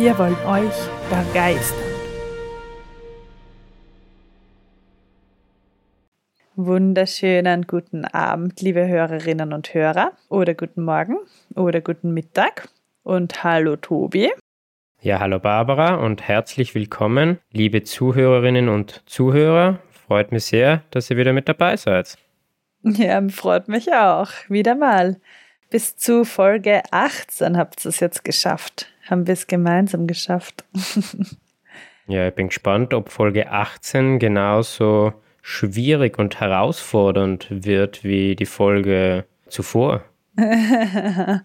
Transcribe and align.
Wir 0.00 0.16
wollen 0.16 0.36
euch 0.46 0.72
begeistern. 1.10 1.76
Wunderschönen 6.56 7.66
guten 7.66 8.06
Abend, 8.06 8.62
liebe 8.62 8.88
Hörerinnen 8.88 9.52
und 9.52 9.74
Hörer, 9.74 10.12
oder 10.30 10.54
guten 10.54 10.84
Morgen 10.84 11.18
oder 11.54 11.82
guten 11.82 12.14
Mittag 12.14 12.70
und 13.02 13.44
hallo 13.44 13.76
Tobi. 13.76 14.30
Ja, 15.02 15.20
hallo 15.20 15.38
Barbara 15.38 15.96
und 15.96 16.26
herzlich 16.26 16.74
willkommen, 16.74 17.38
liebe 17.52 17.82
Zuhörerinnen 17.82 18.70
und 18.70 19.02
Zuhörer. 19.04 19.80
Freut 19.90 20.32
mich 20.32 20.46
sehr, 20.46 20.82
dass 20.92 21.10
ihr 21.10 21.18
wieder 21.18 21.34
mit 21.34 21.46
dabei 21.46 21.76
seid. 21.76 22.16
Ja, 22.84 23.20
freut 23.28 23.68
mich 23.68 23.92
auch. 23.92 24.30
Wieder 24.48 24.76
mal. 24.76 25.20
Bis 25.68 25.94
zu 25.98 26.24
Folge 26.24 26.80
18 26.90 27.58
habt 27.58 27.84
ihr 27.84 27.90
es 27.90 28.00
jetzt 28.00 28.24
geschafft. 28.24 28.86
Haben 29.10 29.26
wir 29.26 29.34
es 29.34 29.48
gemeinsam 29.48 30.06
geschafft. 30.06 30.64
ja, 32.06 32.28
ich 32.28 32.34
bin 32.34 32.46
gespannt, 32.46 32.94
ob 32.94 33.10
Folge 33.10 33.50
18 33.50 34.20
genauso 34.20 35.12
schwierig 35.42 36.16
und 36.16 36.38
herausfordernd 36.38 37.48
wird 37.50 38.04
wie 38.04 38.36
die 38.36 38.46
Folge 38.46 39.24
zuvor? 39.48 40.04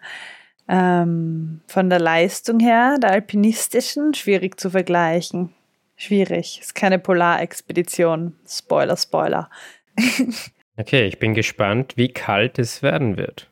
ähm, 0.69 1.61
von 1.65 1.89
der 1.89 1.99
Leistung 1.99 2.59
her, 2.59 2.99
der 3.01 3.13
alpinistischen, 3.13 4.13
schwierig 4.13 4.59
zu 4.59 4.69
vergleichen. 4.69 5.51
Schwierig. 5.95 6.59
Ist 6.61 6.75
keine 6.75 6.99
Polarexpedition. 6.99 8.35
Spoiler, 8.47 8.95
Spoiler. 8.95 9.49
okay, 10.77 11.07
ich 11.07 11.17
bin 11.17 11.33
gespannt, 11.33 11.93
wie 11.95 12.09
kalt 12.09 12.59
es 12.59 12.83
werden 12.83 13.17
wird. 13.17 13.49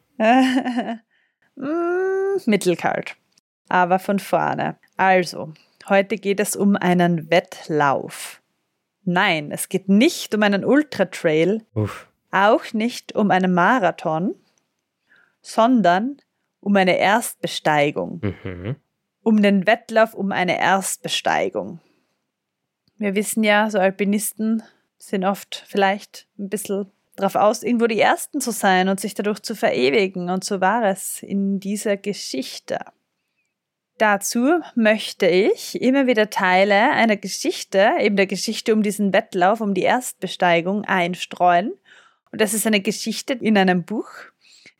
mm, 1.55 2.37
mittelkalt. 2.45 3.15
Aber 3.69 3.99
von 3.99 4.19
vorne. 4.19 4.77
Also, 4.97 5.53
heute 5.89 6.17
geht 6.17 6.39
es 6.39 6.55
um 6.55 6.75
einen 6.75 7.29
Wettlauf. 7.29 8.41
Nein, 9.03 9.51
es 9.51 9.69
geht 9.69 9.89
nicht 9.89 10.33
um 10.33 10.43
einen 10.43 10.63
Ultratrail, 10.63 11.65
Uff. 11.73 12.07
auch 12.31 12.73
nicht 12.73 13.15
um 13.15 13.31
einen 13.31 13.53
Marathon, 13.53 14.35
sondern 15.41 16.17
um 16.61 16.75
eine 16.75 16.97
Erstbesteigung. 16.97 18.21
Mhm. 18.21 18.75
Um 19.21 19.41
den 19.41 19.67
Wettlauf 19.67 20.13
um 20.13 20.31
eine 20.31 20.59
Erstbesteigung. 20.59 21.79
Wir 22.97 23.15
wissen 23.15 23.43
ja, 23.43 23.69
so 23.69 23.79
Alpinisten 23.79 24.63
sind 24.97 25.25
oft 25.25 25.63
vielleicht 25.67 26.27
ein 26.39 26.49
bisschen 26.49 26.91
darauf 27.15 27.35
aus, 27.35 27.63
irgendwo 27.63 27.87
die 27.87 27.99
Ersten 27.99 28.39
zu 28.41 28.51
sein 28.51 28.87
und 28.87 28.99
sich 28.99 29.13
dadurch 29.13 29.41
zu 29.41 29.55
verewigen. 29.55 30.29
Und 30.29 30.43
so 30.43 30.61
war 30.61 30.83
es 30.83 31.21
in 31.21 31.59
dieser 31.59 31.97
Geschichte. 31.97 32.79
Dazu 33.97 34.59
möchte 34.75 35.27
ich 35.27 35.79
immer 35.81 36.07
wieder 36.07 36.29
Teile 36.29 36.91
einer 36.91 37.15
Geschichte, 37.15 37.91
eben 37.99 38.15
der 38.15 38.25
Geschichte 38.25 38.73
um 38.73 38.81
diesen 38.81 39.13
Wettlauf, 39.13 39.61
um 39.61 39.73
die 39.73 39.83
Erstbesteigung 39.83 40.83
einstreuen. 40.85 41.73
Und 42.31 42.41
das 42.41 42.53
ist 42.53 42.65
eine 42.65 42.81
Geschichte 42.81 43.33
in 43.33 43.57
einem 43.57 43.83
Buch. 43.83 44.09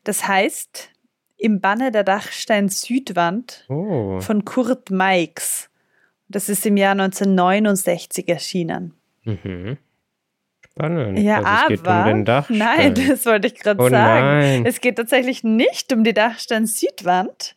Das 0.02 0.26
heißt 0.26 0.90
Im 1.36 1.60
Banne 1.60 1.92
der 1.92 2.04
Dachstein 2.04 2.68
Südwand 2.68 3.66
oh. 3.68 4.20
von 4.20 4.44
Kurt 4.44 4.90
Meix. 4.90 5.70
Das 6.28 6.48
ist 6.48 6.66
im 6.66 6.76
Jahr 6.76 6.92
1969 6.92 8.28
erschienen. 8.28 8.94
Mhm. 9.24 9.78
Spannend. 10.60 11.18
Ja, 11.20 11.36
also 11.42 11.48
es 11.48 11.52
aber, 11.52 11.68
geht 11.68 11.86
um 11.86 12.04
den 12.04 12.24
Dachstein. 12.24 12.58
Nein, 12.58 12.94
das 13.08 13.26
wollte 13.26 13.46
ich 13.46 13.54
gerade 13.54 13.80
oh, 13.80 13.88
sagen. 13.88 14.26
Nein. 14.26 14.66
Es 14.66 14.80
geht 14.80 14.96
tatsächlich 14.96 15.44
nicht 15.44 15.92
um 15.92 16.02
die 16.02 16.14
Dachstein 16.14 16.66
Südwand, 16.66 17.54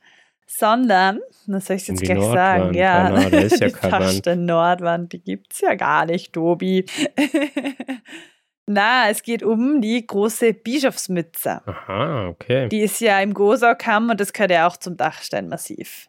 sondern, 0.47 1.19
das 1.45 1.67
soll 1.67 1.75
ich 1.75 1.87
jetzt 1.87 2.01
um 2.01 2.05
gleich 2.05 2.17
Nordwand. 2.17 2.35
sagen, 2.35 2.73
ja, 2.73 3.13
oh, 3.13 3.29
no, 3.29 3.37
ist 3.37 3.59
ja 3.59 3.67
die 3.67 3.89
Dachstein 3.89 4.45
Nordwand, 4.45 5.13
die 5.13 5.21
gibt 5.21 5.53
es 5.53 5.61
ja 5.61 5.75
gar 5.75 6.05
nicht, 6.05 6.33
Tobi. 6.33 6.85
Na, 8.65 9.09
es 9.09 9.23
geht 9.23 9.43
um 9.43 9.79
die 9.81 10.05
große 10.05 10.53
Bischofsmütze. 10.53 11.61
Aha, 11.65 12.27
okay. 12.27 12.67
Die 12.67 12.81
ist 12.81 12.99
ja 12.99 13.19
im 13.21 13.33
Gosaukamm 13.33 14.09
und 14.09 14.19
das 14.19 14.33
gehört 14.33 14.51
ja 14.51 14.67
auch 14.67 14.77
zum 14.77 14.97
Dachsteinmassiv. 14.97 16.07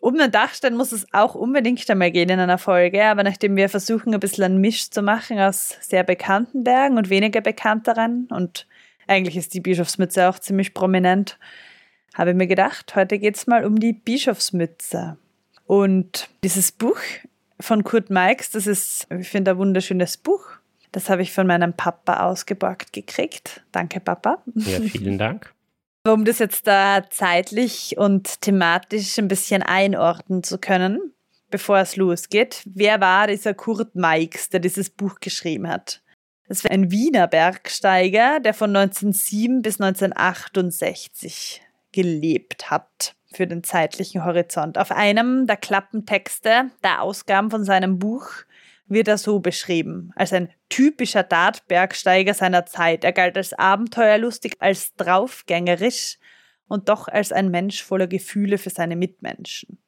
Um 0.00 0.16
den 0.16 0.30
Dachstein 0.30 0.76
muss 0.76 0.92
es 0.92 1.06
auch 1.12 1.34
unbedingt 1.34 1.88
einmal 1.90 2.12
gehen 2.12 2.28
in 2.28 2.38
einer 2.38 2.58
Folge, 2.58 3.04
aber 3.04 3.24
nachdem 3.24 3.56
wir 3.56 3.68
versuchen, 3.68 4.14
ein 4.14 4.20
bisschen 4.20 4.44
einen 4.44 4.60
Misch 4.60 4.90
zu 4.90 5.02
machen 5.02 5.40
aus 5.40 5.76
sehr 5.80 6.04
bekannten 6.04 6.62
Bergen 6.62 6.96
und 6.96 7.10
weniger 7.10 7.40
bekannteren 7.40 8.28
und 8.30 8.68
eigentlich 9.08 9.36
ist 9.36 9.54
die 9.54 9.60
Bischofsmütze 9.60 10.28
auch 10.28 10.38
ziemlich 10.38 10.74
prominent, 10.74 11.38
habe 12.18 12.30
ich 12.30 12.36
mir 12.36 12.48
gedacht, 12.48 12.96
heute 12.96 13.18
geht 13.18 13.36
es 13.36 13.46
mal 13.46 13.64
um 13.64 13.78
die 13.78 13.92
Bischofsmütze. 13.92 15.16
Und 15.66 16.28
dieses 16.42 16.72
Buch 16.72 16.98
von 17.60 17.84
Kurt 17.84 18.10
Meix, 18.10 18.50
das 18.50 18.66
ist, 18.66 19.06
ich 19.10 19.28
finde, 19.28 19.52
ein 19.52 19.58
wunderschönes 19.58 20.16
Buch. 20.16 20.44
Das 20.90 21.08
habe 21.08 21.22
ich 21.22 21.32
von 21.32 21.46
meinem 21.46 21.74
Papa 21.74 22.24
ausgeborgt 22.24 22.92
gekriegt. 22.92 23.62
Danke, 23.70 24.00
Papa. 24.00 24.42
Ja, 24.54 24.80
vielen 24.80 25.16
Dank. 25.16 25.54
Um 26.06 26.24
das 26.24 26.38
jetzt 26.38 26.66
da 26.66 27.02
zeitlich 27.10 27.98
und 27.98 28.40
thematisch 28.40 29.18
ein 29.18 29.28
bisschen 29.28 29.62
einordnen 29.62 30.42
zu 30.42 30.56
können, 30.56 31.12
bevor 31.50 31.78
es 31.80 31.96
losgeht, 31.96 32.62
wer 32.64 33.02
war 33.02 33.26
dieser 33.26 33.52
Kurt 33.52 33.94
Meix, 33.94 34.48
der 34.48 34.60
dieses 34.60 34.88
Buch 34.88 35.16
geschrieben 35.20 35.68
hat? 35.68 36.00
Das 36.48 36.64
war 36.64 36.70
ein 36.70 36.90
Wiener 36.90 37.26
Bergsteiger, 37.26 38.40
der 38.40 38.54
von 38.54 38.74
1907 38.74 39.60
bis 39.60 39.78
1968 39.80 41.60
gelebt 41.98 42.70
hat 42.70 43.16
für 43.32 43.48
den 43.48 43.64
zeitlichen 43.64 44.24
Horizont. 44.24 44.78
Auf 44.78 44.92
einem 44.92 45.48
der 45.48 45.56
Klappentexte 45.56 46.70
der 46.84 47.02
Ausgaben 47.02 47.50
von 47.50 47.64
seinem 47.64 47.98
Buch 47.98 48.30
wird 48.86 49.08
er 49.08 49.18
so 49.18 49.40
beschrieben, 49.40 50.12
als 50.14 50.32
ein 50.32 50.48
typischer 50.68 51.24
Dartbergsteiger 51.24 52.34
seiner 52.34 52.66
Zeit. 52.66 53.02
Er 53.02 53.12
galt 53.12 53.36
als 53.36 53.52
abenteuerlustig, 53.52 54.58
als 54.60 54.94
draufgängerisch 54.94 56.18
und 56.68 56.88
doch 56.88 57.08
als 57.08 57.32
ein 57.32 57.50
Mensch 57.50 57.82
voller 57.82 58.06
Gefühle 58.06 58.58
für 58.58 58.70
seine 58.70 58.94
Mitmenschen. 58.94 59.78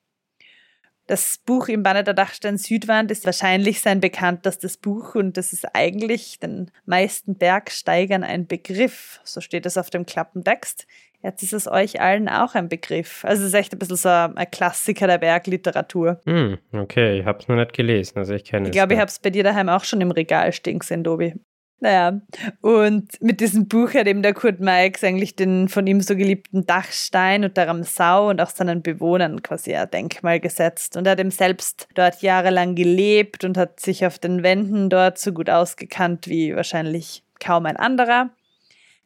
Das 1.07 1.39
Buch 1.39 1.69
im 1.69 1.85
Banner 1.85 2.03
der 2.03 2.15
Dachstein 2.15 2.59
Südwand 2.59 3.11
ist 3.13 3.25
wahrscheinlich 3.25 3.81
sein 3.81 4.01
bekanntestes 4.01 4.77
Buch 4.77 5.15
und 5.15 5.37
das 5.37 5.53
ist 5.53 5.77
eigentlich 5.77 6.41
den 6.41 6.73
meisten 6.87 7.37
Bergsteigern 7.37 8.25
ein 8.25 8.49
Begriff, 8.49 9.21
so 9.23 9.41
steht 9.41 9.67
es 9.67 9.77
auf 9.77 9.91
dem 9.91 10.07
Klappentext. 10.07 10.87
Jetzt 11.23 11.43
ist 11.43 11.53
es 11.53 11.69
euch 11.69 12.01
allen 12.01 12.29
auch 12.29 12.55
ein 12.55 12.69
Begriff. 12.69 13.25
Also 13.25 13.43
es 13.43 13.49
ist 13.49 13.55
echt 13.55 13.73
ein 13.75 13.79
bisschen 13.79 13.97
so 13.97 14.09
ein 14.09 14.51
Klassiker 14.51 15.07
der 15.07 15.19
Bergliteratur. 15.19 16.21
Mm, 16.25 16.55
okay, 16.73 17.21
ich 17.21 17.27
habe 17.27 17.39
es 17.39 17.49
noch 17.49 17.57
nicht 17.57 17.75
gelesen, 17.75 18.19
also 18.19 18.33
ich 18.33 18.45
kenne 18.45 18.65
es. 18.65 18.69
Ich 18.69 18.73
glaube, 18.73 18.95
ich 18.95 19.01
habe 19.01 19.09
es 19.09 19.19
bei 19.19 19.31
dir 19.31 19.45
daheim 19.45 19.69
auch 19.69 19.85
schon 19.85 20.01
im 20.01 20.11
Regal 20.11 20.53
stehen 20.53 20.79
gesehen, 20.79 21.05
Dobi. 21.05 21.35
Naja, 21.83 22.21
und 22.61 23.11
mit 23.23 23.41
diesem 23.41 23.67
Buch 23.67 23.95
hat 23.95 24.07
eben 24.07 24.23
der 24.23 24.35
Kurt 24.35 24.61
Meix 24.61 25.03
eigentlich 25.03 25.35
den 25.35 25.69
von 25.69 25.87
ihm 25.87 26.03
so 26.03 26.15
geliebten 26.15 26.67
Dachstein 26.67 27.43
und 27.43 27.57
der 27.57 27.69
Ramsau 27.69 28.29
und 28.29 28.41
auch 28.41 28.51
seinen 28.51 28.83
Bewohnern 28.83 29.43
quasi 29.43 29.75
ein 29.75 29.91
Denkmal 29.91 30.41
gesetzt. 30.41 30.99
Und 30.99 31.07
er 31.07 31.13
hat 31.13 31.21
eben 31.21 31.31
selbst 31.31 31.89
dort 31.95 32.21
jahrelang 32.21 32.75
gelebt 32.75 33.45
und 33.45 33.57
hat 33.57 33.81
sich 33.81 34.05
auf 34.05 34.19
den 34.19 34.43
Wänden 34.43 34.91
dort 34.91 35.19
so 35.19 35.33
gut 35.33 35.49
ausgekannt 35.49 36.29
wie 36.29 36.55
wahrscheinlich 36.55 37.25
kaum 37.41 37.65
ein 37.65 37.79
anderer 37.79 38.29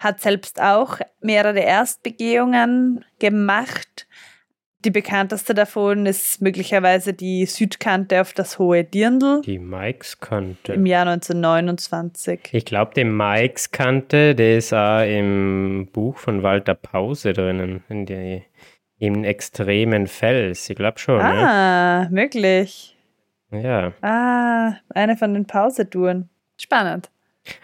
hat 0.04 0.20
selbst 0.20 0.60
auch 0.60 0.98
mehrere 1.20 1.60
Erstbegehungen 1.60 3.04
gemacht. 3.18 4.06
Die 4.84 4.90
bekannteste 4.90 5.54
davon 5.54 6.04
ist 6.04 6.42
möglicherweise 6.42 7.14
die 7.14 7.46
Südkante 7.46 8.20
auf 8.20 8.34
das 8.34 8.58
Hohe 8.58 8.84
Dirndl. 8.84 9.40
Die 9.40 9.58
Mikes-Kante. 9.58 10.74
Im 10.74 10.84
Jahr 10.84 11.06
1929. 11.06 12.50
Ich 12.52 12.66
glaube, 12.66 12.92
die 12.94 13.04
Mikes-Kante, 13.04 14.34
der 14.34 14.58
ist 14.58 14.74
auch 14.74 15.00
im 15.00 15.88
Buch 15.90 16.18
von 16.18 16.42
Walter 16.42 16.74
Pause 16.74 17.32
drinnen. 17.32 17.82
In 17.88 18.04
die, 18.04 18.42
Im 18.98 19.24
extremen 19.24 20.06
Fels. 20.06 20.68
Ich 20.68 20.76
glaube 20.76 20.98
schon. 20.98 21.18
Ah, 21.18 22.02
ne? 22.02 22.08
möglich. 22.10 22.94
Ja. 23.50 23.92
Ah, 24.02 24.74
eine 24.90 25.16
von 25.16 25.32
den 25.32 25.46
Pausetouren. 25.46 26.28
Spannend. 26.58 27.10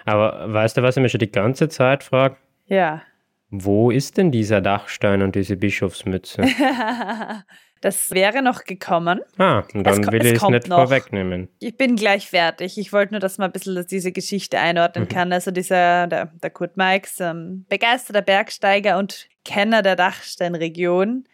Aber 0.05 0.53
weißt 0.53 0.77
du, 0.77 0.83
was 0.83 0.97
ich 0.97 1.03
mir 1.03 1.09
schon 1.09 1.21
die 1.21 1.31
ganze 1.31 1.69
Zeit 1.69 2.05
frage? 2.05 2.37
Ja. 2.67 3.03
Wo 3.51 3.91
ist 3.91 4.17
denn 4.17 4.31
dieser 4.31 4.61
Dachstein 4.61 5.23
und 5.23 5.35
diese 5.35 5.57
Bischofsmütze? 5.57 6.43
Das 7.81 8.11
wäre 8.11 8.43
noch 8.43 8.65
gekommen. 8.65 9.21
Ah, 9.39 9.65
und 9.73 9.85
dann 9.85 10.03
es, 10.03 10.13
will 10.13 10.27
ich 10.27 10.35
es 10.35 10.49
nicht 10.49 10.69
noch. 10.69 10.77
vorwegnehmen. 10.77 11.49
Ich 11.61 11.77
bin 11.77 11.97
gleich 11.97 12.29
fertig. 12.29 12.77
Ich 12.77 12.93
wollte 12.93 13.15
nur, 13.15 13.21
dass 13.21 13.39
man 13.39 13.49
ein 13.49 13.53
bisschen 13.53 13.87
diese 13.91 14.13
Geschichte 14.13 14.59
einordnen 14.59 15.05
mhm. 15.05 15.09
kann. 15.09 15.33
Also 15.33 15.51
dieser, 15.51 16.07
der, 16.07 16.27
der 16.27 16.51
Kurt 16.51 16.77
Mikes, 16.77 17.21
ähm, 17.21 17.65
begeisterter 17.71 18.21
Bergsteiger 18.21 18.99
und 18.99 19.29
Kenner 19.47 19.81
der 19.81 19.97
Dachsteinregion, 19.97 21.25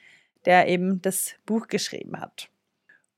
der 0.44 0.68
eben 0.68 1.02
das 1.02 1.34
Buch 1.46 1.66
geschrieben 1.66 2.20
hat. 2.20 2.48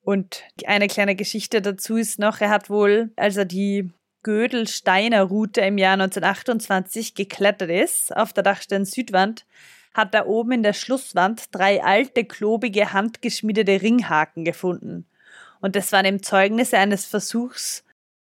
Und 0.00 0.44
eine 0.64 0.86
kleine 0.86 1.14
Geschichte 1.14 1.60
dazu 1.60 1.96
ist 1.96 2.18
noch, 2.18 2.40
er 2.40 2.48
hat 2.48 2.70
wohl, 2.70 3.10
als 3.16 3.36
er 3.36 3.44
die 3.44 3.90
Gödelsteiner 4.22 5.22
Route 5.22 5.60
im 5.60 5.78
Jahr 5.78 5.94
1928 5.94 7.14
geklettert 7.14 7.70
ist, 7.70 8.14
auf 8.16 8.32
der 8.32 8.42
Dachstein 8.42 8.84
Südwand, 8.84 9.46
hat 9.94 10.14
er 10.14 10.26
oben 10.26 10.52
in 10.52 10.62
der 10.62 10.72
Schlusswand 10.72 11.54
drei 11.54 11.82
alte, 11.82 12.24
klobige, 12.24 12.92
handgeschmiedete 12.92 13.82
Ringhaken 13.82 14.44
gefunden. 14.44 15.06
Und 15.60 15.76
das 15.76 15.92
waren 15.92 16.04
eben 16.04 16.22
Zeugnisse 16.22 16.78
eines 16.78 17.04
Versuchs 17.04 17.84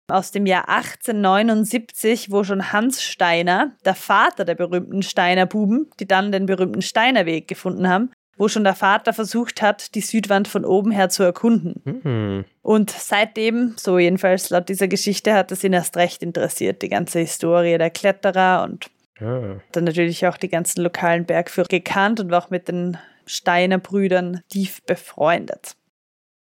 aus 0.07 0.31
dem 0.31 0.45
Jahr 0.45 0.69
1879, 0.69 2.31
wo 2.31 2.43
schon 2.43 2.71
Hans 2.71 3.03
Steiner, 3.03 3.75
der 3.85 3.95
Vater 3.95 4.45
der 4.45 4.55
berühmten 4.55 5.03
Steiner 5.03 5.45
Buben, 5.45 5.89
die 5.99 6.07
dann 6.07 6.31
den 6.31 6.45
berühmten 6.45 6.81
Steinerweg 6.81 7.47
gefunden 7.47 7.87
haben, 7.87 8.11
wo 8.39 8.47
schon 8.47 8.63
der 8.63 8.73
Vater 8.73 9.11
versucht 9.11 9.61
hat, 9.61 9.93
die 9.95 10.01
Südwand 10.01 10.47
von 10.47 10.63
oben 10.63 10.91
her 10.91 11.09
zu 11.09 11.23
erkunden. 11.23 11.81
Mhm. 11.83 12.45
Und 12.61 12.89
seitdem, 12.89 13.75
so 13.77 13.99
jedenfalls 13.99 14.49
laut 14.49 14.69
dieser 14.69 14.87
Geschichte, 14.87 15.33
hat 15.33 15.51
es 15.51 15.63
ihn 15.63 15.73
erst 15.73 15.97
recht 15.97 16.23
interessiert, 16.23 16.81
die 16.81 16.89
ganze 16.89 17.19
Historie 17.19 17.77
der 17.77 17.89
Kletterer 17.89 18.63
und 18.63 18.89
ja. 19.19 19.59
dann 19.73 19.83
natürlich 19.83 20.25
auch 20.25 20.37
die 20.37 20.47
ganzen 20.47 20.81
lokalen 20.81 21.25
Bergführer 21.25 21.67
gekannt 21.67 22.21
und 22.21 22.31
war 22.31 22.45
auch 22.45 22.49
mit 22.49 22.69
den 22.69 22.97
Steiner 23.25 23.77
Brüdern 23.77 24.41
tief 24.49 24.81
befreundet. 24.83 25.75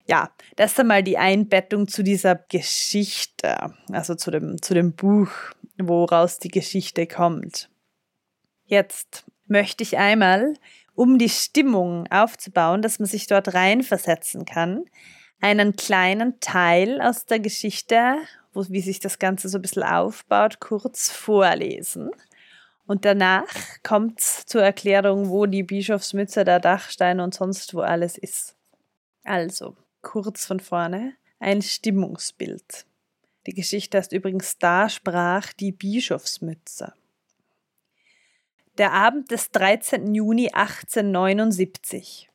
Ja, 0.08 0.30
das 0.58 0.74
ist 0.74 0.80
einmal 0.80 1.02
die 1.02 1.18
Einbettung 1.18 1.88
zu 1.88 2.04
dieser 2.04 2.36
Geschichte, 2.36 3.74
also 3.92 4.14
zu 4.14 4.30
dem, 4.30 4.62
zu 4.62 4.76
dem 4.76 4.94
Buch, 4.94 5.30
woraus 5.78 6.38
die 6.38 6.50
Geschichte 6.50 7.08
kommt. 7.08 7.70
Jetzt 8.66 9.26
möchte 9.48 9.84
ich 9.84 9.98
einmal 9.98 10.54
um 11.00 11.18
die 11.18 11.30
Stimmung 11.30 12.08
aufzubauen, 12.12 12.82
dass 12.82 13.00
man 13.00 13.08
sich 13.08 13.26
dort 13.26 13.54
reinversetzen 13.54 14.44
kann, 14.44 14.84
einen 15.40 15.78
kleinen 15.78 16.42
Teil 16.42 17.00
aus 17.00 17.26
der 17.26 17.40
Geschichte, 17.40 18.18
wo, 18.52 18.66
wie 18.68 18.82
sich 18.82 19.00
das 19.00 19.18
Ganze 19.18 19.48
so 19.48 19.60
ein 19.60 19.62
bisschen 19.62 19.84
aufbaut, 19.84 20.60
kurz 20.60 21.10
vorlesen. 21.10 22.12
Und 22.86 23.06
danach 23.06 23.46
kommt 23.82 24.20
es 24.20 24.46
zur 24.46 24.62
Erklärung, 24.62 25.30
wo 25.30 25.46
die 25.46 25.64
Bischofsmütze, 25.64 26.44
der 26.44 26.60
Dachstein 26.60 27.22
und 27.22 27.34
sonst 27.34 27.74
wo 27.74 27.80
alles 27.80 28.18
ist. 28.18 28.58
Also, 29.24 29.78
kurz 30.02 30.46
von 30.46 30.60
vorne, 30.60 31.14
ein 31.40 31.62
Stimmungsbild. 31.62 32.86
Die 33.48 33.54
Geschichte 33.54 33.98
heißt 33.98 34.12
übrigens, 34.12 34.58
da 34.58 34.90
sprach 34.90 35.54
die 35.54 35.72
Bischofsmütze. 35.72 36.92
Der 38.80 38.94
Abend 38.94 39.30
des 39.30 39.52
13. 39.52 40.16
Juni 40.16 40.52
1879. 40.54 42.30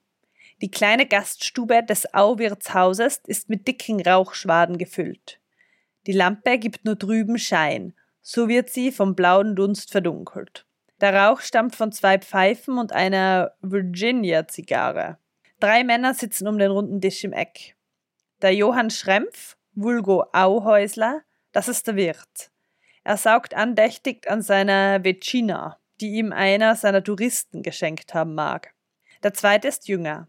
Die 0.61 0.71
kleine 0.71 1.07
Gaststube 1.07 1.83
des 1.83 2.13
Auwirtshauses 2.13 3.23
ist 3.27 3.49
mit 3.49 3.67
dicken 3.67 4.03
Rauchschwaden 4.03 4.77
gefüllt. 4.77 5.41
Die 6.07 6.13
Lampe 6.13 6.59
gibt 6.59 6.85
nur 6.85 6.99
trüben 6.99 7.39
Schein, 7.39 7.95
so 8.21 8.47
wird 8.47 8.69
sie 8.69 8.93
vom 8.93 9.15
blauen 9.15 9.57
Dunst 9.57 9.91
verdunkelt. 9.91 10.67
Der 11.01 11.15
Rauch 11.15 11.41
stammt 11.41 11.77
von 11.77 11.93
zwei 11.93 12.19
Pfeifen 12.19 12.77
und 12.77 12.93
einer 12.93 13.53
Virginia-Zigarre. 13.63 15.17
Drei 15.61 15.83
Männer 15.83 16.13
sitzen 16.13 16.47
um 16.47 16.59
den 16.59 16.71
runden 16.71 17.01
Tisch 17.01 17.25
im 17.25 17.33
Eck. 17.33 17.75
Der 18.43 18.55
Johann 18.55 18.91
Schrempf, 18.91 19.57
Vulgo 19.73 20.27
Auhäusler, 20.35 21.23
das 21.53 21.69
ist 21.69 21.87
der 21.87 21.97
Wirt. 21.97 22.51
Er 23.03 23.17
saugt 23.17 23.55
andächtig 23.55 24.31
an 24.31 24.43
seiner 24.43 25.03
Vecina 25.05 25.79
die 26.01 26.15
ihm 26.15 26.33
einer 26.33 26.77
seiner 26.77 27.03
Touristen 27.03 27.63
geschenkt 27.63 28.15
haben 28.15 28.35
mag. 28.35 28.75
Der 29.23 29.35
zweite 29.35 29.69
ist 29.69 29.89
jünger. 29.89 30.29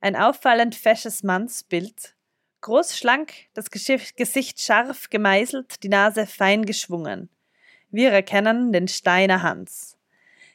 Ein 0.00 0.16
auffallend 0.16 0.74
fesches 0.74 1.22
Mannsbild, 1.22 2.14
groß, 2.60 2.96
schlank, 2.96 3.32
das 3.54 3.70
Gesicht 3.70 4.60
scharf 4.60 5.10
gemeißelt, 5.10 5.82
die 5.82 5.88
Nase 5.88 6.26
fein 6.26 6.64
geschwungen. 6.64 7.28
Wir 7.90 8.10
erkennen 8.10 8.72
den 8.72 8.88
Steiner 8.88 9.42
Hans. 9.42 9.96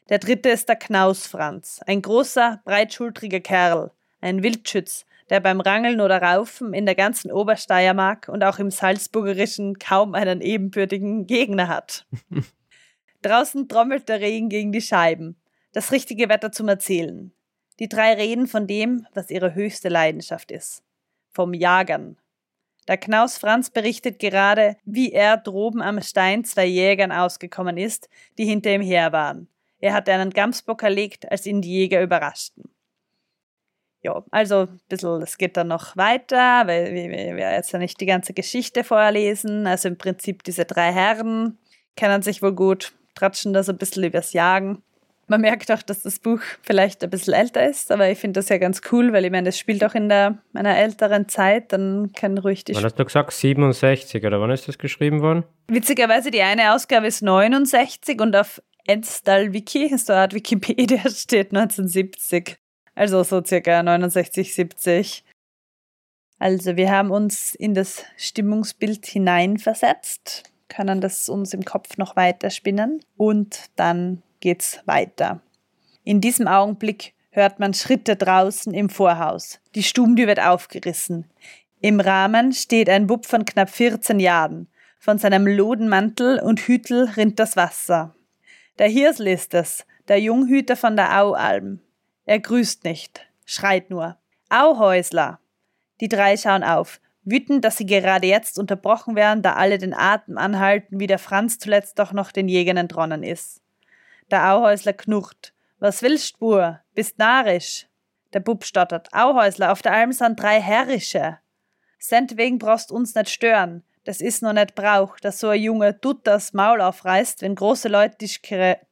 Der 0.10 0.20
dritte 0.20 0.50
ist 0.50 0.70
der 0.70 0.76
Knaus 0.76 1.28
Franz, 1.28 1.82
ein 1.88 2.02
großer, 2.02 2.62
breitschultriger 2.66 3.40
Kerl, 3.40 3.92
ein 4.22 4.44
Wildschütz, 4.44 5.06
der 5.30 5.40
beim 5.40 5.62
Rangeln 5.62 6.02
oder 6.02 6.22
Raufen 6.22 6.74
in 6.74 6.86
der 6.86 6.96
ganzen 6.96 7.32
Obersteiermark 7.32 8.28
und 8.28 8.44
auch 8.44 8.60
im 8.60 8.70
Salzburgerischen 8.70 9.80
kaum 9.80 10.14
einen 10.14 10.42
ebenbürtigen 10.42 11.26
Gegner 11.26 11.70
hat. 11.70 12.06
Draußen 13.24 13.68
trommelt 13.68 14.10
der 14.10 14.22
Regen 14.22 14.50
gegen 14.50 14.72
die 14.72 14.82
Scheiben. 14.82 15.36
Das 15.72 15.92
richtige 15.92 16.30
Wetter 16.30 16.52
zum 16.52 16.68
Erzählen. 16.68 17.32
Die 17.80 17.90
drei 17.90 18.14
reden 18.14 18.48
von 18.48 18.68
dem, 18.68 19.08
was 19.14 19.32
ihre 19.32 19.56
höchste 19.56 19.90
Leidenschaft 19.90 20.52
ist. 20.52 20.84
Vom 21.32 21.54
Jagern. 21.54 22.18
Der 22.88 22.98
Knaus 22.98 23.38
Franz 23.38 23.70
berichtet 23.70 24.20
gerade, 24.20 24.76
wie 24.84 25.12
er 25.12 25.38
droben 25.38 25.82
am 25.82 26.02
Stein 26.02 26.44
zwei 26.44 26.66
Jägern 26.66 27.12
ausgekommen 27.12 27.78
ist, 27.78 28.10
die 28.38 28.46
hinter 28.46 28.72
ihm 28.74 28.82
her 28.82 29.12
waren. 29.12 29.48
Er 29.80 29.94
hatte 29.94 30.14
einen 30.14 30.30
Gamsbock 30.30 30.84
erlegt, 30.84 31.32
als 31.32 31.46
ihn 31.46 31.62
die 31.62 31.72
Jäger 31.72 32.02
überraschten. 32.04 32.70
Ja, 34.02 34.22
also 34.32 34.64
ein 34.64 34.82
bisschen, 34.90 35.22
es 35.22 35.38
geht 35.38 35.56
dann 35.56 35.70
noch 35.70 35.96
weiter, 35.96 36.68
weil 36.68 36.94
wir, 36.94 37.10
wir 37.10 37.52
jetzt 37.54 37.72
ja 37.72 37.80
nicht 37.80 38.02
die 38.02 38.06
ganze 38.06 38.34
Geschichte 38.34 38.84
vorlesen. 38.84 39.66
Also 39.66 39.88
im 39.88 39.98
Prinzip 39.98 40.44
diese 40.44 40.66
drei 40.66 40.92
Herren 40.92 41.58
kennen 41.96 42.22
sich 42.22 42.42
wohl 42.42 42.54
gut, 42.54 42.94
tratschen 43.16 43.54
da 43.54 43.64
so 43.64 43.72
ein 43.72 43.78
bisschen 43.78 44.04
übers 44.04 44.34
Jagen. 44.34 44.82
Man 45.28 45.42
merkt 45.42 45.72
auch, 45.72 45.82
dass 45.82 46.04
das 46.04 46.20
Buch 46.20 46.42
vielleicht 46.62 47.04
ein 47.04 47.10
bisschen 47.10 47.34
älter 47.34 47.68
ist, 47.68 47.92
aber 47.92 48.10
ich 48.10 48.20
finde 48.20 48.40
das 48.40 48.50
ja 48.50 48.58
ganz 48.58 48.82
cool, 48.92 49.14
weil 49.14 49.24
ich 49.24 49.32
meine, 49.32 49.46
das 49.46 49.58
spielt 49.58 49.84
auch 49.84 49.96
in 49.96 50.10
der, 50.10 50.40
einer 50.54 50.78
älteren 50.78 51.30
Zeit, 51.30 51.72
dann 51.72 52.12
kann 52.14 52.38
ruhig 52.38 52.66
die... 52.66 52.76
Wann 52.76 52.84
hast 52.84 53.00
du 53.00 53.06
gesagt? 53.06 53.32
67 53.32 54.26
oder 54.26 54.42
wann 54.42 54.52
ist 54.52 54.68
das 54.68 54.78
geschrieben 54.78 55.22
worden? 55.22 55.46
Witzigerweise, 55.70 56.30
die 56.30 56.42
eine 56.42 56.74
Ausgabe 56.74 57.08
ist 57.08 57.22
69 57.22 58.20
und 58.20 58.36
auf 58.36 58.62
Enstal 58.86 59.54
Wiki, 59.54 59.98
so 59.98 60.12
eine 60.12 60.24
Art 60.24 60.34
Wikipedia, 60.34 61.00
steht 61.10 61.56
1970. 61.56 62.58
Also 62.94 63.24
so 63.24 63.44
circa 63.44 63.82
69, 63.82 64.54
70. 64.54 65.24
Also 66.38 66.76
wir 66.76 66.92
haben 66.92 67.12
uns 67.12 67.56
in 67.56 67.74
das 67.74 68.04
Stimmungsbild 68.18 69.06
hineinversetzt 69.06 70.53
können 70.74 71.02
das 71.02 71.30
uns 71.30 71.54
im 71.54 71.66
Kopf 71.66 71.98
noch 71.98 72.16
weiter 72.16 72.50
spinnen 72.50 73.04
und 73.16 73.70
dann 73.76 74.24
geht's 74.40 74.80
weiter. 74.86 75.42
In 76.04 76.20
diesem 76.20 76.48
Augenblick 76.48 77.14
hört 77.32 77.60
man 77.60 77.74
Schritte 77.74 78.16
draußen 78.16 78.74
im 78.74 78.90
Vorhaus. 78.90 79.60
Die 79.76 79.84
Stummtür 79.84 80.28
wird 80.28 80.40
aufgerissen. 80.40 81.30
Im 81.80 82.00
Rahmen 82.00 82.54
steht 82.54 82.90
ein 82.90 83.08
Bub 83.08 83.26
von 83.26 83.46
knapp 83.46 83.70
14 83.70 84.20
Jahren. 84.20 84.68
Von 85.00 85.18
seinem 85.18 85.46
Lodenmantel 85.48 86.40
und 86.40 86.62
Hütel 86.62 87.10
rinnt 87.18 87.40
das 87.40 87.56
Wasser. 87.58 88.16
Der 88.80 88.88
Hirsel 88.88 89.28
ist 89.28 89.54
es, 89.54 89.86
der 90.08 90.20
Junghüter 90.20 90.76
von 90.76 90.96
der 90.96 91.22
Aualm. 91.22 91.82
Er 92.26 92.40
grüßt 92.40 92.84
nicht, 92.84 93.28
schreit 93.46 93.90
nur. 93.90 94.18
Auhäusler! 94.50 95.40
Die 96.00 96.08
drei 96.08 96.38
schauen 96.38 96.64
auf. 96.64 97.00
Wütend, 97.26 97.64
dass 97.64 97.78
sie 97.78 97.86
gerade 97.86 98.28
jetzt 98.28 98.60
unterbrochen 98.60 99.16
werden, 99.16 99.42
da 99.42 99.54
alle 99.54 99.78
den 99.78 99.94
Atem 99.94 100.38
anhalten, 100.38 101.00
wie 101.00 101.08
der 101.08 101.20
Franz 101.20 101.58
zuletzt 101.58 102.00
doch 102.00 102.12
noch 102.12 102.32
den 102.32 102.48
Jägern 102.48 102.78
entronnen 102.78 103.24
ist. 103.24 103.62
Der 104.30 104.54
Auhäusler 104.54 104.94
knurrt. 104.94 105.54
Was 105.80 106.02
willst, 106.02 106.40
Bur? 106.40 106.80
Bist 106.94 107.20
narisch? 107.20 107.88
Der 108.34 108.40
Bub 108.40 108.66
stottert. 108.66 109.10
Auhäusler, 109.14 109.72
auf 109.72 109.82
der 109.82 109.94
Alm 109.94 110.12
sind 110.12 110.40
drei 110.40 110.60
Herrische. 110.62 111.40
Sentwegen 112.00 112.60
brauchst 112.60 112.92
uns 112.92 113.16
nicht 113.16 113.30
stören. 113.30 113.84
Das 114.04 114.20
ist 114.20 114.42
noch 114.42 114.54
nicht 114.54 114.76
Brauch, 114.76 115.18
dass 115.20 115.40
so 115.40 115.48
ein 115.50 115.62
Junge 115.62 116.00
tut 116.02 116.28
das 116.28 116.52
Maul 116.52 116.82
aufreißt, 116.82 117.42
wenn 117.42 117.56
große 117.56 117.88
Leute 117.88 118.18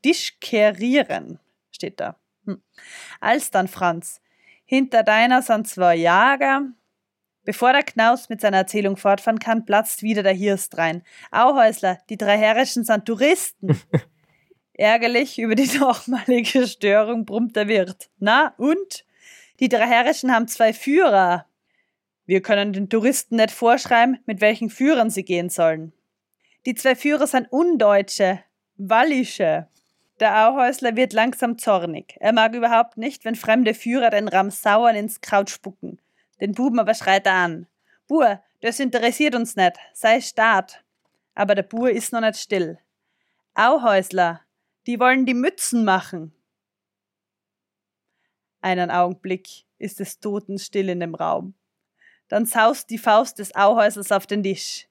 dischkerieren, 0.05 1.39
steht 1.71 1.99
da. 1.99 2.15
Hm. 2.45 2.61
Als 3.19 3.51
dann, 3.51 3.67
Franz. 3.67 4.21
Hinter 4.63 5.03
deiner 5.03 5.41
sind 5.41 5.67
zwei 5.67 5.95
Jager, 5.97 6.67
Bevor 7.51 7.73
der 7.73 7.83
Knaus 7.83 8.29
mit 8.29 8.39
seiner 8.39 8.59
Erzählung 8.59 8.95
fortfahren 8.95 9.37
kann, 9.37 9.65
platzt 9.65 10.03
wieder 10.03 10.23
der 10.23 10.31
Hirst 10.31 10.77
rein. 10.77 11.03
Auhäusler, 11.31 11.97
die 12.09 12.15
drei 12.15 12.37
Herrischen 12.37 12.85
sind 12.85 13.03
Touristen. 13.05 13.77
Ärgerlich 14.73 15.37
über 15.37 15.55
die 15.55 15.67
nochmalige 15.77 16.65
Störung 16.65 17.25
brummt 17.25 17.57
der 17.57 17.67
Wirt. 17.67 18.09
Na, 18.19 18.53
und? 18.55 19.03
Die 19.59 19.67
drei 19.67 19.85
Herrischen 19.85 20.33
haben 20.33 20.47
zwei 20.47 20.71
Führer. 20.71 21.45
Wir 22.25 22.41
können 22.41 22.71
den 22.71 22.87
Touristen 22.87 23.35
nicht 23.35 23.51
vorschreiben, 23.51 24.19
mit 24.25 24.39
welchen 24.39 24.69
Führern 24.69 25.09
sie 25.09 25.25
gehen 25.25 25.49
sollen. 25.49 25.91
Die 26.65 26.75
zwei 26.75 26.95
Führer 26.95 27.27
sind 27.27 27.51
Undeutsche, 27.51 28.39
Wallische. 28.77 29.67
Der 30.21 30.47
Auhäusler 30.47 30.95
wird 30.95 31.11
langsam 31.11 31.57
zornig. 31.57 32.15
Er 32.21 32.31
mag 32.31 32.55
überhaupt 32.55 32.95
nicht, 32.95 33.25
wenn 33.25 33.35
fremde 33.35 33.73
Führer 33.73 34.09
den 34.09 34.29
Ramsauern 34.29 34.95
ins 34.95 35.19
Kraut 35.19 35.49
spucken. 35.49 35.99
Den 36.41 36.53
Buben 36.53 36.79
aber 36.79 36.93
schreit 36.95 37.25
er 37.27 37.35
an. 37.35 37.67
Bur, 38.07 38.43
das 38.61 38.79
interessiert 38.79 39.35
uns 39.35 39.55
nicht. 39.55 39.77
Sei 39.93 40.19
Staat. 40.19 40.83
Aber 41.35 41.55
der 41.55 41.63
Bur 41.63 41.89
ist 41.91 42.11
noch 42.11 42.21
nicht 42.21 42.37
still. 42.37 42.79
Auhäusler, 43.53 44.41
die 44.87 44.99
wollen 44.99 45.25
die 45.25 45.33
Mützen 45.33 45.85
machen. 45.85 46.33
Einen 48.59 48.91
Augenblick 48.91 49.65
ist 49.77 50.01
es 50.01 50.19
totenstill 50.19 50.89
in 50.89 50.99
dem 50.99 51.15
Raum. 51.15 51.53
Dann 52.27 52.45
saust 52.45 52.89
die 52.89 52.97
Faust 52.97 53.39
des 53.39 53.55
Auhäuslers 53.55 54.11
auf 54.11 54.27
den 54.27 54.43
Tisch. 54.43 54.87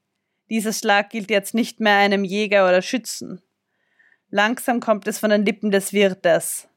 Dieser 0.50 0.72
Schlag 0.72 1.10
gilt 1.10 1.30
jetzt 1.30 1.54
nicht 1.54 1.80
mehr 1.80 1.96
einem 1.96 2.24
Jäger 2.24 2.68
oder 2.68 2.82
Schützen. 2.82 3.40
Langsam 4.30 4.80
kommt 4.80 5.06
es 5.06 5.18
von 5.18 5.30
den 5.30 5.44
Lippen 5.44 5.70
des 5.70 5.92
Wirtes. 5.92 6.68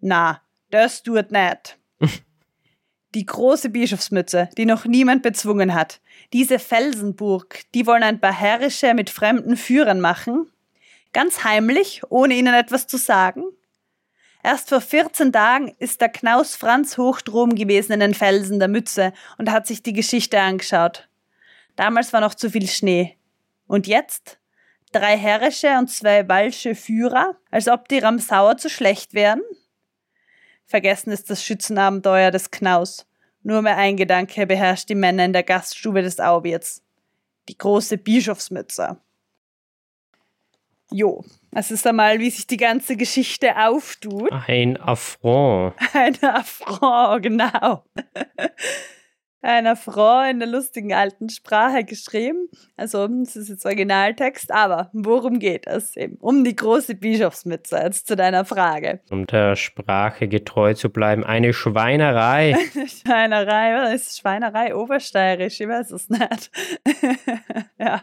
Na, 0.00 0.42
das 0.70 1.02
tut 1.02 1.30
nicht. 1.30 1.78
Die 3.14 3.26
große 3.26 3.70
Bischofsmütze, 3.70 4.48
die 4.56 4.66
noch 4.66 4.84
niemand 4.84 5.22
bezwungen 5.22 5.74
hat. 5.74 6.00
Diese 6.32 6.58
Felsenburg, 6.58 7.60
die 7.74 7.86
wollen 7.86 8.02
ein 8.02 8.20
paar 8.20 8.32
Herrische 8.32 8.94
mit 8.94 9.10
fremden 9.10 9.56
Führern 9.56 10.00
machen. 10.00 10.50
Ganz 11.12 11.44
heimlich, 11.44 12.02
ohne 12.08 12.34
ihnen 12.34 12.54
etwas 12.54 12.86
zu 12.86 12.96
sagen. 12.96 13.44
Erst 14.42 14.68
vor 14.68 14.80
14 14.80 15.32
Tagen 15.32 15.74
ist 15.78 16.00
der 16.00 16.10
Knaus 16.10 16.54
Franz 16.54 16.98
Hochtrom 16.98 17.54
gewesen 17.54 17.92
in 17.92 18.00
den 18.00 18.14
Felsen 18.14 18.58
der 18.58 18.68
Mütze 18.68 19.12
und 19.38 19.50
hat 19.50 19.66
sich 19.66 19.82
die 19.82 19.94
Geschichte 19.94 20.38
angeschaut. 20.40 21.08
Damals 21.76 22.12
war 22.12 22.20
noch 22.20 22.34
zu 22.34 22.50
viel 22.50 22.68
Schnee. 22.68 23.16
Und 23.66 23.86
jetzt? 23.86 24.38
Drei 24.92 25.16
herrische 25.16 25.76
und 25.78 25.90
zwei 25.90 26.28
walsche 26.28 26.74
Führer, 26.74 27.36
als 27.50 27.68
ob 27.68 27.88
die 27.88 27.98
Ramsauer 27.98 28.58
zu 28.58 28.68
schlecht 28.68 29.14
wären? 29.14 29.40
Vergessen 30.66 31.10
ist 31.10 31.30
das 31.30 31.44
Schützenabenteuer 31.44 32.30
des 32.30 32.50
Knaus. 32.50 33.06
Nur 33.42 33.62
mehr 33.62 33.76
ein 33.76 33.96
Gedanke 33.96 34.46
beherrscht 34.46 34.88
die 34.88 34.94
Männer 34.94 35.24
in 35.24 35.32
der 35.32 35.42
Gaststube 35.42 36.02
des 36.02 36.18
Auwirts. 36.18 36.82
Die 37.48 37.58
große 37.58 37.98
Bischofsmütze. 37.98 38.96
Jo, 40.90 41.24
das 41.50 41.70
ist 41.70 41.86
einmal, 41.86 42.20
wie 42.20 42.30
sich 42.30 42.46
die 42.46 42.56
ganze 42.56 42.96
Geschichte 42.96 43.56
auftut. 43.56 44.30
Ein 44.32 44.76
Affront. 44.76 45.74
Ein 45.92 46.22
Affront, 46.22 47.22
genau. 47.22 47.84
Einer 49.44 49.76
Frau 49.76 50.22
in 50.22 50.38
der 50.38 50.48
lustigen 50.48 50.94
alten 50.94 51.28
Sprache 51.28 51.84
geschrieben. 51.84 52.48
Also, 52.78 53.06
das 53.06 53.36
ist 53.36 53.50
jetzt 53.50 53.66
Originaltext, 53.66 54.50
aber 54.50 54.88
worum 54.94 55.38
geht 55.38 55.66
es 55.66 55.96
eben? 55.96 56.16
Um 56.16 56.44
die 56.44 56.56
große 56.56 56.94
Bischofsmütze, 56.94 57.76
jetzt 57.76 58.06
zu 58.06 58.16
deiner 58.16 58.46
Frage. 58.46 59.00
Um 59.10 59.26
der 59.26 59.54
Sprache 59.54 60.28
getreu 60.28 60.72
zu 60.72 60.88
bleiben, 60.88 61.24
eine 61.24 61.52
Schweinerei. 61.52 62.54
Eine 62.54 62.88
Schweinerei, 62.88 63.74
was 63.74 63.94
ist 63.94 64.18
Schweinerei 64.18 64.74
obersteirisch? 64.74 65.60
Ich 65.60 65.68
weiß 65.68 65.90
es 65.90 66.08
nicht. 66.08 66.50
ja. 67.78 68.02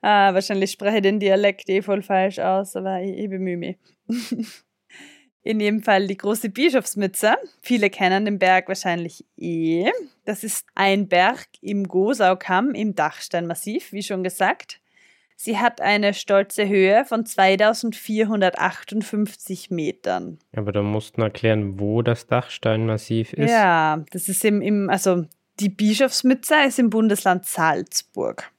Ah, 0.00 0.34
wahrscheinlich 0.34 0.72
spreche 0.72 0.96
ich 0.96 1.02
den 1.02 1.20
Dialekt 1.20 1.68
eh 1.68 1.80
voll 1.80 2.02
falsch 2.02 2.40
aus, 2.40 2.74
aber 2.74 3.00
ich, 3.02 3.18
ich 3.18 3.30
bemühe 3.30 3.56
mich. 3.56 3.78
In 5.44 5.58
jedem 5.58 5.82
Fall 5.82 6.06
die 6.06 6.16
große 6.16 6.50
Bischofsmütze. 6.50 7.34
Viele 7.60 7.90
kennen 7.90 8.24
den 8.24 8.38
Berg 8.38 8.68
wahrscheinlich 8.68 9.24
eh. 9.36 9.90
Das 10.24 10.44
ist 10.44 10.68
ein 10.76 11.08
Berg 11.08 11.48
im 11.60 11.88
Gosaukamm 11.88 12.74
im 12.74 12.94
Dachsteinmassiv, 12.94 13.92
wie 13.92 14.04
schon 14.04 14.22
gesagt. 14.22 14.78
Sie 15.36 15.58
hat 15.58 15.80
eine 15.80 16.14
stolze 16.14 16.68
Höhe 16.68 17.04
von 17.04 17.26
2458 17.26 19.72
Metern. 19.72 20.38
Aber 20.54 20.70
da 20.70 20.82
musst 20.82 21.18
du 21.18 21.22
erklären, 21.22 21.80
wo 21.80 22.02
das 22.02 22.28
Dachsteinmassiv 22.28 23.32
ist. 23.32 23.50
Ja, 23.50 24.04
das 24.12 24.28
ist 24.28 24.44
im, 24.44 24.62
im 24.62 24.88
also 24.88 25.24
die 25.58 25.70
Bischofsmütze 25.70 26.54
ist 26.68 26.78
im 26.78 26.90
Bundesland 26.90 27.46
Salzburg. 27.46 28.52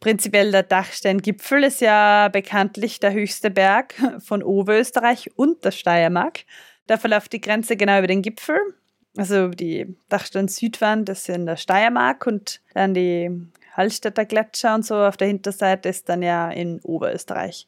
Prinzipiell 0.00 0.52
der 0.52 0.62
Dachsteingipfel 0.62 1.64
ist 1.64 1.80
ja 1.80 2.28
bekanntlich 2.28 3.00
der 3.00 3.12
höchste 3.12 3.50
Berg 3.50 3.94
von 4.20 4.42
Oberösterreich 4.42 5.30
und 5.36 5.64
der 5.64 5.72
Steiermark. 5.72 6.44
Da 6.86 6.96
verläuft 6.96 7.32
die 7.32 7.40
Grenze 7.40 7.76
genau 7.76 7.98
über 7.98 8.06
den 8.06 8.22
Gipfel. 8.22 8.58
Also 9.16 9.48
die 9.48 9.96
Dachstein-Südwand 10.08 11.08
ist 11.08 11.28
in 11.28 11.46
der 11.46 11.56
Steiermark 11.56 12.26
und 12.26 12.60
dann 12.74 12.94
die 12.94 13.30
Hallstätter 13.72 14.24
Gletscher 14.24 14.74
und 14.74 14.84
so 14.84 14.94
auf 14.94 15.16
der 15.16 15.28
Hinterseite 15.28 15.88
ist 15.88 16.08
dann 16.08 16.22
ja 16.22 16.50
in 16.50 16.80
Oberösterreich. 16.82 17.66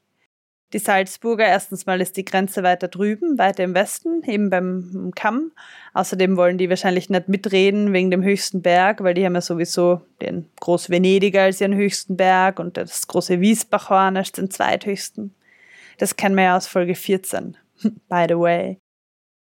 Die 0.72 0.78
Salzburger, 0.78 1.46
erstens 1.46 1.86
mal 1.86 2.00
ist 2.00 2.16
die 2.16 2.24
Grenze 2.24 2.62
weiter 2.62 2.86
drüben, 2.86 3.38
weiter 3.38 3.64
im 3.64 3.74
Westen, 3.74 4.22
eben 4.24 4.50
beim 4.50 5.10
Kamm. 5.16 5.50
Außerdem 5.94 6.36
wollen 6.36 6.58
die 6.58 6.70
wahrscheinlich 6.70 7.10
nicht 7.10 7.28
mitreden 7.28 7.92
wegen 7.92 8.10
dem 8.12 8.22
höchsten 8.22 8.62
Berg, 8.62 9.02
weil 9.02 9.14
die 9.14 9.24
haben 9.24 9.34
ja 9.34 9.40
sowieso 9.40 10.02
den 10.22 10.48
Groß-Venediger 10.60 11.42
als 11.42 11.60
ihren 11.60 11.74
höchsten 11.74 12.16
Berg 12.16 12.60
und 12.60 12.76
das 12.76 13.08
große 13.08 13.40
Wiesbachhorn 13.40 14.16
als 14.16 14.30
den 14.30 14.50
zweithöchsten. 14.50 15.34
Das 15.98 16.14
kennen 16.14 16.36
wir 16.36 16.44
ja 16.44 16.56
aus 16.56 16.68
Folge 16.68 16.94
14, 16.94 17.56
by 18.08 18.26
the 18.28 18.38
way. 18.38 18.78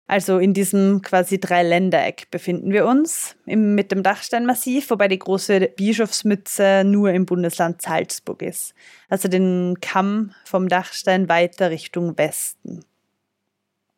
Also 0.06 0.38
in 0.38 0.52
diesem 0.52 1.00
quasi 1.00 1.40
Dreiländereck 1.40 2.30
befinden 2.30 2.72
wir 2.72 2.84
uns 2.84 3.36
im, 3.46 3.74
mit 3.74 3.90
dem 3.90 4.02
Dachsteinmassiv, 4.02 4.90
wobei 4.90 5.08
die 5.08 5.18
große 5.18 5.60
Bischofsmütze 5.76 6.82
nur 6.84 7.10
im 7.12 7.24
Bundesland 7.24 7.80
Salzburg 7.80 8.42
ist. 8.42 8.74
Also 9.08 9.28
den 9.28 9.78
Kamm 9.80 10.34
vom 10.44 10.68
Dachstein 10.68 11.30
weiter 11.30 11.70
Richtung 11.70 12.18
Westen. 12.18 12.84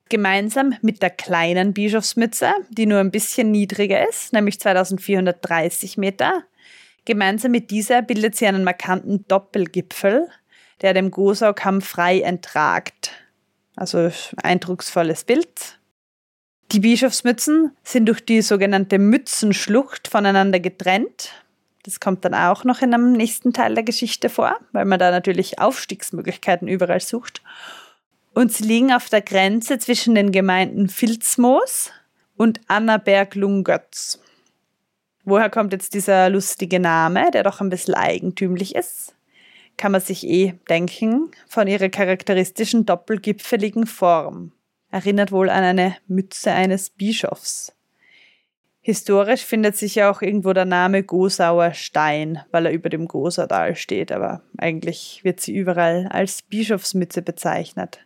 Gemeinsam 0.08 0.76
mit 0.82 1.02
der 1.02 1.10
kleinen 1.10 1.72
Bischofsmütze, 1.72 2.52
die 2.70 2.86
nur 2.86 3.00
ein 3.00 3.10
bisschen 3.10 3.50
niedriger 3.50 4.08
ist, 4.08 4.32
nämlich 4.32 4.60
2430 4.60 5.98
Meter, 5.98 6.44
gemeinsam 7.04 7.50
mit 7.50 7.72
dieser 7.72 8.02
bildet 8.02 8.36
sie 8.36 8.46
einen 8.46 8.62
markanten 8.62 9.26
Doppelgipfel, 9.26 10.28
der 10.82 10.94
dem 10.94 11.10
Gosaukamm 11.10 11.80
frei 11.80 12.20
entragt. 12.20 13.10
Also 13.74 14.12
eindrucksvolles 14.36 15.24
Bild, 15.24 15.80
die 16.72 16.80
Bischofsmützen 16.80 17.72
sind 17.84 18.06
durch 18.06 18.24
die 18.24 18.42
sogenannte 18.42 18.98
Mützenschlucht 18.98 20.08
voneinander 20.08 20.58
getrennt. 20.58 21.30
Das 21.84 22.00
kommt 22.00 22.24
dann 22.24 22.34
auch 22.34 22.64
noch 22.64 22.82
in 22.82 22.92
einem 22.92 23.12
nächsten 23.12 23.52
Teil 23.52 23.74
der 23.74 23.84
Geschichte 23.84 24.28
vor, 24.28 24.56
weil 24.72 24.84
man 24.84 24.98
da 24.98 25.12
natürlich 25.12 25.60
Aufstiegsmöglichkeiten 25.60 26.66
überall 26.66 27.00
sucht. 27.00 27.42
Und 28.34 28.52
sie 28.52 28.64
liegen 28.64 28.92
auf 28.92 29.08
der 29.08 29.22
Grenze 29.22 29.78
zwischen 29.78 30.16
den 30.16 30.32
Gemeinden 30.32 30.88
Filzmoos 30.88 31.92
und 32.36 32.60
Annaberg-Lungötz. 32.66 34.20
Woher 35.24 35.50
kommt 35.50 35.72
jetzt 35.72 35.94
dieser 35.94 36.28
lustige 36.28 36.80
Name, 36.80 37.30
der 37.30 37.44
doch 37.44 37.60
ein 37.60 37.70
bisschen 37.70 37.94
eigentümlich 37.94 38.74
ist? 38.74 39.14
Kann 39.76 39.92
man 39.92 40.00
sich 40.00 40.26
eh 40.26 40.54
denken, 40.68 41.30
von 41.46 41.68
ihrer 41.68 41.88
charakteristischen 41.88 42.86
doppelgipfeligen 42.86 43.86
Form 43.86 44.52
erinnert 44.96 45.30
wohl 45.30 45.50
an 45.50 45.62
eine 45.62 45.94
Mütze 46.08 46.52
eines 46.52 46.88
Bischofs. 46.88 47.74
Historisch 48.80 49.44
findet 49.44 49.76
sich 49.76 49.96
ja 49.96 50.10
auch 50.10 50.22
irgendwo 50.22 50.54
der 50.54 50.64
Name 50.64 51.02
Gosauer 51.02 51.74
Stein, 51.74 52.40
weil 52.50 52.64
er 52.64 52.72
über 52.72 52.88
dem 52.88 53.06
Gosautal 53.06 53.76
steht, 53.76 54.10
aber 54.10 54.40
eigentlich 54.56 55.20
wird 55.22 55.40
sie 55.40 55.54
überall 55.54 56.06
als 56.08 56.40
Bischofsmütze 56.40 57.20
bezeichnet. 57.20 57.98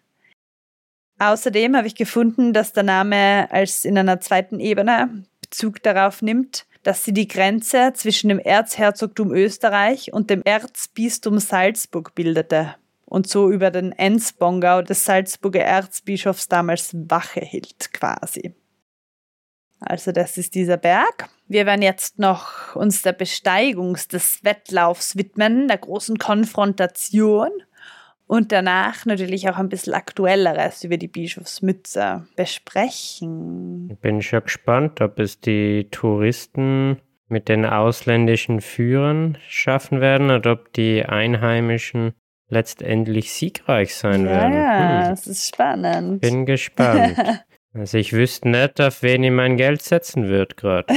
Außerdem 1.20 1.76
habe 1.76 1.87
ich 1.87 1.94
gefunden, 1.94 2.52
dass 2.52 2.73
der 2.73 2.82
Name 2.82 3.47
als 3.52 3.85
in 3.85 3.97
einer 3.97 4.20
zweiten 4.20 4.59
Ebene 4.59 5.25
Bezug 5.42 5.82
darauf 5.85 6.23
nimmt, 6.23 6.66
dass 6.82 7.04
sie 7.04 7.12
die 7.12 7.28
Grenze 7.28 7.92
zwischen 7.94 8.30
dem 8.30 8.40
Erzherzogtum 8.40 9.32
Österreich 9.32 10.12
und 10.12 10.28
dem 10.28 10.42
Erzbistum 10.42 11.38
Salzburg 11.38 12.16
bildete 12.16 12.75
und 13.10 13.28
so 13.28 13.50
über 13.50 13.70
den 13.70 13.92
Enzbongau 13.92 14.82
des 14.82 15.04
Salzburger 15.04 15.62
Erzbischofs 15.62 16.48
damals 16.48 16.94
Wache 17.10 17.40
hielt 17.40 17.92
quasi. 17.92 18.54
Also 19.80 20.12
das 20.12 20.38
ist 20.38 20.54
dieser 20.54 20.76
Berg. 20.76 21.28
Wir 21.48 21.66
werden 21.66 21.82
jetzt 21.82 22.18
noch 22.18 22.76
uns 22.76 23.02
der 23.02 23.12
Besteigung 23.12 23.98
des 24.12 24.44
Wettlaufs 24.44 25.16
widmen, 25.16 25.68
der 25.68 25.78
großen 25.78 26.18
Konfrontation 26.18 27.50
und 28.26 28.52
danach 28.52 29.06
natürlich 29.06 29.48
auch 29.48 29.56
ein 29.56 29.68
bisschen 29.68 29.94
Aktuelleres 29.94 30.84
über 30.84 30.96
die 30.96 31.08
Bischofsmütze 31.08 32.28
besprechen. 32.36 33.90
Ich 33.90 33.98
bin 33.98 34.22
schon 34.22 34.44
gespannt, 34.44 35.00
ob 35.00 35.18
es 35.18 35.40
die 35.40 35.88
Touristen 35.90 37.00
mit 37.26 37.48
den 37.48 37.64
ausländischen 37.64 38.60
Führern 38.60 39.36
schaffen 39.48 40.00
werden 40.00 40.30
oder 40.30 40.52
ob 40.52 40.72
die 40.74 41.04
Einheimischen 41.04 42.12
letztendlich 42.50 43.33
siegreich 43.33 43.95
sein 43.95 44.26
ja, 44.26 44.30
werden. 44.30 44.54
Ja, 44.54 45.02
hm. 45.04 45.11
das 45.11 45.26
ist 45.26 45.49
spannend. 45.49 46.21
Bin 46.21 46.45
gespannt. 46.45 47.16
also 47.73 47.99
ich 47.99 48.12
wüsste 48.12 48.49
nicht, 48.49 48.80
auf 48.80 49.02
wen 49.02 49.23
ich 49.23 49.30
mein 49.30 49.57
Geld 49.57 49.83
setzen 49.83 50.28
würde 50.28 50.54
gerade. 50.57 50.92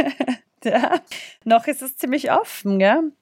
ja, 0.64 1.00
noch 1.44 1.66
ist 1.66 1.82
es 1.82 1.96
ziemlich 1.96 2.30
offen, 2.30 2.78
gell? 2.78 3.12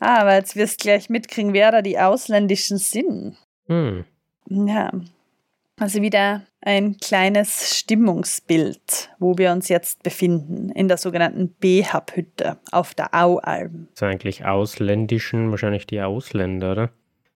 Ah, 0.00 0.20
aber 0.20 0.34
jetzt 0.34 0.56
wirst 0.56 0.80
du 0.80 0.88
gleich 0.88 1.08
mitkriegen, 1.08 1.52
wer 1.52 1.70
da 1.70 1.80
die 1.80 1.98
ausländischen 1.98 2.78
sind. 2.78 3.36
Hm. 3.68 4.04
Ja. 4.48 4.90
Also 5.78 6.02
wieder 6.02 6.42
ein 6.60 6.98
kleines 6.98 7.76
Stimmungsbild, 7.78 9.10
wo 9.18 9.36
wir 9.38 9.52
uns 9.52 9.68
jetzt 9.68 10.02
befinden, 10.02 10.70
in 10.70 10.86
der 10.86 10.96
sogenannten 10.96 11.48
B-Hub-Hütte 11.48 12.58
auf 12.70 12.94
der 12.94 13.14
Aualm. 13.14 13.88
So 13.94 14.06
eigentlich 14.06 14.44
ausländischen, 14.44 15.50
wahrscheinlich 15.50 15.86
die 15.86 16.00
Ausländer, 16.00 16.72
oder? 16.72 16.90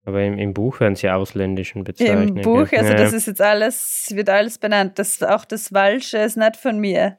Aber 0.05 0.21
im, 0.21 0.37
im 0.37 0.53
Buch 0.53 0.79
werden 0.79 0.95
sie 0.95 1.09
ausländischen 1.09 1.83
bezeichnet. 1.83 2.29
Im 2.29 2.41
Buch, 2.41 2.71
also 2.71 2.91
ja. 2.91 2.95
das 2.95 3.11
ist 3.11 3.25
jetzt 3.25 3.41
alles, 3.41 4.11
wird 4.13 4.29
alles 4.29 4.59
benannt. 4.59 4.99
Das, 4.99 5.21
auch 5.23 5.45
das 5.45 5.73
Walsche 5.73 6.19
ist 6.19 6.37
nicht 6.37 6.57
von 6.57 6.79
mir. 6.79 7.17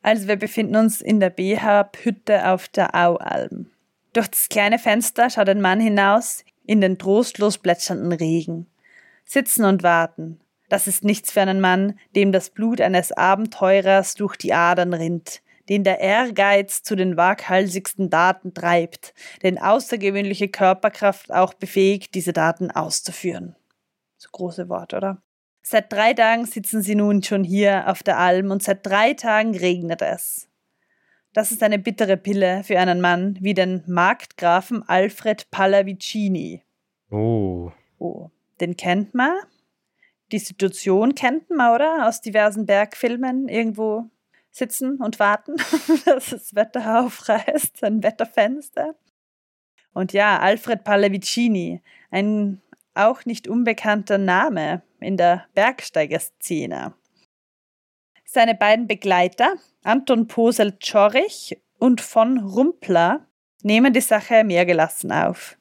Also 0.00 0.26
wir 0.26 0.36
befinden 0.36 0.76
uns 0.76 1.00
in 1.00 1.20
der 1.20 1.30
B-Hub-Hütte 1.30 2.48
auf 2.48 2.68
der 2.68 2.94
Aualm. 2.94 3.70
Durch 4.14 4.28
das 4.28 4.48
kleine 4.48 4.78
Fenster 4.78 5.30
schaut 5.30 5.48
ein 5.48 5.60
Mann 5.60 5.80
hinaus 5.80 6.44
in 6.66 6.80
den 6.80 6.98
trostlos 6.98 7.58
plätschernden 7.58 8.12
Regen. 8.12 8.66
Sitzen 9.24 9.64
und 9.64 9.82
warten. 9.82 10.40
Das 10.68 10.86
ist 10.86 11.04
nichts 11.04 11.30
für 11.30 11.42
einen 11.42 11.60
Mann, 11.60 11.98
dem 12.16 12.32
das 12.32 12.50
Blut 12.50 12.80
eines 12.80 13.12
Abenteurers 13.12 14.14
durch 14.14 14.36
die 14.36 14.54
Adern 14.54 14.94
rinnt, 14.94 15.42
den 15.72 15.84
der 15.84 16.00
Ehrgeiz 16.00 16.82
zu 16.82 16.96
den 16.96 17.16
waghalsigsten 17.16 18.10
Daten 18.10 18.52
treibt, 18.52 19.14
den 19.42 19.58
außergewöhnliche 19.58 20.48
Körperkraft 20.48 21.32
auch 21.32 21.54
befähigt, 21.54 22.14
diese 22.14 22.34
Daten 22.34 22.70
auszuführen. 22.70 23.56
So 24.18 24.28
große 24.30 24.68
Wort, 24.68 24.92
oder? 24.92 25.22
Seit 25.62 25.90
drei 25.90 26.12
Tagen 26.12 26.44
sitzen 26.44 26.82
sie 26.82 26.94
nun 26.94 27.22
schon 27.22 27.42
hier 27.42 27.88
auf 27.88 28.02
der 28.02 28.18
Alm 28.18 28.50
und 28.50 28.62
seit 28.62 28.84
drei 28.84 29.14
Tagen 29.14 29.56
regnet 29.56 30.02
es. 30.02 30.46
Das 31.32 31.52
ist 31.52 31.62
eine 31.62 31.78
bittere 31.78 32.18
Pille 32.18 32.64
für 32.64 32.78
einen 32.78 33.00
Mann 33.00 33.38
wie 33.40 33.54
den 33.54 33.82
Markgrafen 33.86 34.86
Alfred 34.86 35.50
Pallavicini. 35.50 36.62
Oh. 37.10 37.72
Oh. 37.98 38.28
Den 38.60 38.76
kennt 38.76 39.14
man. 39.14 39.32
Die 40.32 40.38
Situation 40.38 41.14
kennt 41.14 41.48
man, 41.48 41.74
oder? 41.74 42.06
Aus 42.06 42.20
diversen 42.20 42.66
Bergfilmen 42.66 43.48
irgendwo 43.48 44.10
sitzen 44.52 44.98
und 44.98 45.18
warten, 45.18 45.56
dass 46.04 46.30
das 46.30 46.54
Wetter 46.54 47.00
aufreißt, 47.00 47.82
ein 47.82 48.02
Wetterfenster. 48.02 48.94
Und 49.92 50.12
ja, 50.12 50.38
Alfred 50.38 50.84
Pallavicini, 50.84 51.82
ein 52.10 52.62
auch 52.94 53.24
nicht 53.24 53.48
unbekannter 53.48 54.18
Name 54.18 54.82
in 55.00 55.16
der 55.16 55.46
Bergsteigerszene. 55.54 56.94
Seine 58.24 58.54
beiden 58.54 58.86
Begleiter, 58.86 59.54
Anton 59.82 60.28
Posel-Czorich 60.28 61.58
und 61.78 62.00
von 62.00 62.38
Rumpler, 62.38 63.26
nehmen 63.62 63.92
die 63.92 64.00
Sache 64.00 64.44
mehr 64.44 64.66
gelassen 64.66 65.10
auf 65.12 65.56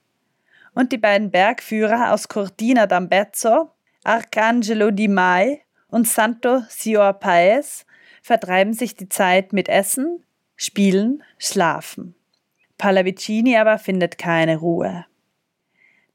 und 0.74 0.91
die 0.91 0.98
beiden 0.98 1.31
Bergführer 1.31 2.13
aus 2.13 2.27
Cortina 2.27 2.86
d'Ambezzo, 2.86 3.69
Arcangelo 4.03 4.91
Di 4.91 5.07
Mai 5.07 5.62
und 5.89 6.07
Santo 6.07 6.62
Sior 6.69 7.13
Paes 7.13 7.86
vertreiben 8.21 8.73
sich 8.73 8.95
die 8.95 9.09
Zeit 9.09 9.53
mit 9.53 9.67
Essen, 9.67 10.23
Spielen, 10.55 11.23
Schlafen. 11.37 12.15
Pallavicini 12.77 13.57
aber 13.57 13.77
findet 13.77 14.17
keine 14.17 14.57
Ruhe. 14.57 15.05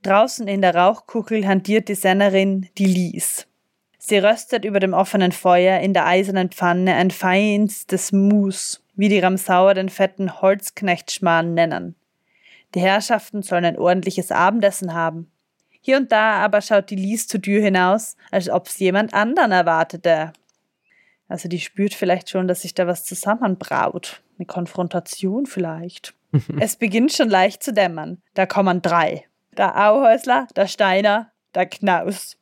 Draußen 0.02 0.46
in 0.46 0.62
der 0.62 0.74
Rauchkuchel 0.74 1.46
hantiert 1.46 1.88
die 1.88 1.94
Sennerin 1.94 2.68
die 2.78 2.86
Lies. 2.86 3.46
Sie 3.98 4.18
röstet 4.18 4.64
über 4.64 4.78
dem 4.78 4.94
offenen 4.94 5.32
Feuer 5.32 5.80
in 5.80 5.92
der 5.92 6.06
eisernen 6.06 6.50
Pfanne 6.50 6.94
ein 6.94 7.10
feinstes 7.10 8.12
Mus, 8.12 8.84
wie 8.94 9.08
die 9.08 9.18
Ramsauer 9.18 9.74
den 9.74 9.88
fetten 9.88 10.40
Holzknechtschmarrn 10.40 11.54
nennen. 11.54 11.96
Die 12.74 12.80
Herrschaften 12.80 13.42
sollen 13.42 13.64
ein 13.64 13.78
ordentliches 13.78 14.30
Abendessen 14.30 14.94
haben. 14.94 15.30
Hier 15.80 15.96
und 15.96 16.12
da 16.12 16.36
aber 16.36 16.60
schaut 16.60 16.90
die 16.90 16.96
Lies 16.96 17.26
zur 17.26 17.42
Tür 17.42 17.60
hinaus, 17.62 18.16
als 18.30 18.48
ob 18.48 18.66
es 18.68 18.78
jemand 18.78 19.14
anderen 19.14 19.52
erwartete. 19.52 20.32
Also 21.28 21.48
die 21.48 21.60
spürt 21.60 21.94
vielleicht 21.94 22.30
schon, 22.30 22.48
dass 22.48 22.62
sich 22.62 22.74
da 22.74 22.86
was 22.86 23.04
zusammenbraut. 23.04 24.22
Eine 24.38 24.46
Konfrontation 24.46 25.46
vielleicht. 25.46 26.14
es 26.60 26.76
beginnt 26.76 27.12
schon 27.12 27.28
leicht 27.28 27.62
zu 27.62 27.72
dämmern. 27.72 28.22
Da 28.34 28.46
kommen 28.46 28.82
drei. 28.82 29.24
Der 29.56 29.90
Auhäusler, 29.90 30.46
der 30.54 30.66
Steiner, 30.66 31.32
der 31.54 31.66
Knaus. 31.66 32.36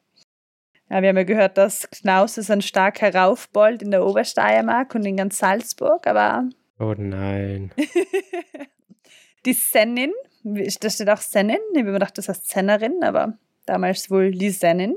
Ja, 0.90 1.00
wir 1.00 1.08
haben 1.08 1.16
ja 1.16 1.24
gehört, 1.24 1.56
dass 1.56 1.88
Knaus 1.90 2.36
ist 2.36 2.50
ein 2.50 2.62
starker 2.62 3.14
Raufbold 3.14 3.82
in 3.82 3.90
der 3.90 4.04
Obersteiermark 4.04 4.94
und 4.94 5.06
in 5.06 5.16
ganz 5.16 5.38
Salzburg, 5.38 6.06
aber. 6.06 6.48
Oh 6.78 6.94
nein. 6.96 7.70
Die 9.46 9.52
Sennin, 9.52 10.12
da 10.42 10.90
steht 10.90 11.08
auch 11.10 11.20
Sennin, 11.20 11.58
ich 11.72 11.78
habe 11.78 11.88
mir 11.88 11.92
gedacht, 11.92 12.16
das 12.16 12.28
heißt 12.28 12.48
Sennerin, 12.48 13.02
aber 13.02 13.38
damals 13.66 14.10
wohl 14.10 14.30
die 14.30 14.50
Sennin, 14.50 14.96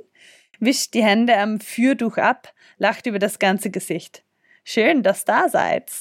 wischt 0.59 0.93
die 0.93 1.03
Hände 1.03 1.37
am 1.37 1.59
Fürduch 1.59 2.17
ab, 2.17 2.53
lacht 2.77 3.05
über 3.05 3.19
das 3.19 3.39
ganze 3.39 3.69
Gesicht. 3.69 4.23
Schön, 4.63 5.03
dass 5.03 5.25
da 5.25 5.49
seid. 5.49 5.91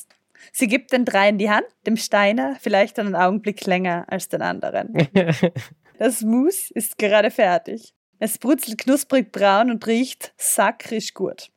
Sie 0.53 0.69
gibt 0.69 0.93
den 0.93 1.05
dreien 1.05 1.39
die 1.39 1.51
Hand, 1.51 1.67
dem 1.87 1.97
Steiner 1.97 2.57
vielleicht 2.61 2.99
einen 2.99 3.15
Augenblick 3.15 3.65
länger 3.67 4.05
als 4.09 4.29
den 4.29 4.43
anderen. 4.43 5.09
Das 5.99 6.21
Mousse 6.21 6.75
ist 6.75 6.99
gerade 6.99 7.31
fertig. 7.31 7.95
Es 8.19 8.37
brutzelt 8.37 8.77
knusprig 8.77 9.33
braun 9.33 9.71
und 9.71 9.87
riecht 9.87 10.35
sakrisch 10.37 11.15
gut. 11.15 11.51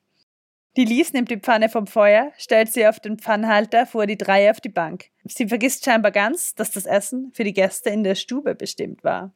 Die 0.78 0.86
Lies 0.86 1.14
nimmt 1.14 1.30
die 1.30 1.40
Pfanne 1.40 1.68
vom 1.68 1.88
Feuer, 1.88 2.32
stellt 2.38 2.72
sie 2.72 2.88
auf 2.88 3.00
den 3.00 3.18
Pfannhalter 3.18 3.86
vor 3.86 4.06
die 4.06 4.18
drei 4.18 4.50
auf 4.50 4.62
die 4.62 4.70
Bank. 4.70 5.10
Sie 5.26 5.48
vergisst 5.48 5.84
scheinbar 5.84 6.12
ganz, 6.12 6.56
dass 6.56 6.72
das 6.72 6.86
Essen 6.86 7.32
für 7.34 7.44
die 7.44 7.54
Gäste 7.54 7.90
in 7.90 8.04
der 8.04 8.16
Stube 8.16 8.56
bestimmt 8.56 9.04
war. 9.04 9.34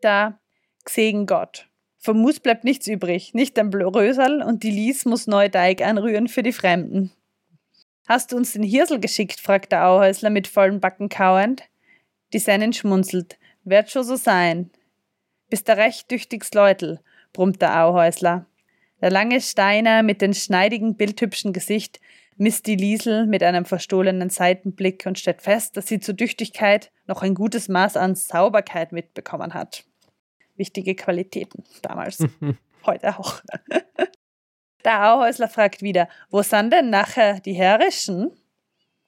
Da, 0.00 0.40
gsegen 0.84 1.26
Gott. 1.26 1.68
Vom 2.06 2.18
Mus 2.18 2.38
bleibt 2.38 2.62
nichts 2.62 2.86
übrig, 2.86 3.34
nicht 3.34 3.58
ein 3.58 3.74
Rösal 3.74 4.40
und 4.40 4.62
die 4.62 4.70
Lies 4.70 5.06
muss 5.06 5.26
neu 5.26 5.48
Teig 5.48 5.82
anrühren 5.82 6.28
für 6.28 6.44
die 6.44 6.52
Fremden. 6.52 7.10
Hast 8.06 8.30
du 8.30 8.36
uns 8.36 8.52
den 8.52 8.62
Hirsel 8.62 9.00
geschickt? 9.00 9.40
fragt 9.40 9.72
der 9.72 9.88
Auhäusler 9.88 10.30
mit 10.30 10.46
vollen 10.46 10.78
Backen 10.78 11.08
kauend. 11.08 11.64
Die 12.32 12.38
Sennen 12.38 12.72
schmunzelt. 12.72 13.40
Wird 13.64 13.90
schon 13.90 14.04
so 14.04 14.14
sein. 14.14 14.70
Bist 15.50 15.66
der 15.66 15.78
recht 15.78 16.08
tüchtigs 16.08 16.54
Leutel, 16.54 17.00
brummt 17.32 17.60
der 17.60 17.84
Auhäusler. 17.84 18.46
Der 19.00 19.10
lange 19.10 19.40
Steiner 19.40 20.04
mit 20.04 20.22
dem 20.22 20.32
schneidigen, 20.32 20.94
bildhübschen 20.94 21.52
Gesicht 21.52 21.98
misst 22.36 22.68
die 22.68 22.76
Liesel 22.76 23.26
mit 23.26 23.42
einem 23.42 23.64
verstohlenen 23.64 24.30
Seitenblick 24.30 25.06
und 25.06 25.18
stellt 25.18 25.42
fest, 25.42 25.76
dass 25.76 25.88
sie 25.88 25.98
zur 25.98 26.16
Tüchtigkeit 26.16 26.92
noch 27.08 27.22
ein 27.22 27.34
gutes 27.34 27.68
Maß 27.68 27.96
an 27.96 28.14
Sauberkeit 28.14 28.92
mitbekommen 28.92 29.54
hat. 29.54 29.85
Wichtige 30.56 30.94
Qualitäten 30.94 31.64
damals. 31.82 32.18
Heute 32.86 33.18
auch. 33.18 33.42
Der 34.84 35.12
Auhäusler 35.12 35.48
fragt 35.48 35.82
wieder, 35.82 36.08
wo 36.30 36.42
sind 36.42 36.72
denn 36.72 36.90
nachher 36.90 37.40
die 37.40 37.54
Herrischen? 37.54 38.30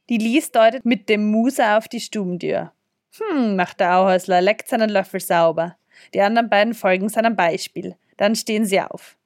Die 0.08 0.18
Lies 0.18 0.50
deutet 0.50 0.84
mit 0.84 1.08
dem 1.08 1.30
Muse 1.30 1.76
auf 1.76 1.86
die 1.86 2.00
Stubentür. 2.00 2.72
Hm, 3.18 3.54
macht 3.54 3.78
der 3.78 3.96
Auhäusler, 3.98 4.40
leckt 4.40 4.68
seinen 4.68 4.90
Löffel 4.90 5.20
sauber. 5.20 5.76
Die 6.14 6.20
anderen 6.20 6.48
beiden 6.50 6.74
folgen 6.74 7.08
seinem 7.08 7.36
Beispiel. 7.36 7.96
Dann 8.16 8.34
stehen 8.34 8.64
sie 8.64 8.80
auf. 8.80 9.16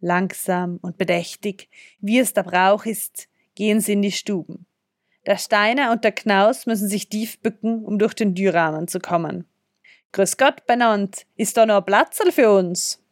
Langsam 0.00 0.78
und 0.80 0.96
bedächtig, 0.96 1.68
wie 2.00 2.18
es 2.18 2.32
der 2.32 2.44
Brauch 2.44 2.86
ist, 2.86 3.28
gehen 3.54 3.80
sie 3.80 3.92
in 3.92 4.02
die 4.02 4.12
Stuben. 4.12 4.66
Der 5.26 5.36
Steiner 5.36 5.92
und 5.92 6.04
der 6.04 6.12
Knaus 6.12 6.66
müssen 6.66 6.88
sich 6.88 7.08
tief 7.08 7.40
bücken, 7.40 7.84
um 7.84 7.98
durch 7.98 8.14
den 8.14 8.34
Türrahmen 8.34 8.88
zu 8.88 9.00
kommen. 9.00 9.44
Grüß 10.12 10.36
Gott, 10.36 10.66
benannt, 10.66 11.26
ist 11.36 11.56
da 11.56 11.66
noch 11.66 11.82
Platzl 11.82 12.32
für 12.32 12.50
uns? 12.50 13.02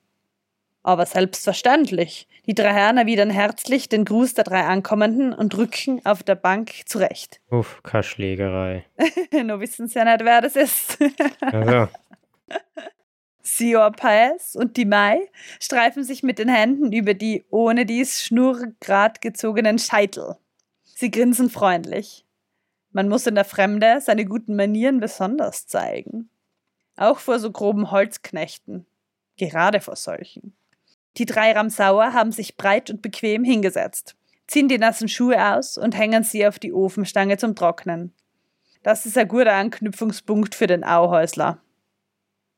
Aber 0.82 1.06
selbstverständlich. 1.06 2.26
Die 2.46 2.54
drei 2.54 2.72
Herren 2.72 2.96
erwidern 2.96 3.30
herzlich 3.30 3.88
den 3.88 4.04
Gruß 4.04 4.34
der 4.34 4.44
drei 4.44 4.64
Ankommenden 4.64 5.32
und 5.32 5.56
rücken 5.56 6.04
auf 6.04 6.22
der 6.22 6.34
Bank 6.34 6.72
zurecht. 6.86 7.40
Uff, 7.50 7.82
keine 7.82 8.02
Schlägerei. 8.02 8.86
Nur 9.44 9.60
wissen 9.60 9.86
sie 9.86 9.98
ja 9.98 10.04
nicht, 10.04 10.24
wer 10.24 10.40
das 10.40 10.56
ist. 10.56 10.98
also. 11.40 11.88
Sior 13.42 13.92
Paes 13.92 14.56
und 14.56 14.76
die 14.76 14.84
Mai 14.84 15.30
streifen 15.60 16.04
sich 16.04 16.22
mit 16.22 16.38
den 16.38 16.48
Händen 16.48 16.92
über 16.92 17.14
die 17.14 17.44
ohne 17.50 17.86
dies 17.86 18.22
schnurgrad 18.22 19.20
gezogenen 19.20 19.78
Scheitel. 19.78 20.36
Sie 20.84 21.10
grinsen 21.10 21.48
freundlich. 21.48 22.26
Man 22.92 23.08
muss 23.08 23.26
in 23.26 23.34
der 23.34 23.44
Fremde 23.44 24.00
seine 24.00 24.24
guten 24.24 24.56
Manieren 24.56 25.00
besonders 25.00 25.66
zeigen. 25.66 26.30
Auch 26.98 27.20
vor 27.20 27.38
so 27.38 27.52
groben 27.52 27.92
Holzknechten. 27.92 28.84
Gerade 29.36 29.80
vor 29.80 29.94
solchen. 29.94 30.56
Die 31.16 31.26
drei 31.26 31.52
Ramsauer 31.52 32.12
haben 32.12 32.32
sich 32.32 32.56
breit 32.56 32.90
und 32.90 33.02
bequem 33.02 33.44
hingesetzt, 33.44 34.16
ziehen 34.48 34.68
die 34.68 34.78
nassen 34.78 35.08
Schuhe 35.08 35.54
aus 35.54 35.78
und 35.78 35.96
hängen 35.96 36.24
sie 36.24 36.46
auf 36.46 36.58
die 36.58 36.72
Ofenstange 36.72 37.38
zum 37.38 37.54
Trocknen. 37.54 38.12
Das 38.82 39.06
ist 39.06 39.16
ein 39.16 39.28
guter 39.28 39.54
Anknüpfungspunkt 39.54 40.56
für 40.56 40.66
den 40.66 40.82
Auhäusler. 40.82 41.60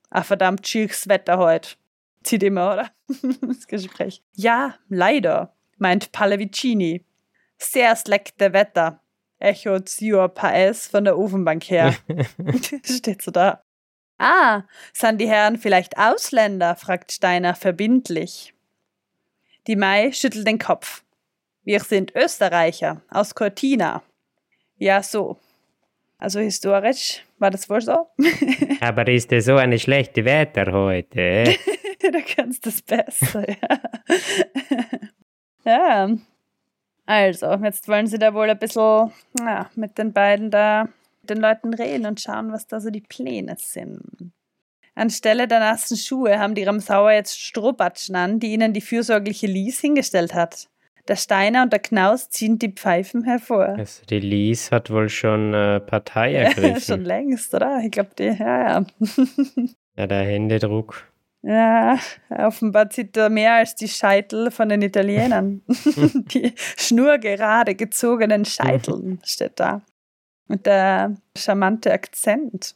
Ach 0.09 0.25
verdammt 0.25 0.67
schieres 0.67 1.07
Wetter 1.09 1.39
heute. 1.39 1.77
Zieht 2.23 2.43
immer, 2.43 2.73
oder? 2.73 2.91
das 3.47 3.67
Gespräch. 3.67 4.23
Ja, 4.35 4.75
leider, 4.89 5.55
meint 5.77 6.13
Pallavicini. 6.13 7.05
Sehr 7.59 7.95
sleckte 7.95 8.55
Wetter, 8.55 9.03
echot 9.39 9.89
Sior 9.91 10.29
Paes 10.29 10.87
von 10.89 11.05
der 11.05 11.19
Ofenbank 11.19 11.65
her. 11.65 11.95
Steht 12.85 13.21
so 13.21 13.31
da. 13.31 13.63
Ah, 14.21 14.65
sind 14.93 15.19
die 15.19 15.29
Herren 15.29 15.57
vielleicht 15.57 15.97
Ausländer? 15.97 16.77
fragt 16.77 17.11
Steiner 17.11 17.55
verbindlich. 17.55 18.53
Die 19.67 19.77
Mai 19.77 20.13
schüttelt 20.13 20.47
den 20.47 20.59
Kopf. 20.59 21.03
Wir 21.65 21.81
sind 21.81 22.15
Österreicher 22.15 23.01
aus 23.09 23.35
Cortina. 23.35 24.03
Ja, 24.77 25.03
so. 25.03 25.39
Also 26.19 26.39
historisch 26.41 27.25
war 27.39 27.51
das 27.51 27.71
wohl 27.71 27.81
so. 27.81 28.09
Aber 28.83 29.09
ist 29.09 29.33
es 29.33 29.47
so 29.47 29.57
eine 29.57 29.79
schlechte 29.79 30.23
Wetter 30.27 30.71
heute? 30.71 31.45
du 32.03 32.23
kannst 32.37 32.67
das 32.67 32.83
besser, 32.83 33.47
ja. 33.49 33.81
ja. 35.65 36.09
Also, 37.07 37.55
jetzt 37.55 37.89
wollen 37.89 38.07
sie 38.07 38.19
da 38.19 38.35
wohl 38.35 38.51
ein 38.51 38.59
bisschen 38.59 39.13
ja, 39.39 39.71
mit 39.77 39.97
den 39.97 40.13
beiden 40.13 40.51
da, 40.51 40.89
den 41.31 41.39
Leuten 41.39 41.73
reden 41.73 42.07
und 42.07 42.21
schauen, 42.21 42.53
was 42.53 42.67
da 42.67 42.81
so 42.81 42.91
die 42.91 43.01
Pläne 43.01 43.57
sind. 43.59 44.33
Anstelle 44.95 45.49
der 45.49 45.61
nassen 45.61 45.97
Schuhe 45.97 46.39
haben 46.39 46.55
die 46.55 46.65
Ramsauer 46.65 47.13
jetzt 47.13 47.41
Strohbatschen 47.41 48.17
an, 48.17 48.41
die 48.41 48.53
ihnen 48.53 48.73
die 48.73 48.81
fürsorgliche 48.81 49.47
Lies 49.47 49.81
hingestellt 49.81 50.35
hat. 50.35 50.69
Der 51.09 51.17
Steiner 51.17 51.63
und 51.63 51.73
der 51.73 51.81
Knaus 51.81 52.29
ziehen 52.29 52.59
die 52.59 52.73
Pfeifen 52.73 53.25
hervor. 53.25 53.71
Also 53.79 54.05
die 54.07 54.21
Lies 54.21 54.71
hat 54.71 54.91
wohl 54.91 55.09
schon 55.09 55.55
äh, 55.55 55.81
Partei 55.81 56.35
ergriffen. 56.35 56.75
Ja, 56.75 56.81
schon 56.81 57.05
längst, 57.05 57.55
oder? 57.55 57.81
Ich 57.85 57.91
glaube, 57.91 58.11
die, 58.19 58.25
ja, 58.25 58.81
ja. 58.81 58.87
ja, 59.97 60.07
der 60.07 60.25
Händedruck. 60.25 61.11
Ja, 61.43 61.99
offenbar 62.29 62.91
zieht 62.91 63.17
er 63.17 63.31
mehr 63.31 63.55
als 63.55 63.75
die 63.75 63.89
Scheitel 63.89 64.51
von 64.51 64.69
den 64.69 64.83
Italienern. 64.83 65.63
die 65.69 66.53
schnurgerade 66.77 67.75
gezogenen 67.75 68.45
Scheiteln 68.45 69.21
steht 69.25 69.59
da. 69.59 69.81
Und 70.51 70.67
der 70.67 71.15
charmante 71.37 71.93
Akzent. 71.93 72.75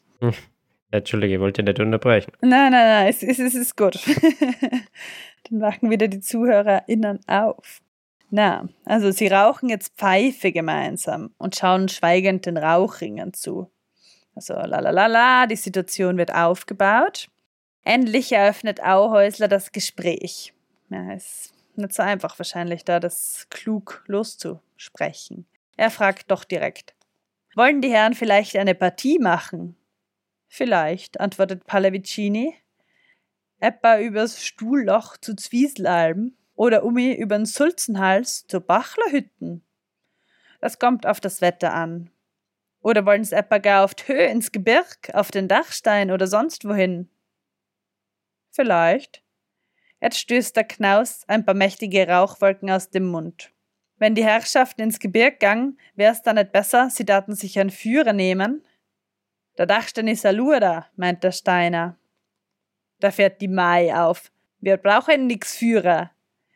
Entschuldige, 0.92 1.34
ich 1.34 1.40
wollte 1.40 1.64
nicht 1.64 1.80
unterbrechen. 1.80 2.30
Nein, 2.40 2.70
nein, 2.70 2.86
nein, 2.86 3.08
es, 3.08 3.20
es, 3.24 3.40
es 3.40 3.56
ist 3.56 3.76
gut. 3.76 3.98
Dann 5.50 5.60
wachen 5.60 5.90
wieder 5.90 6.06
die 6.06 6.20
ZuhörerInnen 6.20 7.18
auf. 7.26 7.82
Na, 8.30 8.68
also 8.84 9.10
sie 9.10 9.26
rauchen 9.26 9.68
jetzt 9.70 9.96
Pfeife 9.96 10.52
gemeinsam 10.52 11.34
und 11.36 11.56
schauen 11.56 11.88
schweigend 11.88 12.46
den 12.46 12.56
Rauchringen 12.56 13.34
zu. 13.34 13.68
Also 14.36 14.54
la 14.54 14.78
la 14.78 14.90
la 14.90 15.06
la, 15.06 15.46
die 15.48 15.56
Situation 15.56 16.16
wird 16.16 16.32
aufgebaut. 16.32 17.28
Endlich 17.82 18.30
eröffnet 18.30 18.80
Auhäusler 18.80 19.48
das 19.48 19.72
Gespräch. 19.72 20.54
Ja, 20.90 21.12
ist 21.12 21.52
nicht 21.74 21.92
so 21.92 22.04
einfach 22.04 22.38
wahrscheinlich, 22.38 22.84
da 22.84 23.00
das 23.00 23.48
klug 23.50 24.04
loszusprechen. 24.06 25.46
Er 25.76 25.90
fragt 25.90 26.30
doch 26.30 26.44
direkt. 26.44 26.93
Wollen 27.54 27.80
die 27.80 27.90
Herren 27.90 28.14
vielleicht 28.14 28.56
eine 28.56 28.74
Partie 28.74 29.18
machen? 29.18 29.76
Vielleicht, 30.48 31.20
antwortet 31.20 31.66
Pallavicini. 31.66 32.54
Etwa 33.60 33.98
übers 33.98 34.44
Stuhlloch 34.44 35.16
zu 35.16 35.36
Zwieselalben 35.36 36.36
oder 36.56 36.84
umi 36.84 37.12
übern 37.12 37.46
Sulzenhals 37.46 38.46
zu 38.46 38.60
Bachlerhütten. 38.60 39.64
Das 40.60 40.78
kommt 40.78 41.06
auf 41.06 41.20
das 41.20 41.40
Wetter 41.40 41.72
an. 41.72 42.10
Oder 42.80 43.06
wollen 43.06 43.24
sie 43.24 43.36
etwa 43.36 43.58
gar 43.58 43.84
auf 43.84 43.94
Höhe 44.04 44.26
ins 44.26 44.52
Gebirg, 44.52 45.10
auf 45.14 45.30
den 45.30 45.48
Dachstein 45.48 46.10
oder 46.10 46.26
sonst 46.26 46.68
wohin? 46.68 47.08
Vielleicht. 48.50 49.22
Jetzt 50.00 50.18
stößt 50.18 50.54
der 50.54 50.64
Knaus 50.64 51.24
ein 51.28 51.46
paar 51.46 51.54
mächtige 51.54 52.06
Rauchwolken 52.06 52.70
aus 52.70 52.90
dem 52.90 53.06
Mund. 53.06 53.53
Wenn 54.04 54.14
die 54.14 54.22
Herrschaften 54.22 54.82
ins 54.82 54.98
Gebirg 54.98 55.40
gang, 55.40 55.78
wär's 55.94 56.20
da 56.20 56.34
nicht 56.34 56.52
besser, 56.52 56.90
sie 56.90 57.06
daten 57.06 57.34
sich 57.34 57.58
einen 57.58 57.70
Führer 57.70 58.12
nehmen? 58.12 58.62
Der 59.56 59.64
Dachstein 59.64 60.08
ist 60.08 60.26
da, 60.26 60.86
meint 60.94 61.24
der 61.24 61.32
Steiner. 61.32 61.96
Da 63.00 63.10
fährt 63.10 63.40
die 63.40 63.48
Mai 63.48 63.96
auf. 63.96 64.30
Wir 64.60 64.76
brauchen 64.76 65.26
nix 65.26 65.56
Führer. 65.56 66.10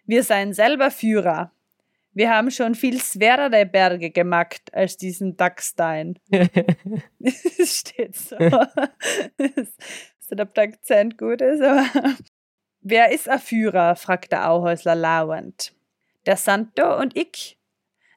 Wir 0.04 0.24
seien 0.24 0.52
selber 0.52 0.90
Führer. 0.90 1.50
Wir 2.12 2.28
haben 2.28 2.50
schon 2.50 2.74
viel 2.74 3.00
schwerere 3.00 3.64
Berge 3.64 4.10
gemacht 4.10 4.74
als 4.74 4.98
diesen 4.98 5.38
Dachstein. 5.38 6.18
das 6.28 6.68
steht 7.78 8.14
so. 8.14 8.36
so 10.18 10.36
ob 10.38 10.52
der 10.52 10.64
Akzent 10.64 11.16
gut 11.16 11.40
ist, 11.40 11.62
aber. 11.62 11.86
Wer 12.82 13.10
ist 13.10 13.26
ein 13.26 13.38
Führer? 13.38 13.96
fragt 13.96 14.32
der 14.32 14.50
Auhäusler 14.50 14.94
lauernd. 14.94 15.72
Der 16.28 16.36
Santo 16.36 16.94
und 16.98 17.16
ich, 17.16 17.56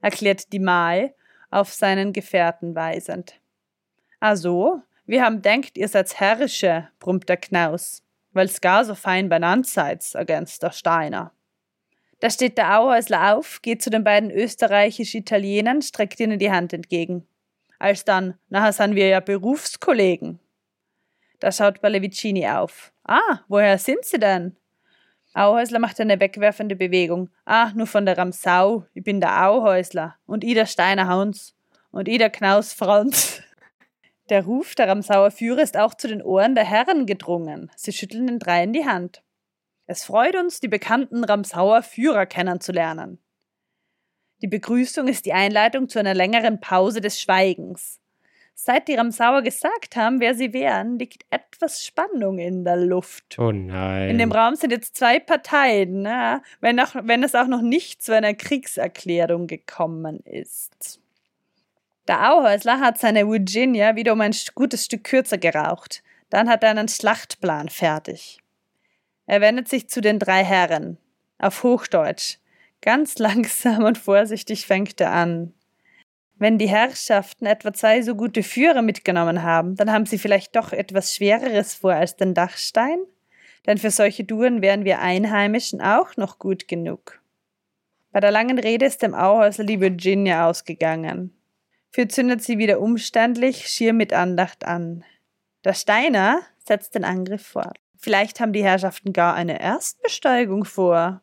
erklärt 0.01 0.51
die 0.51 0.59
Mai 0.59 1.15
auf 1.49 1.71
seinen 1.71 2.11
Gefährten 2.11 2.75
weisend. 2.75 3.39
Ah 4.19 4.35
so, 4.35 4.81
wir 5.05 5.23
haben 5.23 5.41
denkt, 5.41 5.77
ihr 5.77 5.87
seid 5.87 6.19
herrische, 6.19 6.89
brummt 6.99 7.29
der 7.29 7.37
Knaus, 7.37 8.03
weil's 8.33 8.59
gar 8.59 8.83
so 8.83 8.95
fein 8.95 9.29
benannt 9.29 9.65
seid, 9.65 10.13
ergänzt 10.13 10.61
der 10.61 10.71
Steiner. 10.71 11.31
Da 12.19 12.29
steht 12.29 12.57
der 12.57 12.81
Auhäusler 12.81 13.33
auf, 13.33 13.61
geht 13.61 13.81
zu 13.81 13.89
den 13.89 14.03
beiden 14.03 14.29
österreichisch-Italienern, 14.29 15.81
streckt 15.81 16.19
ihnen 16.19 16.37
die 16.37 16.51
Hand 16.51 16.73
entgegen. 16.73 17.25
Als 17.79 18.03
dann, 18.03 18.37
nachher 18.49 18.73
sind 18.73 18.95
wir 18.95 19.07
ja 19.07 19.21
Berufskollegen. 19.21 20.41
Da 21.39 21.49
schaut 21.53 21.79
Balevicini 21.79 22.45
auf. 22.49 22.91
Ah, 23.05 23.39
woher 23.47 23.77
sind 23.77 24.03
Sie 24.03 24.19
denn? 24.19 24.57
Auhäusler 25.33 25.79
macht 25.79 25.99
eine 26.01 26.19
wegwerfende 26.19 26.75
Bewegung. 26.75 27.29
Ah, 27.45 27.71
nur 27.73 27.87
von 27.87 28.05
der 28.05 28.17
Ramsau. 28.17 28.85
Ich 28.93 29.03
bin 29.03 29.21
der 29.21 29.47
Auhäusler. 29.47 30.17
Und 30.25 30.43
ich 30.43 30.53
der 30.53 30.65
Steiner 30.65 31.07
Hans. 31.07 31.55
Und 31.91 32.07
ich 32.07 32.17
der 32.17 32.29
Knaus 32.29 32.73
Franz. 32.73 33.41
Der 34.29 34.45
Ruf 34.45 34.75
der 34.75 34.87
Ramsauer 34.87 35.29
Führer 35.29 35.61
ist 35.61 35.75
auch 35.75 35.93
zu 35.93 36.07
den 36.07 36.21
Ohren 36.21 36.55
der 36.55 36.63
Herren 36.63 37.05
gedrungen. 37.05 37.69
Sie 37.75 37.91
schütteln 37.91 38.27
den 38.27 38.39
dreien 38.39 38.71
die 38.71 38.85
Hand. 38.85 39.23
Es 39.87 40.05
freut 40.05 40.37
uns, 40.37 40.61
die 40.61 40.69
bekannten 40.69 41.25
Ramsauer 41.25 41.83
Führer 41.83 42.25
kennenzulernen. 42.25 43.19
Die 44.41 44.47
Begrüßung 44.47 45.09
ist 45.09 45.25
die 45.25 45.33
Einleitung 45.33 45.89
zu 45.89 45.99
einer 45.99 46.13
längeren 46.13 46.61
Pause 46.61 47.01
des 47.01 47.19
Schweigens. 47.19 48.00
Seit 48.63 48.87
die 48.87 48.93
Ramsauer 48.93 49.41
gesagt 49.41 49.95
haben, 49.95 50.19
wer 50.19 50.35
sie 50.35 50.53
wären, 50.53 50.99
liegt 50.99 51.25
etwas 51.31 51.83
Spannung 51.83 52.37
in 52.37 52.63
der 52.63 52.77
Luft. 52.77 53.39
Oh 53.39 53.51
nein. 53.51 54.11
In 54.11 54.19
dem 54.19 54.31
Raum 54.31 54.53
sind 54.53 54.69
jetzt 54.69 54.95
zwei 54.95 55.19
Parteien, 55.19 56.03
ne? 56.03 56.43
wenn, 56.59 56.79
auch, 56.79 56.93
wenn 56.93 57.23
es 57.23 57.33
auch 57.33 57.47
noch 57.47 57.63
nicht 57.63 58.03
zu 58.03 58.15
einer 58.15 58.35
Kriegserklärung 58.35 59.47
gekommen 59.47 60.19
ist. 60.25 60.99
Der 62.07 62.31
Auhäusler 62.31 62.79
hat 62.79 62.99
seine 62.99 63.27
Virginia 63.27 63.95
wieder 63.95 64.13
um 64.13 64.21
ein 64.21 64.35
gutes 64.53 64.85
Stück 64.85 65.05
kürzer 65.05 65.39
geraucht. 65.39 66.03
Dann 66.29 66.47
hat 66.47 66.61
er 66.61 66.69
einen 66.69 66.87
Schlachtplan 66.87 67.67
fertig. 67.67 68.41
Er 69.25 69.41
wendet 69.41 69.69
sich 69.69 69.89
zu 69.89 70.01
den 70.01 70.19
drei 70.19 70.43
Herren. 70.43 70.99
Auf 71.39 71.63
Hochdeutsch. 71.63 72.37
Ganz 72.81 73.17
langsam 73.17 73.85
und 73.85 73.97
vorsichtig 73.97 74.67
fängt 74.67 75.01
er 75.01 75.13
an. 75.13 75.55
Wenn 76.41 76.57
die 76.57 76.69
Herrschaften 76.69 77.45
etwa 77.45 77.71
zwei 77.71 78.01
so 78.01 78.15
gute 78.15 78.41
Führer 78.41 78.81
mitgenommen 78.81 79.43
haben, 79.43 79.75
dann 79.75 79.91
haben 79.91 80.07
sie 80.07 80.17
vielleicht 80.17 80.55
doch 80.55 80.73
etwas 80.73 81.15
Schwereres 81.15 81.75
vor 81.75 81.93
als 81.93 82.15
den 82.15 82.33
Dachstein? 82.33 82.97
Denn 83.67 83.77
für 83.77 83.91
solche 83.91 84.25
Touren 84.25 84.63
wären 84.63 84.83
wir 84.83 85.01
Einheimischen 85.01 85.81
auch 85.81 86.17
noch 86.17 86.39
gut 86.39 86.67
genug. 86.67 87.21
Bei 88.11 88.19
der 88.21 88.31
langen 88.31 88.57
Rede 88.57 88.87
ist 88.87 89.03
dem 89.03 89.13
Auhäusler 89.13 89.65
die 89.65 89.79
Virginia 89.79 90.49
ausgegangen. 90.49 91.31
Für 91.91 92.07
zündet 92.07 92.41
sie 92.41 92.57
wieder 92.57 92.81
umständlich, 92.81 93.67
schier 93.67 93.93
mit 93.93 94.11
Andacht 94.11 94.65
an. 94.65 95.03
Der 95.63 95.75
Steiner 95.75 96.41
setzt 96.57 96.95
den 96.95 97.03
Angriff 97.03 97.45
fort. 97.45 97.77
Vielleicht 97.97 98.39
haben 98.39 98.51
die 98.51 98.63
Herrschaften 98.63 99.13
gar 99.13 99.35
eine 99.35 99.61
Erstbesteigung 99.61 100.65
vor. 100.65 101.21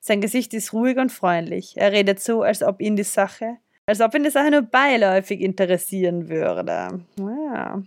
Sein 0.00 0.22
Gesicht 0.22 0.54
ist 0.54 0.72
ruhig 0.72 0.96
und 0.96 1.12
freundlich. 1.12 1.76
Er 1.76 1.92
redet 1.92 2.18
so, 2.18 2.40
als 2.40 2.62
ob 2.62 2.80
ihn 2.80 2.96
die 2.96 3.02
Sache, 3.02 3.58
als 3.86 4.00
ob 4.00 4.14
ihn 4.14 4.24
die 4.24 4.30
Sache 4.30 4.50
nur 4.50 4.62
beiläufig 4.62 5.40
interessieren 5.40 6.28
würde. 6.28 7.04
Ja. 7.18 7.82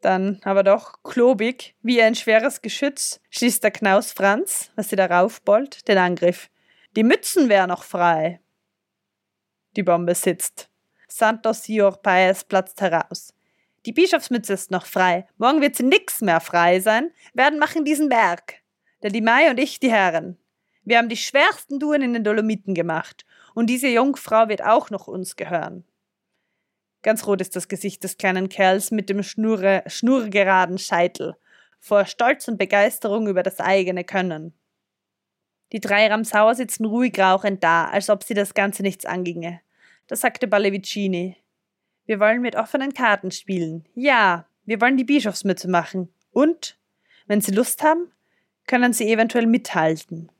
Dann 0.00 0.40
aber 0.44 0.62
doch 0.62 1.02
klobig, 1.02 1.74
wie 1.82 2.02
ein 2.02 2.14
schweres 2.14 2.60
Geschütz, 2.60 3.20
schließt 3.30 3.64
der 3.64 3.70
Knaus 3.70 4.12
Franz, 4.12 4.70
was 4.76 4.90
sie 4.90 4.96
darauf 4.96 5.40
bollt, 5.42 5.88
den 5.88 5.98
Angriff. 5.98 6.50
Die 6.94 7.02
Mützen 7.02 7.48
wären 7.48 7.70
noch 7.70 7.84
frei. 7.84 8.40
Die 9.76 9.82
Bombe 9.82 10.14
sitzt. 10.14 10.68
Santos 11.08 11.64
Sior 11.64 12.02
Paes 12.02 12.44
platzt 12.44 12.80
heraus. 12.80 13.34
Die 13.86 13.92
Bischofsmütze 13.92 14.52
ist 14.52 14.70
noch 14.70 14.86
frei. 14.86 15.26
Morgen 15.36 15.60
wird 15.60 15.76
sie 15.76 15.82
nix 15.82 16.20
mehr 16.20 16.40
frei 16.40 16.80
sein. 16.80 17.10
Werden 17.34 17.58
machen 17.58 17.84
diesen 17.84 18.08
Berg. 18.08 18.56
Der 19.02 19.10
Limai 19.10 19.50
und 19.50 19.58
ich 19.58 19.80
die 19.80 19.90
Herren. 19.90 20.38
Wir 20.84 20.98
haben 20.98 21.08
die 21.08 21.16
schwersten 21.16 21.80
Touren 21.80 22.02
in 22.02 22.12
den 22.12 22.24
Dolomiten 22.24 22.74
gemacht. 22.74 23.24
Und 23.54 23.68
diese 23.68 23.88
Jungfrau 23.88 24.48
wird 24.48 24.62
auch 24.62 24.90
noch 24.90 25.06
uns 25.06 25.36
gehören. 25.36 25.84
Ganz 27.02 27.26
rot 27.26 27.40
ist 27.40 27.54
das 27.54 27.68
Gesicht 27.68 28.02
des 28.02 28.16
kleinen 28.16 28.48
Kerls 28.48 28.90
mit 28.90 29.08
dem 29.08 29.22
schnurre, 29.22 29.82
schnurgeraden 29.86 30.78
Scheitel. 30.78 31.36
Vor 31.78 32.06
Stolz 32.06 32.48
und 32.48 32.58
Begeisterung 32.58 33.28
über 33.28 33.42
das 33.42 33.60
eigene 33.60 34.04
Können. 34.04 34.54
Die 35.72 35.80
drei 35.80 36.06
Ramsauer 36.06 36.54
sitzen 36.54 36.84
ruhig 36.84 37.18
rauchend 37.18 37.62
da, 37.62 37.86
als 37.86 38.08
ob 38.08 38.24
sie 38.24 38.34
das 38.34 38.54
Ganze 38.54 38.82
nichts 38.82 39.04
anginge. 39.04 39.60
Das 40.06 40.20
sagte 40.20 40.46
Balevicini. 40.46 41.36
Wir 42.06 42.20
wollen 42.20 42.42
mit 42.42 42.56
offenen 42.56 42.94
Karten 42.94 43.30
spielen. 43.30 43.86
Ja, 43.94 44.46
wir 44.64 44.80
wollen 44.80 44.96
die 44.96 45.04
Bischofsmütze 45.04 45.68
machen. 45.68 46.12
Und, 46.30 46.78
wenn 47.26 47.40
Sie 47.40 47.52
Lust 47.52 47.82
haben, 47.82 48.10
können 48.66 48.92
Sie 48.92 49.10
eventuell 49.10 49.46
mithalten. 49.46 50.30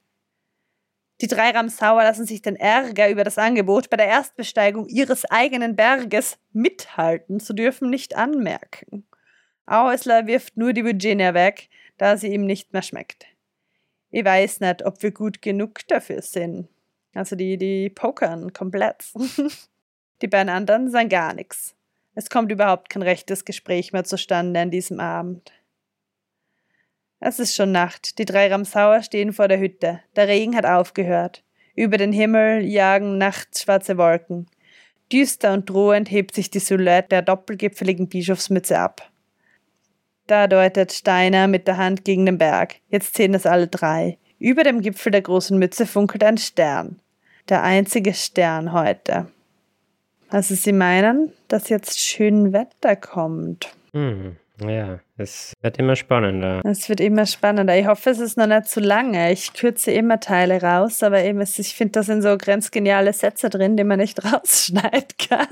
Die 1.21 1.29
drei 1.29 1.51
Ramsauer 1.51 2.03
lassen 2.03 2.27
sich 2.27 2.43
den 2.43 2.57
Ärger 2.57 3.09
über 3.09 3.23
das 3.23 3.39
Angebot, 3.39 3.89
bei 3.89 3.97
der 3.97 4.07
Erstbesteigung 4.07 4.89
ihres 4.89 5.25
eigenen 5.27 5.77
Berges 5.77 6.39
mithalten 6.53 7.39
zu 7.39 7.53
dürfen, 7.53 7.89
nicht 7.89 8.17
anmerken. 8.17 9.07
Auesler 9.67 10.27
wirft 10.27 10.57
nur 10.57 10.73
die 10.73 10.85
Virginia 10.85 11.33
weg, 11.33 11.69
da 11.99 12.17
sie 12.17 12.33
ihm 12.33 12.45
nicht 12.45 12.73
mehr 12.73 12.83
schmeckt. 12.83 13.27
Ich 14.11 14.25
weiß 14.25 14.61
nicht, 14.61 14.85
ob 14.85 15.03
wir 15.03 15.13
gut 15.13 15.41
genug 15.41 15.87
dafür 15.89 16.23
sind. 16.23 16.69
Also 17.15 17.37
die, 17.37 17.57
die 17.57 17.91
pokern 17.91 18.53
komplett. 18.53 19.13
die 20.23 20.29
beiden 20.29 20.49
anderen 20.49 20.91
sagen 20.91 21.09
gar 21.09 21.35
nichts. 21.35 21.75
Es 22.15 22.31
kommt 22.31 22.53
überhaupt 22.53 22.91
kein 22.91 23.03
rechtes 23.03 23.45
Gespräch 23.45 23.93
mehr 23.93 24.05
zustande 24.05 24.61
an 24.61 24.71
diesem 24.71 25.01
Abend. 25.01 25.53
Es 27.27 27.39
ist 27.39 27.55
schon 27.55 27.73
Nacht. 27.73 28.19
Die 28.19 28.27
drei 28.27 28.49
Ramsauer 28.49 29.01
stehen 29.01 29.33
vor 29.33 29.49
der 29.49 29.59
Hütte. 29.59 30.01
Der 30.15 30.29
Regen 30.29 30.55
hat 30.55 30.67
aufgehört. 30.67 31.43
Über 31.75 31.97
den 31.97 32.13
Himmel 32.13 32.63
jagen 32.63 33.17
nachts 33.17 33.63
schwarze 33.63 33.97
Wolken. 33.97 34.47
Düster 35.11 35.55
und 35.55 35.71
drohend 35.71 36.11
hebt 36.11 36.35
sich 36.35 36.51
die 36.51 36.59
Silhouette 36.59 37.09
der 37.09 37.23
doppelgipfeligen 37.23 38.09
Bischofsmütze 38.09 38.79
ab. 38.79 39.11
Da 40.27 40.47
deutet 40.47 40.93
Steiner 40.93 41.49
mit 41.49 41.67
der 41.67 41.79
Hand 41.79 42.05
gegen 42.05 42.27
den 42.27 42.37
Berg. 42.37 42.77
Jetzt 42.91 43.15
sehen 43.15 43.33
es 43.33 43.47
alle 43.47 43.69
drei. 43.69 44.19
Über 44.39 44.63
dem 44.63 44.83
Gipfel 44.83 45.11
der 45.11 45.23
großen 45.23 45.59
Mütze 45.59 45.87
funkelt 45.87 46.25
ein 46.25 46.37
Stern. 46.37 47.01
Der 47.49 47.63
einzige 47.63 48.13
Stern 48.13 48.75
heute. 48.75 49.29
Also 50.29 50.55
Sie 50.55 50.73
meinen, 50.73 51.33
dass 51.49 51.71
jetzt 51.71 51.99
schön 51.99 52.53
Wetter 52.53 52.97
kommt. 52.97 53.75
Hm, 53.95 54.37
ja, 54.61 55.01
es 55.17 55.53
wird 55.63 55.79
immer 55.79 55.97
spannender. 55.97 56.63
Es 56.65 56.89
wird 56.89 57.01
immer 57.01 57.27
spannender. 57.27 57.77
Ich 57.77 57.87
hoffe, 57.87 58.11
es 58.11 58.21
ist 58.21 58.37
noch 58.37 58.47
nicht 58.47 58.67
zu 58.67 58.81
lange. 58.81 59.33
Ich 59.33 59.53
kürze 59.53 59.91
immer 59.91 60.21
Teile 60.21 60.63
raus, 60.63 61.03
aber 61.03 61.23
eben, 61.23 61.41
ich 61.41 61.75
finde, 61.75 61.93
da 61.93 62.03
sind 62.03 62.23
so 62.23 62.37
grenzgeniale 62.39 63.13
Sätze 63.13 63.51
drin, 63.51 63.77
die 63.77 63.85
man 63.85 63.99
nicht 63.99 64.25
rausschneiden 64.33 65.09
kann. 65.29 65.49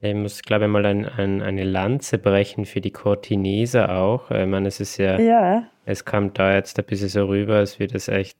Ich 0.00 0.14
muss, 0.14 0.42
glaube 0.42 0.64
ich, 0.64 0.70
mal 0.70 0.84
ein, 0.84 1.06
ein, 1.06 1.42
eine 1.42 1.64
Lanze 1.64 2.18
brechen 2.18 2.66
für 2.66 2.80
die 2.80 2.90
Cortineser 2.90 3.96
auch. 3.96 4.30
Ich 4.30 4.46
meine, 4.46 4.68
es 4.68 4.80
ist 4.80 4.96
ja, 4.96 5.18
ja, 5.18 5.68
es 5.84 6.04
kam 6.04 6.32
da 6.32 6.54
jetzt 6.54 6.78
ein 6.78 6.84
bisschen 6.84 7.08
so 7.08 7.26
rüber, 7.26 7.56
als 7.56 7.78
wie 7.78 7.86
das 7.86 8.08
echt 8.08 8.36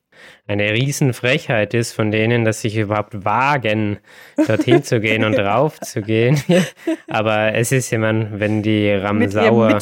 eine 0.47 0.73
Riesenfrechheit 0.73 1.75
ist 1.75 1.93
von 1.93 2.11
denen, 2.11 2.45
dass 2.45 2.63
sich 2.63 2.77
überhaupt 2.77 3.25
wagen, 3.25 3.99
dorthin 4.47 4.83
zu 4.83 5.01
gehen 5.01 5.25
und 5.25 5.33
drauf 5.39 5.81
zu 5.81 6.03
gehen. 6.03 6.41
Aber 7.09 7.55
es 7.55 7.73
ist 7.73 7.91
ja, 7.91 7.99
man, 7.99 8.41
wenn 8.41 8.63
die 8.63 8.91
Ramsauer 8.91 9.79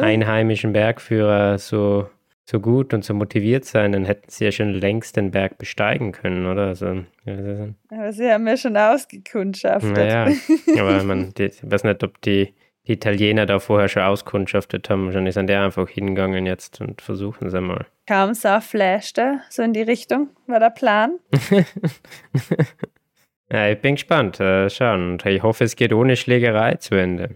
einheimischen 0.00 0.72
Bergführer 0.72 1.58
so 1.58 2.08
so 2.44 2.60
gut 2.60 2.92
und 2.92 3.04
so 3.04 3.14
motiviert 3.14 3.64
sein, 3.64 3.92
dann 3.92 4.04
hätten 4.04 4.28
sie 4.28 4.44
ja 4.44 4.52
schon 4.52 4.74
längst 4.74 5.16
den 5.16 5.30
Berg 5.30 5.58
besteigen 5.58 6.12
können, 6.12 6.46
oder? 6.46 6.68
Also, 6.68 7.04
aber 7.88 8.12
sie 8.12 8.30
haben 8.30 8.46
ja 8.46 8.56
schon 8.56 8.76
ausgekundschaftet. 8.76 9.96
Naja, 9.96 10.26
aber 10.78 11.02
man, 11.04 11.32
ich 11.38 11.62
weiß 11.62 11.84
nicht, 11.84 12.02
ob 12.02 12.20
die, 12.20 12.52
die 12.86 12.92
Italiener 12.92 13.46
da 13.46 13.58
vorher 13.58 13.88
schon 13.88 14.02
auskundschaftet 14.02 14.90
haben. 14.90 15.06
Wahrscheinlich 15.06 15.34
sind 15.34 15.48
die 15.48 15.54
einfach 15.54 15.88
hingegangen 15.88 16.46
jetzt 16.46 16.80
und 16.80 17.00
versuchen 17.00 17.46
es 17.46 17.54
einmal. 17.54 17.86
Kaum 18.08 18.34
sah 18.34 18.60
flashte, 18.60 19.40
so 19.50 19.62
in 19.62 19.72
die 19.72 19.82
Richtung, 19.82 20.30
war 20.46 20.58
der 20.58 20.70
Plan. 20.70 21.18
ja, 23.52 23.68
ich 23.68 23.80
bin 23.80 23.94
gespannt. 23.94 24.40
Äh, 24.40 24.68
schauen. 24.68 25.12
Und 25.12 25.26
ich 25.26 25.42
hoffe, 25.42 25.64
es 25.64 25.76
geht 25.76 25.92
ohne 25.92 26.16
Schlägerei 26.16 26.74
zu 26.74 26.96
Ende. 26.96 27.30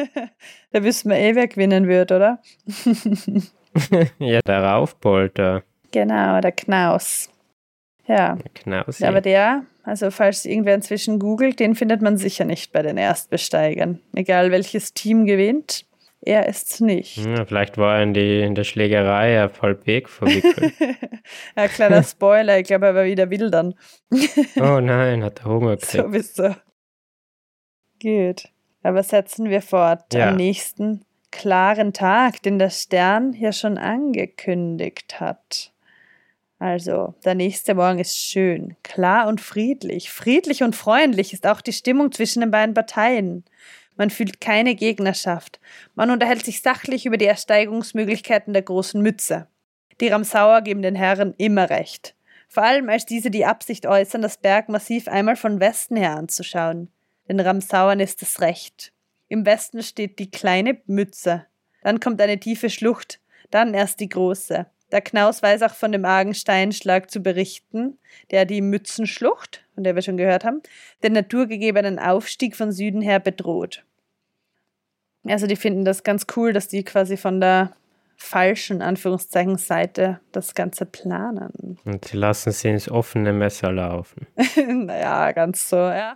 da 0.70 0.84
wissen 0.84 1.10
wir 1.10 1.18
eh, 1.18 1.34
wer 1.34 1.48
gewinnen 1.48 1.88
wird, 1.88 2.12
oder? 2.12 2.40
ja, 4.20 4.40
der 4.46 4.62
Raufbolter. 4.62 5.64
Genau, 5.90 6.40
der 6.40 6.52
Knaus. 6.52 7.28
Ja. 8.06 8.36
Der 8.36 8.50
Knaus. 8.54 9.02
Aber 9.02 9.20
der, 9.20 9.64
also 9.82 10.10
falls 10.10 10.44
irgendwer 10.44 10.74
inzwischen 10.74 11.18
googelt, 11.18 11.60
den 11.60 11.74
findet 11.74 12.02
man 12.02 12.16
sicher 12.16 12.44
nicht 12.44 12.72
bei 12.72 12.82
den 12.82 12.96
Erstbesteigern. 12.96 14.00
Egal 14.14 14.50
welches 14.50 14.94
Team 14.94 15.26
gewinnt, 15.26 15.86
er 16.20 16.46
ist's 16.46 16.80
nicht. 16.80 17.18
Ja, 17.18 17.44
vielleicht 17.44 17.78
war 17.78 17.96
er 17.96 18.02
in, 18.02 18.14
die, 18.14 18.40
in 18.40 18.54
der 18.54 18.64
Schlägerei 18.64 19.44
auf 19.44 19.62
Halbweg 19.62 20.08
verwickelt. 20.08 20.74
ja, 21.56 21.68
kleiner 21.68 22.02
Spoiler, 22.04 22.58
ich 22.58 22.66
glaube, 22.66 22.86
er 22.86 22.94
war 22.94 23.04
wieder 23.04 23.30
wildern. 23.30 23.74
oh 24.56 24.80
nein, 24.80 25.22
hat 25.22 25.40
er 25.40 25.44
Hunger 25.44 25.76
gekriegt. 25.76 26.04
Sowieso. 26.04 26.56
Gut. 28.02 28.48
Aber 28.82 29.02
setzen 29.02 29.50
wir 29.50 29.62
fort. 29.62 30.14
Ja. 30.14 30.30
Am 30.30 30.36
nächsten 30.36 31.04
klaren 31.30 31.92
Tag, 31.92 32.42
den 32.42 32.58
der 32.58 32.70
Stern 32.70 33.32
ja 33.32 33.52
schon 33.52 33.78
angekündigt 33.78 35.20
hat. 35.20 35.72
Also, 36.58 37.14
der 37.24 37.34
nächste 37.34 37.74
Morgen 37.74 37.98
ist 37.98 38.16
schön, 38.16 38.76
klar 38.82 39.28
und 39.28 39.40
friedlich. 39.40 40.10
Friedlich 40.10 40.62
und 40.62 40.74
freundlich 40.74 41.32
ist 41.34 41.46
auch 41.46 41.60
die 41.60 41.72
Stimmung 41.72 42.12
zwischen 42.12 42.40
den 42.40 42.50
beiden 42.50 42.74
Parteien. 42.74 43.44
Man 43.96 44.10
fühlt 44.10 44.40
keine 44.40 44.74
Gegnerschaft. 44.74 45.60
Man 45.94 46.10
unterhält 46.10 46.44
sich 46.44 46.62
sachlich 46.62 47.04
über 47.04 47.18
die 47.18 47.26
Ersteigungsmöglichkeiten 47.26 48.52
der 48.52 48.62
großen 48.62 49.00
Mütze. 49.02 49.48
Die 50.00 50.08
Ramsauer 50.08 50.62
geben 50.62 50.82
den 50.82 50.94
Herren 50.94 51.34
immer 51.38 51.68
recht. 51.68 52.14
Vor 52.48 52.62
allem 52.62 52.88
als 52.88 53.06
diese 53.06 53.30
die 53.30 53.44
Absicht 53.44 53.86
äußern, 53.86 54.22
das 54.22 54.38
Bergmassiv 54.38 55.08
einmal 55.08 55.36
von 55.36 55.60
Westen 55.60 55.96
her 55.96 56.16
anzuschauen. 56.16 56.90
Den 57.28 57.40
Ramsauern 57.40 58.00
ist 58.00 58.22
es 58.22 58.40
recht. 58.40 58.92
Im 59.28 59.44
Westen 59.44 59.82
steht 59.82 60.18
die 60.18 60.30
kleine 60.30 60.80
Mütze. 60.86 61.46
Dann 61.82 62.00
kommt 62.00 62.20
eine 62.20 62.38
tiefe 62.38 62.70
Schlucht, 62.70 63.20
dann 63.50 63.74
erst 63.74 64.00
die 64.00 64.08
große. 64.08 64.66
Der 64.92 65.00
Knaus 65.00 65.42
weiß 65.42 65.62
auch 65.62 65.74
von 65.74 65.92
dem 65.92 66.04
argen 66.04 66.34
Steinschlag 66.34 67.10
zu 67.10 67.20
berichten, 67.20 67.98
der 68.30 68.44
die 68.44 68.60
Mützenschlucht, 68.60 69.64
von 69.74 69.84
der 69.84 69.94
wir 69.94 70.02
schon 70.02 70.16
gehört 70.16 70.44
haben, 70.44 70.62
den 71.02 71.12
naturgegebenen 71.12 71.98
Aufstieg 71.98 72.56
von 72.56 72.70
Süden 72.72 73.00
her 73.00 73.18
bedroht. 73.18 73.84
Also 75.24 75.46
die 75.46 75.56
finden 75.56 75.84
das 75.84 76.04
ganz 76.04 76.26
cool, 76.36 76.52
dass 76.52 76.68
die 76.68 76.84
quasi 76.84 77.16
von 77.16 77.40
der 77.40 77.72
falschen 78.16 78.80
Anführungszeichen 78.80 79.58
Seite 79.58 80.20
das 80.32 80.54
Ganze 80.54 80.86
planen. 80.86 81.78
Und 81.84 82.06
sie 82.06 82.16
lassen 82.16 82.52
sie 82.52 82.68
ins 82.68 82.88
offene 82.88 83.32
Messer 83.32 83.72
laufen. 83.72 84.26
naja, 84.68 85.32
ganz 85.32 85.68
so, 85.68 85.76
ja. 85.76 86.14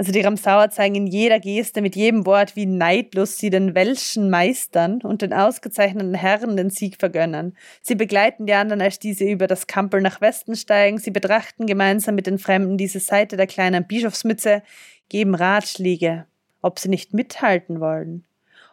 Also 0.00 0.12
die 0.12 0.22
Ramsauer 0.22 0.70
zeigen 0.70 0.94
in 0.94 1.06
jeder 1.06 1.38
Geste, 1.38 1.82
mit 1.82 1.94
jedem 1.94 2.24
Wort, 2.24 2.56
wie 2.56 2.64
neidlos 2.64 3.36
sie 3.36 3.50
den 3.50 3.74
welschen 3.74 4.30
Meistern 4.30 5.02
und 5.02 5.20
den 5.20 5.34
ausgezeichneten 5.34 6.14
Herren 6.14 6.56
den 6.56 6.70
Sieg 6.70 6.96
vergönnen. 6.98 7.54
Sie 7.82 7.96
begleiten 7.96 8.46
die 8.46 8.54
anderen, 8.54 8.80
als 8.80 8.98
diese 8.98 9.26
über 9.26 9.46
das 9.46 9.66
Kampel 9.66 10.00
nach 10.00 10.22
Westen 10.22 10.56
steigen. 10.56 10.96
Sie 10.96 11.10
betrachten 11.10 11.66
gemeinsam 11.66 12.14
mit 12.14 12.26
den 12.26 12.38
Fremden 12.38 12.78
diese 12.78 12.98
Seite 12.98 13.36
der 13.36 13.46
kleinen 13.46 13.86
Bischofsmütze, 13.86 14.62
geben 15.10 15.34
Ratschläge, 15.34 16.24
ob 16.62 16.78
sie 16.78 16.88
nicht 16.88 17.12
mithalten 17.12 17.78
wollen. 17.80 18.24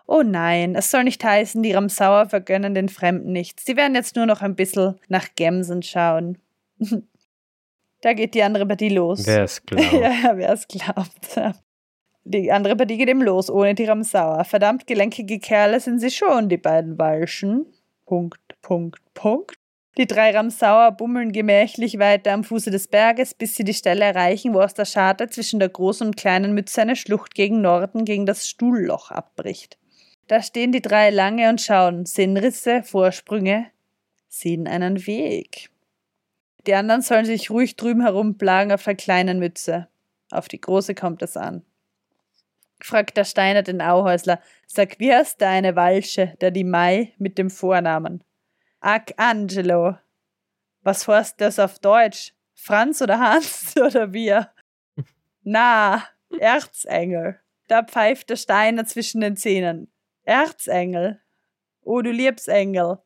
Oh 0.06 0.24
nein, 0.24 0.76
es 0.76 0.92
soll 0.92 1.04
nicht 1.04 1.26
heißen, 1.26 1.62
die 1.62 1.74
Ramsauer 1.74 2.30
vergönnen 2.30 2.74
den 2.74 2.88
Fremden 2.88 3.34
nichts. 3.34 3.66
Sie 3.66 3.76
werden 3.76 3.96
jetzt 3.96 4.16
nur 4.16 4.28
noch 4.28 4.42
ein 4.42 4.56
bisschen 4.56 4.96
nach 5.10 5.28
Gemsen 5.36 5.84
schauen. 5.84 6.38
Da 8.02 8.14
geht 8.14 8.34
die 8.34 8.44
andere 8.44 8.66
Partie 8.66 8.90
los. 8.90 9.26
Wer 9.26 9.44
es 9.44 9.66
glaubt. 9.66 9.92
ja, 9.94 10.36
wer 10.36 10.52
es 10.52 10.68
glaubt. 10.68 11.40
Die 12.24 12.52
andere 12.52 12.76
Partie 12.76 12.98
geht 12.98 13.10
eben 13.10 13.22
los, 13.22 13.50
ohne 13.50 13.74
die 13.74 13.86
Ramsauer. 13.86 14.44
Verdammt 14.44 14.86
gelenkige 14.86 15.40
Kerle 15.40 15.80
sind 15.80 16.00
sie 16.00 16.12
schon, 16.12 16.50
die 16.50 16.58
beiden 16.58 16.98
Walschen. 16.98 17.66
Punkt, 18.06 18.40
Punkt, 18.62 19.02
Punkt. 19.14 19.56
Die 19.98 20.06
drei 20.06 20.30
Ramsauer 20.30 20.92
bummeln 20.92 21.32
gemächlich 21.32 21.98
weiter 21.98 22.34
am 22.34 22.44
Fuße 22.44 22.70
des 22.70 22.88
Berges, 22.88 23.34
bis 23.34 23.56
sie 23.56 23.64
die 23.64 23.74
Stelle 23.74 24.06
erreichen, 24.06 24.54
wo 24.54 24.62
aus 24.62 24.76
der 24.76 24.86
Scharte 24.86 25.28
zwischen 25.28 25.60
der 25.60 25.70
großen 25.70 26.06
und 26.06 26.18
kleinen 26.18 26.54
Mütze 26.54 26.82
eine 26.82 26.96
Schlucht 26.96 27.34
gegen 27.34 27.62
Norden 27.62 28.06
gegen 28.06 28.28
das 28.28 28.48
Stuhlloch 28.48 29.10
abbricht. 29.10 29.80
Da 30.28 30.44
stehen 30.44 30.72
die 30.72 30.82
drei 30.82 31.10
lange 31.10 31.50
und 31.50 31.62
schauen, 31.62 32.06
sehen 32.06 32.38
Risse, 32.38 32.84
Vorsprünge, 32.84 33.68
sehen 34.28 34.68
einen 34.68 35.08
Weg. 35.08 35.72
Die 36.68 36.76
anderen 36.76 37.02
sollen 37.02 37.26
sich 37.26 37.50
ruhig 37.50 37.78
drüben 37.78 38.02
herumplagen 38.02 38.74
auf 38.74 38.84
der 38.84 38.96
kleinen 38.96 39.40
Mütze. 39.40 39.88
Auf 40.32 40.50
die 40.50 40.60
große 40.60 40.96
kommt 40.96 41.22
es 41.22 41.38
an. 41.38 41.66
Fragt 42.82 43.16
der 43.16 43.24
Steiner 43.24 43.64
den 43.64 43.82
Auhäusler, 43.82 44.42
sag, 44.68 45.00
wie 45.00 45.12
heißt 45.12 45.42
deine 45.42 45.76
Walsche, 45.78 46.36
der 46.42 46.52
die 46.52 46.66
Mai 46.66 47.14
mit 47.18 47.38
dem 47.38 47.50
Vornamen? 47.50 48.24
Ag 48.82 49.14
Angelo. 49.16 49.98
Was 50.84 51.08
heißt 51.08 51.40
das 51.42 51.58
auf 51.58 51.80
Deutsch? 51.80 52.34
Franz 52.54 53.02
oder 53.02 53.20
Hans 53.20 53.76
oder 53.82 54.12
wir? 54.12 54.52
Na, 55.44 56.04
Erzengel. 56.38 57.40
Da 57.68 57.84
pfeift 57.84 58.30
der 58.30 58.36
Steiner 58.36 58.86
zwischen 58.86 59.22
den 59.22 59.38
Zähnen. 59.38 59.92
Erzengel. 60.24 61.22
Oh, 61.82 62.02
du 62.02 62.12
Liebsengel. 62.12 63.00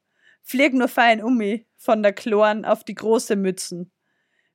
Flieg 0.43 0.73
nur 0.73 0.88
fein 0.88 1.23
um 1.23 1.38
mich 1.38 1.65
von 1.77 2.04
der 2.04 2.13
Kloren 2.13 2.65
auf 2.65 2.84
die 2.84 2.95
große 2.95 3.36
Mützen. 3.36 3.91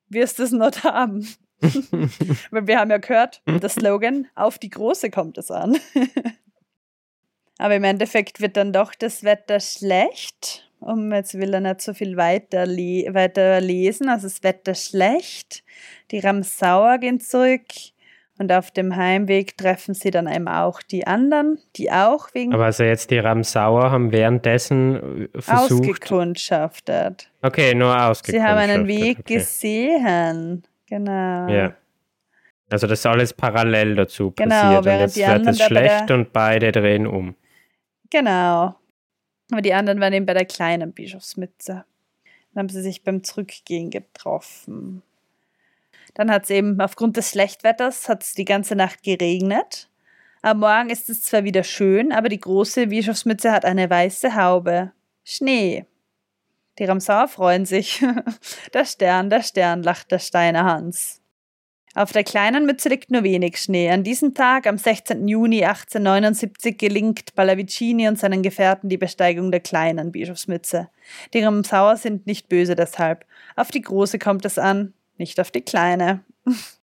Wirst 0.09 0.39
es 0.39 0.51
not 0.51 0.83
haben. 0.83 1.27
Weil 1.61 2.67
wir 2.67 2.79
haben 2.79 2.91
ja 2.91 2.97
gehört, 2.97 3.41
der 3.47 3.69
Slogan, 3.69 4.27
auf 4.35 4.59
die 4.59 4.69
große 4.69 5.09
kommt 5.09 5.37
es 5.37 5.49
an. 5.49 5.77
Aber 7.57 7.75
im 7.75 7.83
Endeffekt 7.83 8.39
wird 8.39 8.55
dann 8.57 8.71
doch 8.71 8.93
das 8.93 9.23
Wetter 9.23 9.59
schlecht. 9.59 10.69
um 10.79 11.11
jetzt 11.11 11.33
will 11.39 11.53
er 11.53 11.59
nicht 11.59 11.81
so 11.81 11.93
viel 11.93 12.15
weiter, 12.15 12.67
le 12.67 13.13
weiter 13.13 13.59
lesen. 13.59 14.09
Also 14.09 14.27
das 14.27 14.43
Wetter 14.43 14.75
schlecht. 14.75 15.63
Die 16.11 16.19
Ramsauer 16.19 16.99
gehen 16.99 17.19
zurück. 17.19 17.65
Und 18.39 18.51
auf 18.51 18.69
dem 18.69 18.95
Heimweg 18.95 19.57
treffen 19.57 19.95
sie 19.95 20.11
dann 20.11 20.27
eben 20.27 20.47
auch 20.47 20.83
die 20.83 21.07
anderen, 21.07 21.57
die 21.75 21.91
auch 21.91 22.33
wegen. 22.33 22.53
Aber 22.53 22.65
also 22.65 22.83
jetzt 22.83 23.09
die 23.09 23.17
Ramsauer 23.17 23.89
haben 23.89 24.11
währenddessen 24.11 25.27
äh, 25.33 25.41
versucht. 25.41 25.89
Ausgekundschaftet. 25.89 27.31
Okay, 27.41 27.73
nur 27.73 27.89
ausgekundschaftet. 27.89 28.35
Sie 28.35 28.41
haben 28.41 28.57
einen 28.57 28.87
Weg 28.87 29.19
okay. 29.19 29.37
gesehen. 29.37 30.63
Genau. 30.87 31.47
Ja. 31.47 31.73
Also 32.69 32.85
das 32.85 32.99
ist 32.99 33.05
alles 33.05 33.33
parallel 33.33 33.95
dazu 33.95 34.31
genau, 34.35 34.81
passiert. 34.81 34.85
Während 34.85 34.99
und 34.99 35.01
jetzt 35.01 35.17
die 35.17 35.45
wird 35.45 35.47
es 35.47 35.65
schlecht 35.65 36.11
und 36.11 36.33
beide 36.33 36.71
drehen 36.71 37.07
um. 37.07 37.35
Genau. 38.09 38.75
Aber 39.51 39.61
die 39.61 39.73
anderen 39.73 39.99
waren 39.99 40.13
eben 40.13 40.25
bei 40.25 40.33
der 40.33 40.45
kleinen 40.45 40.93
Bischofsmütze. 40.93 41.85
Dann 42.53 42.63
haben 42.63 42.69
sie 42.69 42.81
sich 42.81 43.03
beim 43.03 43.23
Zurückgehen 43.23 43.89
getroffen. 43.89 45.01
Dann 46.17 46.31
hat 46.31 46.45
es 46.45 46.49
eben 46.49 46.81
aufgrund 46.81 47.15
des 47.15 47.29
Schlechtwetters 47.29 48.09
hat's 48.09 48.33
die 48.33 48.43
ganze 48.43 48.75
Nacht 48.75 49.03
geregnet. 49.03 49.87
Am 50.41 50.59
Morgen 50.59 50.89
ist 50.89 51.11
es 51.11 51.21
zwar 51.21 51.43
wieder 51.43 51.63
schön, 51.63 52.11
aber 52.11 52.27
die 52.27 52.39
große 52.39 52.87
Bischofsmütze 52.87 53.51
hat 53.51 53.65
eine 53.65 53.87
weiße 53.87 54.35
Haube. 54.35 54.91
Schnee. 55.23 55.85
Die 56.79 56.85
Ramsauer 56.85 57.27
freuen 57.27 57.65
sich. 57.65 58.03
der 58.73 58.85
Stern, 58.85 59.29
der 59.29 59.43
Stern, 59.43 59.83
lacht 59.83 60.11
der 60.11 60.17
Steiner 60.17 60.65
Hans. 60.65 61.21
Auf 61.93 62.13
der 62.13 62.23
kleinen 62.23 62.65
Mütze 62.65 62.89
liegt 62.89 63.11
nur 63.11 63.23
wenig 63.23 63.59
Schnee. 63.59 63.91
An 63.91 64.03
diesem 64.03 64.33
Tag, 64.33 64.65
am 64.65 64.79
16. 64.79 65.27
Juni 65.27 65.63
1879, 65.63 66.79
gelingt 66.79 67.35
Pallavicini 67.35 68.07
und 68.07 68.17
seinen 68.17 68.41
Gefährten 68.41 68.89
die 68.89 68.97
Besteigung 68.97 69.51
der 69.51 69.59
kleinen 69.59 70.11
Bischofsmütze. 70.11 70.89
Die 71.35 71.43
Ramsauer 71.43 71.95
sind 71.95 72.25
nicht 72.25 72.49
böse 72.49 72.75
deshalb. 72.75 73.23
Auf 73.55 73.69
die 73.69 73.81
große 73.81 74.17
kommt 74.17 74.45
es 74.45 74.57
an 74.57 74.93
nicht 75.19 75.39
auf 75.39 75.51
die 75.51 75.61
kleine. 75.61 76.23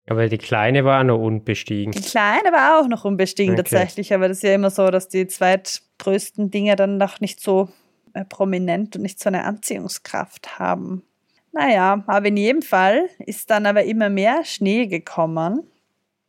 Aber 0.08 0.28
die 0.28 0.38
kleine 0.38 0.84
war 0.84 1.00
auch 1.00 1.04
noch 1.04 1.18
unbestiegen. 1.18 1.92
Die 1.92 2.00
kleine 2.00 2.50
war 2.50 2.80
auch 2.80 2.88
noch 2.88 3.04
unbestiegen 3.04 3.54
okay. 3.54 3.62
tatsächlich, 3.62 4.14
aber 4.14 4.28
das 4.28 4.38
ist 4.38 4.42
ja 4.42 4.54
immer 4.54 4.70
so, 4.70 4.90
dass 4.90 5.08
die 5.08 5.26
zweitgrößten 5.26 6.50
Dinge 6.50 6.76
dann 6.76 6.96
noch 6.96 7.20
nicht 7.20 7.40
so 7.40 7.68
äh, 8.14 8.24
prominent 8.24 8.96
und 8.96 9.02
nicht 9.02 9.20
so 9.20 9.28
eine 9.28 9.44
Anziehungskraft 9.44 10.58
haben. 10.58 11.02
Naja, 11.52 12.04
aber 12.06 12.26
in 12.26 12.36
jedem 12.36 12.62
Fall 12.62 13.08
ist 13.18 13.50
dann 13.50 13.66
aber 13.66 13.84
immer 13.84 14.08
mehr 14.08 14.44
Schnee 14.44 14.86
gekommen 14.86 15.62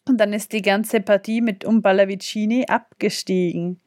und 0.08 0.17
dann 0.17 0.34
ist 0.34 0.52
die 0.52 0.62
ganze 0.62 1.02
Partie 1.02 1.41
mit 1.41 1.63
um 1.63 1.82
Ballavicini 1.82 2.65
abgestiegen. 2.67 3.80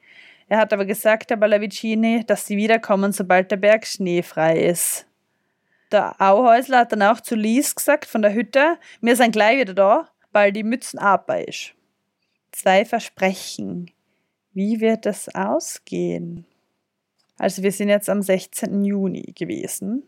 Er 0.49 0.59
hat 0.59 0.73
aber 0.73 0.85
gesagt, 0.85 1.31
der 1.31 1.37
Ballavicini, 1.37 2.25
dass 2.27 2.47
sie 2.47 2.57
wiederkommen, 2.57 3.13
sobald 3.13 3.51
der 3.51 3.57
Berg 3.57 3.87
schneefrei 3.87 4.59
ist. 4.59 5.07
Der 5.93 6.19
Auhäusler 6.19 6.79
hat 6.79 6.93
dann 6.93 7.03
auch 7.03 7.21
zu 7.21 7.35
Lies 7.35 7.75
gesagt 7.75 8.07
von 8.07 8.23
der 8.23 8.33
Hütte, 8.33 8.79
wir 9.03 9.15
sind 9.15 9.33
gleich 9.33 9.61
wieder 9.61 9.75
da, 9.75 10.09
weil 10.33 10.51
die 10.51 10.63
Mützen 10.63 10.99
abbar 10.99 11.47
ist. 11.47 11.75
Zwei 12.51 12.87
Versprechen. 12.87 13.91
Wie 14.55 14.81
wird 14.81 15.05
das 15.05 15.29
ausgehen? 15.35 16.47
Also 17.39 17.63
wir 17.63 17.73
sind 17.73 17.91
jetzt 17.91 18.09
am 18.09 18.23
16. 18.23 18.85
Juni 18.85 19.33
gewesen. 19.37 20.05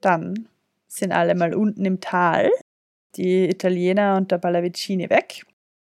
Dann 0.00 0.48
sind 0.88 1.12
alle 1.12 1.34
mal 1.36 1.54
unten 1.54 1.84
im 1.84 2.00
Tal, 2.00 2.50
die 3.16 3.48
Italiener 3.48 4.16
und 4.16 4.32
der 4.32 4.38
Ballavicini 4.38 5.08
weg. 5.08 5.44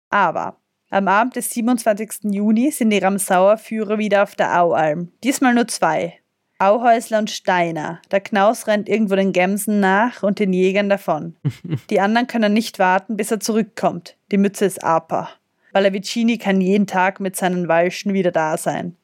Aber 0.09 0.57
am 0.89 1.07
Abend 1.07 1.35
des 1.35 1.51
27. 1.51 2.33
Juni 2.33 2.71
sind 2.71 2.89
die 2.89 2.99
Ramsauer 2.99 3.57
Führer 3.57 3.97
wieder 3.97 4.23
auf 4.23 4.35
der 4.35 4.61
Aualm. 4.61 5.11
Diesmal 5.23 5.53
nur 5.53 5.67
zwei. 5.67 6.19
Auhäusler 6.59 7.19
und 7.19 7.29
Steiner. 7.29 8.01
Der 8.09 8.21
Knaus 8.21 8.65
rennt 8.67 8.89
irgendwo 8.89 9.15
den 9.15 9.31
Gemsen 9.31 9.79
nach 9.79 10.23
und 10.23 10.39
den 10.39 10.53
Jägern 10.53 10.89
davon. 10.89 11.35
Die 11.89 11.99
anderen 11.99 12.27
können 12.27 12.53
nicht 12.53 12.79
warten, 12.79 13.15
bis 13.15 13.29
er 13.29 13.39
zurückkommt. 13.39 14.15
Die 14.31 14.37
Mütze 14.37 14.65
ist 14.65 14.83
Apa. 14.83 15.29
Pallavicini 15.73 16.39
kann 16.39 16.59
jeden 16.59 16.87
Tag 16.87 17.19
mit 17.19 17.35
seinen 17.35 17.67
Walschen 17.67 18.13
wieder 18.13 18.31
da 18.31 18.57
sein. 18.57 18.97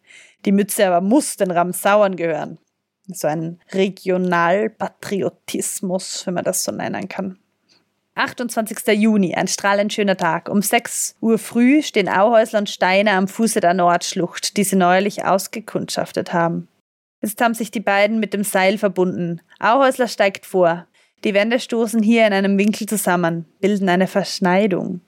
Die 0.46 0.52
Mütze 0.52 0.88
aber 0.88 1.02
muss 1.02 1.38
den 1.38 1.52
Ramsauern 1.52 2.16
gehören. 2.16 2.58
So 3.08 3.28
ein 3.28 3.60
Regionalpatriotismus, 3.72 6.26
wenn 6.26 6.34
man 6.34 6.44
das 6.44 6.64
so 6.64 6.72
nennen 6.72 7.08
kann. 7.08 7.38
28. 8.16 9.00
Juni, 9.00 9.36
ein 9.36 9.48
strahlend 9.48 9.94
schöner 9.94 10.18
Tag. 10.18 10.50
Um 10.50 10.62
6 10.62 11.16
Uhr 11.20 11.38
früh 11.38 11.82
stehen 11.82 12.10
Auhäusler 12.10 12.60
und 12.60 12.70
Steiner 12.70 13.14
am 13.14 13.28
Fuße 13.28 13.60
der 13.60 13.74
Nordschlucht, 13.74 14.58
die 14.58 14.64
sie 14.64 14.76
neulich 14.76 15.26
ausgekundschaftet 15.26 16.32
haben. 16.32 16.68
Jetzt 17.24 17.40
haben 17.40 17.54
sich 17.54 17.72
die 17.72 17.80
beiden 17.80 18.20
mit 18.20 18.34
dem 18.34 18.44
Seil 18.44 18.78
verbunden. 18.78 19.42
Auhäusler 19.58 20.10
steigt 20.10 20.46
vor. 20.46 20.88
Die 21.24 21.34
Wände 21.34 21.62
stoßen 21.62 22.04
hier 22.04 22.28
in 22.28 22.34
einem 22.34 22.58
Winkel 22.58 22.86
zusammen, 22.86 23.46
bilden 23.62 23.88
eine 23.88 24.08
Verschneidung. 24.08 25.00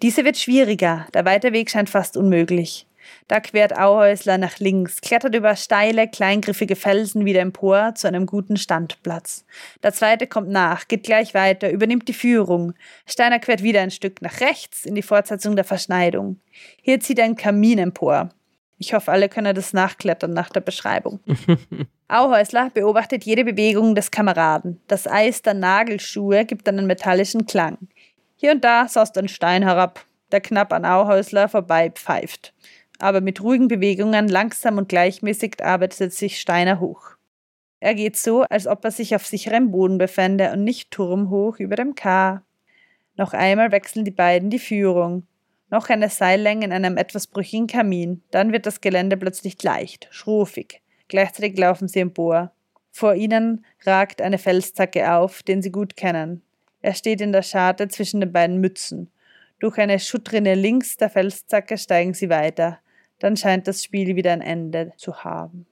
Diese 0.00 0.24
wird 0.24 0.36
schwieriger, 0.36 1.08
der 1.14 1.24
weite 1.24 1.52
Weg 1.52 1.68
scheint 1.68 1.90
fast 1.90 2.16
unmöglich. 2.16 2.86
Da 3.26 3.40
quert 3.40 3.76
Auhäusler 3.76 4.38
nach 4.38 4.60
links, 4.60 5.00
klettert 5.00 5.34
über 5.34 5.56
steile, 5.56 6.06
kleingriffige 6.06 6.76
Felsen 6.76 7.24
wieder 7.24 7.40
empor 7.40 7.96
zu 7.96 8.06
einem 8.06 8.26
guten 8.26 8.56
Standplatz. 8.56 9.44
Der 9.82 9.92
zweite 9.92 10.28
kommt 10.28 10.50
nach, 10.50 10.86
geht 10.86 11.02
gleich 11.02 11.34
weiter, 11.34 11.70
übernimmt 11.70 12.06
die 12.06 12.14
Führung. 12.14 12.74
Steiner 13.04 13.40
quert 13.40 13.64
wieder 13.64 13.80
ein 13.80 13.90
Stück 13.90 14.22
nach 14.22 14.40
rechts 14.40 14.86
in 14.86 14.94
die 14.94 15.02
Fortsetzung 15.02 15.56
der 15.56 15.64
Verschneidung. 15.64 16.38
Hier 16.82 17.00
zieht 17.00 17.18
ein 17.18 17.34
Kamin 17.34 17.80
empor. 17.80 18.30
Ich 18.78 18.92
hoffe, 18.92 19.12
alle 19.12 19.28
können 19.28 19.54
das 19.54 19.72
nachklettern 19.72 20.32
nach 20.32 20.50
der 20.50 20.60
Beschreibung. 20.60 21.20
Auhäusler 22.08 22.70
beobachtet 22.70 23.24
jede 23.24 23.44
Bewegung 23.44 23.94
des 23.94 24.10
Kameraden. 24.10 24.80
Das 24.88 25.06
Eis 25.06 25.42
der 25.42 25.54
Nagelschuhe 25.54 26.44
gibt 26.44 26.68
einen 26.68 26.86
metallischen 26.86 27.46
Klang. 27.46 27.78
Hier 28.36 28.52
und 28.52 28.64
da 28.64 28.88
saust 28.88 29.16
ein 29.16 29.28
Stein 29.28 29.62
herab, 29.62 30.04
der 30.32 30.40
knapp 30.40 30.72
an 30.72 30.84
Auhäusler 30.84 31.48
vorbei 31.48 31.90
pfeift. 31.90 32.52
Aber 32.98 33.20
mit 33.20 33.40
ruhigen 33.42 33.68
Bewegungen, 33.68 34.28
langsam 34.28 34.78
und 34.78 34.88
gleichmäßig 34.88 35.64
arbeitet 35.64 36.12
sich 36.12 36.40
Steiner 36.40 36.80
hoch. 36.80 37.14
Er 37.80 37.94
geht 37.94 38.16
so, 38.16 38.42
als 38.42 38.66
ob 38.66 38.84
er 38.84 38.90
sich 38.90 39.14
auf 39.14 39.26
sicherem 39.26 39.70
Boden 39.70 39.98
befände 39.98 40.52
und 40.52 40.64
nicht 40.64 40.90
turmhoch 40.90 41.58
über 41.58 41.76
dem 41.76 41.94
K. 41.94 42.42
Noch 43.16 43.32
einmal 43.32 43.72
wechseln 43.72 44.04
die 44.04 44.10
beiden 44.10 44.50
die 44.50 44.58
Führung. 44.58 45.26
Noch 45.70 45.88
eine 45.88 46.08
Seillänge 46.08 46.66
in 46.66 46.72
einem 46.72 46.96
etwas 46.96 47.26
brüchigen 47.26 47.66
Kamin. 47.66 48.22
Dann 48.30 48.52
wird 48.52 48.66
das 48.66 48.80
Gelände 48.80 49.16
plötzlich 49.16 49.62
leicht, 49.62 50.08
schrofig. 50.10 50.82
Gleichzeitig 51.08 51.58
laufen 51.58 51.88
sie 51.88 52.00
empor. 52.00 52.52
Vor 52.90 53.14
ihnen 53.14 53.64
ragt 53.84 54.22
eine 54.22 54.38
Felszacke 54.38 55.12
auf, 55.12 55.42
den 55.42 55.62
sie 55.62 55.72
gut 55.72 55.96
kennen. 55.96 56.42
Er 56.80 56.94
steht 56.94 57.20
in 57.20 57.32
der 57.32 57.42
Scharte 57.42 57.88
zwischen 57.88 58.20
den 58.20 58.32
beiden 58.32 58.60
Mützen. 58.60 59.10
Durch 59.58 59.78
eine 59.78 59.98
Schuttrinne 59.98 60.54
links 60.54 60.96
der 60.96 61.10
Felszacke 61.10 61.78
steigen 61.78 62.14
sie 62.14 62.28
weiter. 62.28 62.78
Dann 63.18 63.36
scheint 63.36 63.66
das 63.66 63.82
Spiel 63.82 64.16
wieder 64.16 64.32
ein 64.32 64.42
Ende 64.42 64.92
zu 64.96 65.24
haben. 65.24 65.66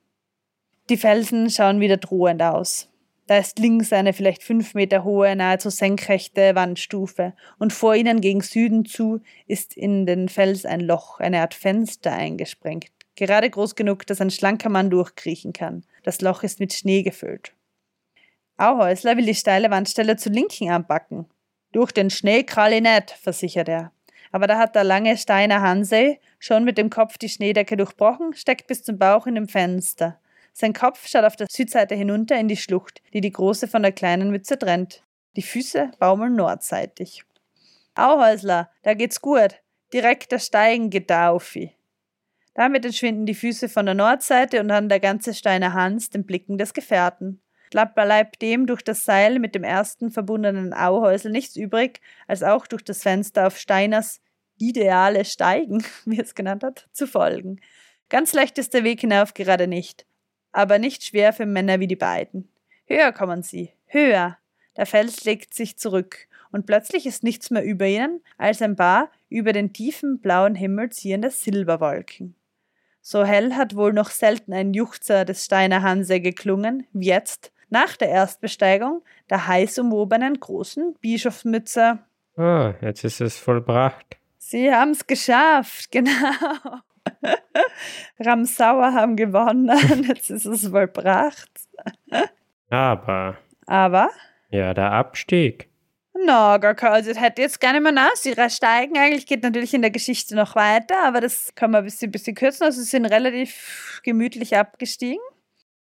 Die 0.88 0.96
Felsen 0.96 1.50
schauen 1.50 1.81
wieder 1.81 1.98
drohend 1.98 2.42
aus. 2.42 2.88
Da 3.27 3.39
ist 3.39 3.59
links 3.59 3.93
eine 3.93 4.13
vielleicht 4.13 4.43
fünf 4.43 4.75
Meter 4.75 5.05
hohe, 5.05 5.35
nahezu 5.37 5.71
senkrechte 5.71 6.55
Wandstufe, 6.55 7.35
und 7.59 7.73
vor 7.73 7.95
ihnen 7.95 8.21
gegen 8.21 8.41
Süden 8.41 8.85
zu 8.85 9.21
ist 9.47 9.77
in 9.77 10.07
den 10.07 10.29
Fels 10.29 10.65
ein 10.65 10.81
Loch, 10.81 11.21
eine 11.21 11.41
Art 11.41 11.55
Fenster 11.55 12.13
eingesprengt, 12.13 12.91
gerade 13.15 13.49
groß 13.49 13.77
genug, 13.77 14.07
dass 14.07 14.21
ein 14.21 14.31
schlanker 14.31 14.69
Mann 14.69 14.91
durchkriechen 14.91 15.53
kann. 15.53 15.85
Das 16.03 16.21
Loch 16.21 16.43
ist 16.43 16.59
mit 16.59 16.73
Schnee 16.73 17.03
gefüllt. 17.03 17.55
Auhäusler 18.57 19.17
will 19.17 19.27
die 19.27 19.35
steile 19.35 19.71
Wandstelle 19.71 20.17
zu 20.17 20.29
Linken 20.29 20.71
anpacken. 20.71 21.27
Durch 21.73 21.93
den 21.93 22.11
Schnee 22.11 22.43
krall 22.43 22.73
ich 22.73 22.83
nicht, 22.83 23.11
versichert 23.11 23.69
er. 23.69 23.93
Aber 24.31 24.47
da 24.47 24.59
hat 24.59 24.75
der 24.75 24.85
lange 24.85 25.17
Steiner 25.17 25.63
Hansey 25.63 26.18
schon 26.39 26.64
mit 26.64 26.79
dem 26.79 26.91
Kopf 26.91 27.18
die 27.18 27.29
Schneedecke 27.29 27.77
durchbrochen, 27.77 28.35
steckt 28.35 28.66
bis 28.66 28.83
zum 28.83 28.99
Bauch 28.99 29.27
in 29.27 29.35
dem 29.35 29.49
Fenster. 29.49 30.18
Sein 30.53 30.74
Kopf 30.74 31.09
schaut 31.09 31.24
auf 31.24 31.36
der 31.36 31.46
Südseite 31.50 31.94
hinunter 31.94 32.38
in 32.38 32.48
die 32.48 32.57
Schlucht, 32.57 33.00
die 33.12 33.20
die 33.20 33.32
große 33.32 33.68
von 33.68 33.82
der 33.82 33.92
kleinen 33.92 34.30
Mütze 34.30 34.59
trennt. 34.59 35.03
Die 35.34 35.42
Füße 35.42 35.92
baumeln 35.98 36.36
nordseitig. 36.36 37.24
Auhäusler, 37.94 38.70
da 38.82 38.94
geht's 38.94 39.20
gut. 39.20 39.62
Direkt 39.92 40.30
der 40.30 40.38
Steigen 40.38 40.90
geht 40.90 41.11
da 41.11 41.30
auf. 41.30 41.57
Damit 42.55 42.84
entschwinden 42.84 43.24
die 43.24 43.34
Füße 43.34 43.68
von 43.70 43.86
der 43.86 43.94
Nordseite 43.94 44.61
und 44.61 44.68
dann 44.68 44.90
der 44.90 45.00
ganze 45.00 45.32
Steiner 45.32 45.72
Hans 45.72 46.11
den 46.11 46.26
Blicken 46.26 46.59
des 46.59 46.74
Gefährten. 46.74 47.40
Bleibt 47.70 48.42
dem 48.42 48.66
durch 48.66 48.82
das 48.82 49.07
Seil 49.07 49.38
mit 49.38 49.55
dem 49.55 49.64
ersten 49.64 50.11
verbundenen 50.11 50.74
Auhäusel 50.74 51.32
nichts 51.32 51.57
übrig, 51.57 52.03
als 52.26 52.42
auch 52.42 52.66
durch 52.66 52.84
das 52.84 53.03
Fenster 53.03 53.46
auf 53.46 53.59
Steiners 53.59 54.20
ideale 54.59 55.24
Steigen, 55.24 55.82
wie 56.05 56.18
er 56.18 56.24
es 56.24 56.34
genannt 56.34 56.62
hat, 56.62 56.88
zu 56.92 57.07
folgen. 57.07 57.61
Ganz 58.11 58.34
leicht 58.34 58.59
ist 58.59 58.74
der 58.74 58.84
Weg 58.84 59.00
hinauf 59.00 59.32
gerade 59.32 59.66
nicht 59.66 60.05
aber 60.53 60.78
nicht 60.78 61.05
schwer 61.05 61.32
für 61.32 61.46
Männer 61.46 61.80
wie 61.80 61.86
die 61.86 61.96
beiden. 61.96 62.48
Höher 62.86 63.12
kommen 63.12 63.42
sie, 63.42 63.70
höher. 63.86 64.38
Der 64.76 64.86
Fels 64.86 65.24
legt 65.24 65.55
sich 65.55 65.76
zurück, 65.76 66.28
und 66.53 66.66
plötzlich 66.66 67.07
ist 67.07 67.24
nichts 67.24 67.50
mehr 67.50 67.64
über 67.64 67.86
ihnen 67.86 68.20
als 68.38 68.62
ein 68.62 68.76
paar 68.76 69.11
über 69.28 69.53
den 69.53 69.72
tiefen 69.72 70.20
blauen 70.20 70.55
Himmel 70.55 70.90
ziehende 70.90 71.30
Silberwolken. 71.30 72.34
So 73.00 73.24
hell 73.24 73.55
hat 73.55 73.74
wohl 73.74 73.92
noch 73.92 74.11
selten 74.11 74.53
ein 74.53 74.74
Juchzer 74.74 75.24
des 75.24 75.44
Steiner 75.44 75.82
Hanse 75.82 76.20
geklungen, 76.20 76.86
wie 76.92 77.07
jetzt, 77.07 77.50
nach 77.68 77.96
der 77.96 78.11
Erstbesteigung 78.11 79.03
der 79.30 79.46
heiß 79.46 79.78
umwobenen 79.78 80.38
großen 80.38 80.94
Bischofsmütze. 81.00 81.98
Oh, 82.36 82.72
jetzt 82.82 83.03
ist 83.03 83.20
es 83.22 83.38
vollbracht. 83.38 84.18
Sie 84.36 84.70
haben 84.70 84.90
es 84.90 85.07
geschafft, 85.07 85.90
genau. 85.90 86.12
Ramsauer 88.20 88.93
haben 88.93 89.16
gewonnen, 89.16 89.70
jetzt 90.09 90.31
ist 90.31 90.47
es 90.47 90.68
vollbracht. 90.68 91.51
Aber. 92.70 93.39
Aber? 93.66 94.11
Ja, 94.51 94.75
der 94.75 94.93
Abstieg. 94.93 95.68
Na, 96.25 96.59
gar 96.59 96.75
kein, 96.75 96.93
also 96.93 97.11
das 97.11 97.20
hätte 97.20 97.43
jetzt 97.43 97.61
gar 97.61 97.73
nicht 97.73 97.83
mehr 97.83 97.93
nach. 97.93 98.14
Sie 98.14 98.35
steigen 98.49 98.99
eigentlich, 98.99 99.27
geht 99.27 99.43
natürlich 99.43 99.75
in 99.75 99.83
der 99.83 99.91
Geschichte 99.91 100.37
noch 100.37 100.55
weiter, 100.55 101.03
aber 101.05 101.20
das 101.20 101.55
kann 101.55 101.70
man 101.70 101.81
ein 101.81 101.85
bisschen, 101.85 102.12
bisschen 102.12 102.35
kürzen. 102.35 102.64
Also 102.64 102.81
sie 102.81 102.87
sind 102.87 103.07
relativ 103.07 104.01
gemütlich 104.05 104.57
abgestiegen. 104.57 105.23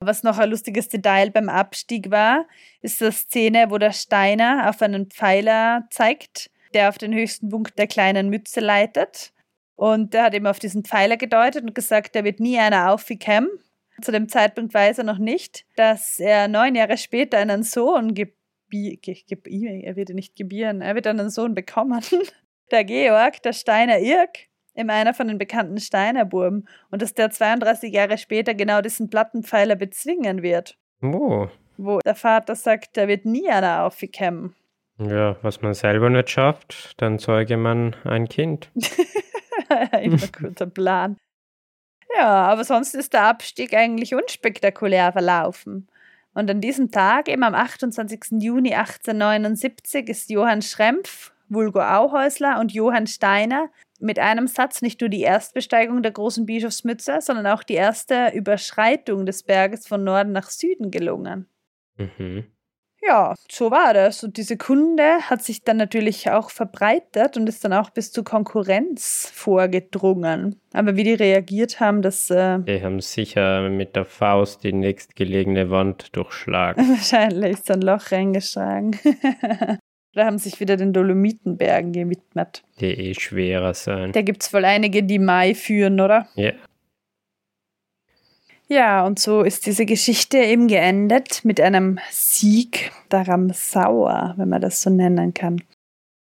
Was 0.01 0.23
noch 0.23 0.39
ein 0.39 0.51
lustiges 0.51 0.89
Detail 0.89 1.31
beim 1.31 1.49
Abstieg 1.49 2.11
war, 2.11 2.47
ist 2.83 3.01
die 3.01 3.11
Szene, 3.13 3.71
wo 3.71 3.79
der 3.79 3.93
Steiner 3.93 4.69
auf 4.69 4.83
einen 4.83 5.07
Pfeiler 5.07 5.87
zeigt, 5.91 6.51
der 6.75 6.91
auf 6.91 6.99
den 6.99 7.15
höchsten 7.15 7.49
Punkt 7.49 7.79
der 7.79 7.87
kleinen 7.87 8.29
Mütze 8.29 8.61
leitet. 8.61 9.33
Und 9.77 10.15
der 10.15 10.25
hat 10.25 10.35
eben 10.35 10.47
auf 10.47 10.59
diesen 10.59 10.85
Pfeiler 10.85 11.17
gedeutet 11.17 11.63
und 11.63 11.75
gesagt, 11.75 12.17
da 12.17 12.25
wird 12.25 12.41
nie 12.41 12.59
einer 12.59 12.93
aufgekommen. 12.93 13.51
Zu 14.03 14.13
dem 14.13 14.29
Zeitpunkt 14.29 14.75
weiß 14.75 14.99
er 14.99 15.05
noch 15.05 15.19
nicht, 15.19 15.65
dass 15.77 16.19
er 16.19 16.49
neun 16.49 16.75
Jahre 16.75 16.97
später 16.97 17.39
einen 17.39 17.63
Sohn 17.63 18.15
gibt. 18.15 18.37
Er 18.73 19.97
wird 19.97 20.09
nicht 20.11 20.35
gebieren, 20.35 20.81
er 20.81 20.95
wird 20.95 21.07
einen 21.07 21.31
Sohn 21.31 21.55
bekommen. 21.55 22.03
Der 22.73 22.83
Georg, 22.83 23.41
der 23.43 23.53
Steiner 23.53 24.01
Irk, 24.01 24.49
eben 24.75 24.91
einer 24.91 25.15
von 25.15 25.29
den 25.29 25.39
bekannten 25.39 25.79
Steinerburben. 25.79 26.67
Und 26.91 27.01
dass 27.01 27.15
der 27.15 27.31
32 27.31 27.95
Jahre 27.95 28.19
später 28.19 28.55
genau 28.55 28.81
diesen 28.81 29.09
Plattenpfeiler 29.09 29.77
bezwingen 29.77 30.43
wird. 30.43 30.77
Oh. 31.01 31.47
Wo 31.77 32.01
der 32.01 32.17
Vater 32.17 32.57
sagt, 32.57 32.97
da 32.97 33.07
wird 33.07 33.25
nie 33.25 33.49
einer 33.49 33.85
aufgekommen. 33.85 34.57
Ja, 34.99 35.37
was 35.43 35.63
man 35.63 35.75
selber 35.75 36.11
nicht 36.11 36.31
schafft, 36.31 37.01
dann 37.01 37.21
zeuge 37.21 37.57
man 37.57 37.95
ein 38.03 38.29
Kind. 38.29 38.71
Immer 40.03 40.29
guter 40.39 40.67
Plan. 40.67 41.17
Ja, 42.17 42.47
aber 42.47 42.65
sonst 42.65 42.95
ist 42.95 43.13
der 43.13 43.25
Abstieg 43.25 43.75
eigentlich 43.75 44.15
unspektakulär 44.15 45.13
verlaufen. 45.13 45.89
Und 46.35 46.51
an 46.51 46.61
diesem 46.61 46.91
Tag, 46.91 47.29
eben 47.29 47.43
am 47.43 47.55
28. 47.55 48.43
Juni 48.43 48.75
1879, 48.75 50.09
ist 50.09 50.31
Johann 50.31 50.63
Schrempf, 50.63 51.33
Vulgo 51.49 51.81
Auhäusler 51.81 52.61
und 52.61 52.73
Johann 52.73 53.07
Steiner 53.07 53.71
mit 53.99 54.19
einem 54.19 54.47
Satz 54.47 54.83
nicht 54.83 55.01
nur 55.01 55.09
die 55.09 55.23
Erstbesteigung 55.23 56.03
der 56.03 56.13
großen 56.13 56.45
Bischofsmütze, 56.45 57.19
sondern 57.21 57.47
auch 57.47 57.63
die 57.63 57.75
erste 57.75 58.33
Überschreitung 58.35 59.25
des 59.25 59.43
Berges 59.43 59.87
von 59.87 60.05
Norden 60.05 60.33
nach 60.33 60.51
Süden 60.51 60.91
gelungen. 60.91 61.47
Mhm 61.97 62.45
ja, 63.07 63.35
so 63.51 63.71
war 63.71 63.95
das. 63.95 64.25
Und 64.25 64.37
diese 64.37 64.57
Kunde 64.57 65.21
hat 65.23 65.43
sich 65.43 65.63
dann 65.63 65.77
natürlich 65.77 66.31
auch 66.31 66.51
verbreitet 66.51 67.37
und 67.37 67.49
ist 67.49 67.65
dann 67.65 67.73
auch 67.73 67.91
bis 67.91 68.13
zur 68.13 68.25
Konkurrenz 68.25 69.31
vorgedrungen. 69.33 70.61
Aber 70.73 70.97
wie 70.97 71.05
die 71.05 71.15
reagiert 71.15 71.81
haben, 71.81 72.03
das. 72.03 72.31
Äh 72.31 72.59
die 72.61 72.83
haben 72.83 73.01
sicher 73.01 73.69
mit 73.69 73.97
der 73.97 74.05
Faust 74.05 74.65
die 74.65 74.73
nächstgelegene 74.73 75.71
Wand 75.71 76.15
durchschlagen. 76.17 76.89
Wahrscheinlich 76.89 77.53
ist 77.53 77.71
ein 77.71 77.83
Loch 77.83 78.13
reingeschlagen. 78.13 78.97
Da 80.17 80.25
haben 80.25 80.39
sich 80.39 80.61
wieder 80.61 80.79
den 80.79 80.95
Dolomitenbergen 80.95 81.93
gewidmet. 81.93 82.63
Die 82.81 82.87
eh 82.87 83.13
schwerer 83.13 83.75
sein. 83.75 84.13
Da 84.13 84.23
gibt 84.23 84.43
es 84.43 84.55
wohl 84.55 84.65
einige, 84.65 85.03
die 85.03 85.19
Mai 85.19 85.55
führen, 85.55 86.01
oder? 86.01 86.27
Ja. 86.37 86.53
Ja, 88.69 89.07
und 89.07 89.19
so 89.19 89.43
ist 89.43 89.67
diese 89.67 89.87
Geschichte 89.87 90.39
eben 90.39 90.67
geendet 90.67 91.45
mit 91.45 91.61
einem 91.61 92.01
Sieg 92.11 92.91
der 93.13 93.29
Ramsauer, 93.29 94.35
wenn 94.37 94.49
man 94.49 94.61
das 94.61 94.83
so 94.83 94.91
nennen 94.91 95.35
kann. 95.35 95.63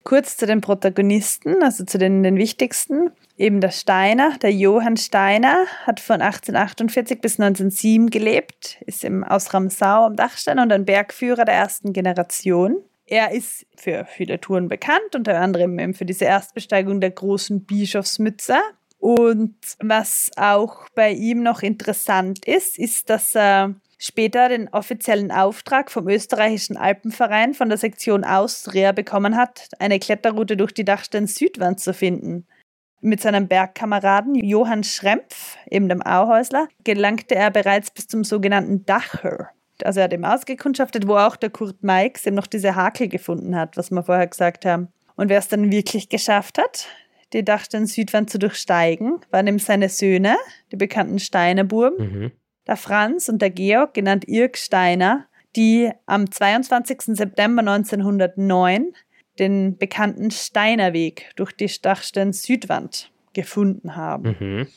Kurz 0.03 0.37
zu 0.37 0.45
den 0.45 0.61
Protagonisten, 0.61 1.63
also 1.63 1.83
zu 1.85 1.97
den, 1.97 2.23
den 2.23 2.35
wichtigsten. 2.35 3.11
Eben 3.37 3.59
der 3.59 3.71
Steiner, 3.71 4.37
der 4.41 4.51
Johann 4.51 4.97
Steiner, 4.97 5.65
hat 5.85 5.99
von 5.99 6.21
1848 6.21 7.21
bis 7.21 7.39
1907 7.39 8.09
gelebt, 8.09 8.77
ist 8.85 9.03
eben 9.03 9.23
aus 9.23 9.53
Ramsau 9.53 10.05
am 10.05 10.15
Dachstein 10.15 10.59
und 10.59 10.71
ein 10.71 10.85
Bergführer 10.85 11.45
der 11.45 11.55
ersten 11.55 11.91
Generation. 11.91 12.77
Er 13.07 13.31
ist 13.31 13.65
für 13.75 14.05
viele 14.05 14.39
Touren 14.39 14.67
bekannt, 14.67 15.15
unter 15.15 15.39
anderem 15.39 15.79
eben 15.79 15.93
für 15.93 16.05
diese 16.05 16.25
Erstbesteigung 16.25 17.01
der 17.01 17.11
großen 17.11 17.65
Bischofsmütze, 17.65 18.57
und 19.05 19.55
was 19.83 20.31
auch 20.35 20.89
bei 20.95 21.11
ihm 21.11 21.43
noch 21.43 21.61
interessant 21.61 22.43
ist, 22.47 22.79
ist, 22.79 23.11
dass 23.11 23.35
er 23.35 23.75
später 23.99 24.49
den 24.49 24.67
offiziellen 24.69 25.31
Auftrag 25.31 25.91
vom 25.91 26.07
österreichischen 26.07 26.75
Alpenverein 26.75 27.53
von 27.53 27.69
der 27.69 27.77
Sektion 27.77 28.23
Austria 28.23 28.93
bekommen 28.93 29.37
hat, 29.37 29.69
eine 29.77 29.99
Kletterroute 29.99 30.57
durch 30.57 30.71
die 30.71 30.85
Dachstein 30.85 31.27
Südwand 31.27 31.79
zu 31.79 31.93
finden. 31.93 32.47
Mit 32.99 33.21
seinem 33.21 33.47
Bergkameraden 33.47 34.33
Johann 34.33 34.83
Schrempf, 34.83 35.55
eben 35.69 35.87
dem 35.87 36.01
Auhäusler, 36.01 36.67
gelangte 36.83 37.35
er 37.35 37.51
bereits 37.51 37.91
bis 37.91 38.07
zum 38.07 38.23
sogenannten 38.23 38.87
Dacher. 38.87 39.51
Also 39.83 39.99
er 39.99 40.05
hat 40.05 40.13
eben 40.13 40.25
ausgekundschaftet, 40.25 41.07
wo 41.07 41.15
auch 41.17 41.35
der 41.35 41.51
Kurt 41.51 41.83
Meix 41.83 42.25
eben 42.25 42.35
noch 42.35 42.47
diese 42.47 42.73
Hakel 42.73 43.07
gefunden 43.07 43.55
hat, 43.55 43.77
was 43.77 43.91
wir 43.91 44.01
vorher 44.01 44.25
gesagt 44.25 44.65
haben. 44.65 44.87
Und 45.15 45.29
wer 45.29 45.37
es 45.37 45.47
dann 45.47 45.71
wirklich 45.71 46.09
geschafft 46.09 46.57
hat, 46.57 46.87
die 47.35 47.45
dachten, 47.45 47.85
Südwand 47.85 48.29
zu 48.29 48.39
durchsteigen, 48.39 49.19
waren 49.29 49.47
eben 49.47 49.59
seine 49.59 49.89
Söhne, 49.89 50.37
die 50.71 50.77
bekannten 50.77 51.19
Steinerburgen, 51.19 51.97
mhm. 51.97 52.31
der 52.65 52.77
Franz 52.77 53.29
und 53.29 53.41
der 53.41 53.51
Georg, 53.51 53.93
genannt 53.93 54.27
Irk 54.27 54.57
Steiner, 54.57 55.27
die 55.55 55.91
am 56.05 56.31
22. 56.31 57.15
September 57.17 57.59
1909 57.59 58.93
den 59.37 59.77
bekannten 59.77 60.31
Steinerweg 60.31 61.31
durch 61.35 61.51
die 61.51 61.69
Dachstein 61.81 62.31
Südwand 62.31 63.11
gefunden 63.33 63.95
haben. 63.95 64.35
Mhm 64.39 64.67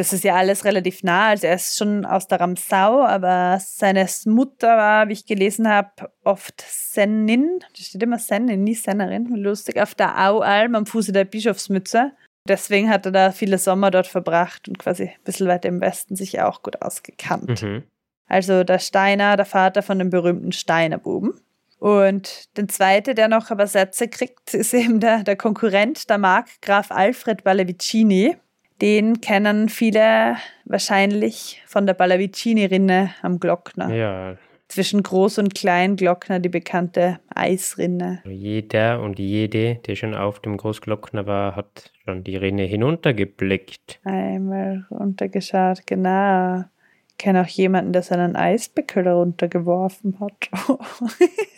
das 0.00 0.14
ist 0.14 0.24
ja 0.24 0.34
alles 0.34 0.64
relativ 0.64 1.02
nah. 1.02 1.28
Also 1.28 1.46
er 1.46 1.56
ist 1.56 1.76
schon 1.76 2.06
aus 2.06 2.26
der 2.26 2.40
Ramsau, 2.40 3.04
aber 3.04 3.58
seine 3.60 4.06
Mutter 4.24 4.68
war, 4.68 5.08
wie 5.08 5.12
ich 5.12 5.26
gelesen 5.26 5.68
habe, 5.68 5.90
oft 6.24 6.64
Sennin. 6.66 7.58
Da 7.60 7.82
steht 7.82 8.02
immer 8.02 8.18
Sennin, 8.18 8.64
nie 8.64 8.74
Sennerin. 8.74 9.26
Lustig. 9.36 9.78
Auf 9.78 9.94
der 9.94 10.18
Aualm 10.26 10.74
am 10.74 10.86
Fuße 10.86 11.12
der 11.12 11.26
Bischofsmütze. 11.26 12.12
Deswegen 12.48 12.88
hat 12.88 13.04
er 13.04 13.12
da 13.12 13.30
viele 13.30 13.58
Sommer 13.58 13.90
dort 13.90 14.06
verbracht 14.06 14.68
und 14.68 14.78
quasi 14.78 15.02
ein 15.02 15.24
bisschen 15.24 15.48
weiter 15.48 15.68
im 15.68 15.82
Westen 15.82 16.16
sich 16.16 16.40
auch 16.40 16.62
gut 16.62 16.80
ausgekannt. 16.80 17.62
Mhm. 17.62 17.82
Also 18.26 18.64
der 18.64 18.78
Steiner, 18.78 19.36
der 19.36 19.44
Vater 19.44 19.82
von 19.82 19.98
dem 19.98 20.08
berühmten 20.08 20.52
Steinerbuben. 20.52 21.34
Und 21.78 22.56
der 22.56 22.68
zweite, 22.68 23.14
der 23.14 23.28
noch 23.28 23.50
aber 23.50 23.66
Sätze 23.66 24.08
kriegt, 24.08 24.54
ist 24.54 24.72
eben 24.72 24.98
der, 24.98 25.24
der 25.24 25.36
Konkurrent, 25.36 26.08
der 26.08 26.16
Markgraf 26.16 26.90
Alfred 26.90 27.44
Ballavicini 27.44 28.38
den 28.80 29.20
kennen 29.20 29.68
viele 29.68 30.36
wahrscheinlich 30.64 31.62
von 31.66 31.86
der 31.86 31.94
Ballavicini-Rinne 31.94 33.10
am 33.22 33.38
Glockner. 33.40 33.94
Ja. 33.94 34.36
Zwischen 34.68 35.02
Groß- 35.02 35.40
und 35.40 35.54
Kleinglockner 35.54 36.38
die 36.38 36.48
bekannte 36.48 37.18
Eisrinne. 37.34 38.22
Jeder 38.24 39.00
und 39.00 39.18
jede, 39.18 39.76
der 39.86 39.96
schon 39.96 40.14
auf 40.14 40.38
dem 40.38 40.56
Großglockner 40.56 41.26
war, 41.26 41.56
hat 41.56 41.90
schon 42.04 42.22
die 42.22 42.36
Rinne 42.36 42.62
hinuntergeblickt. 42.62 43.98
Einmal 44.04 44.86
runtergeschaut, 44.90 45.86
genau. 45.86 46.64
Ich 47.08 47.16
kenne 47.18 47.42
auch 47.42 47.48
jemanden, 47.48 47.92
der 47.92 48.02
seinen 48.02 48.36
Eisbeckel 48.36 49.08
runtergeworfen 49.08 50.20
hat. 50.20 50.48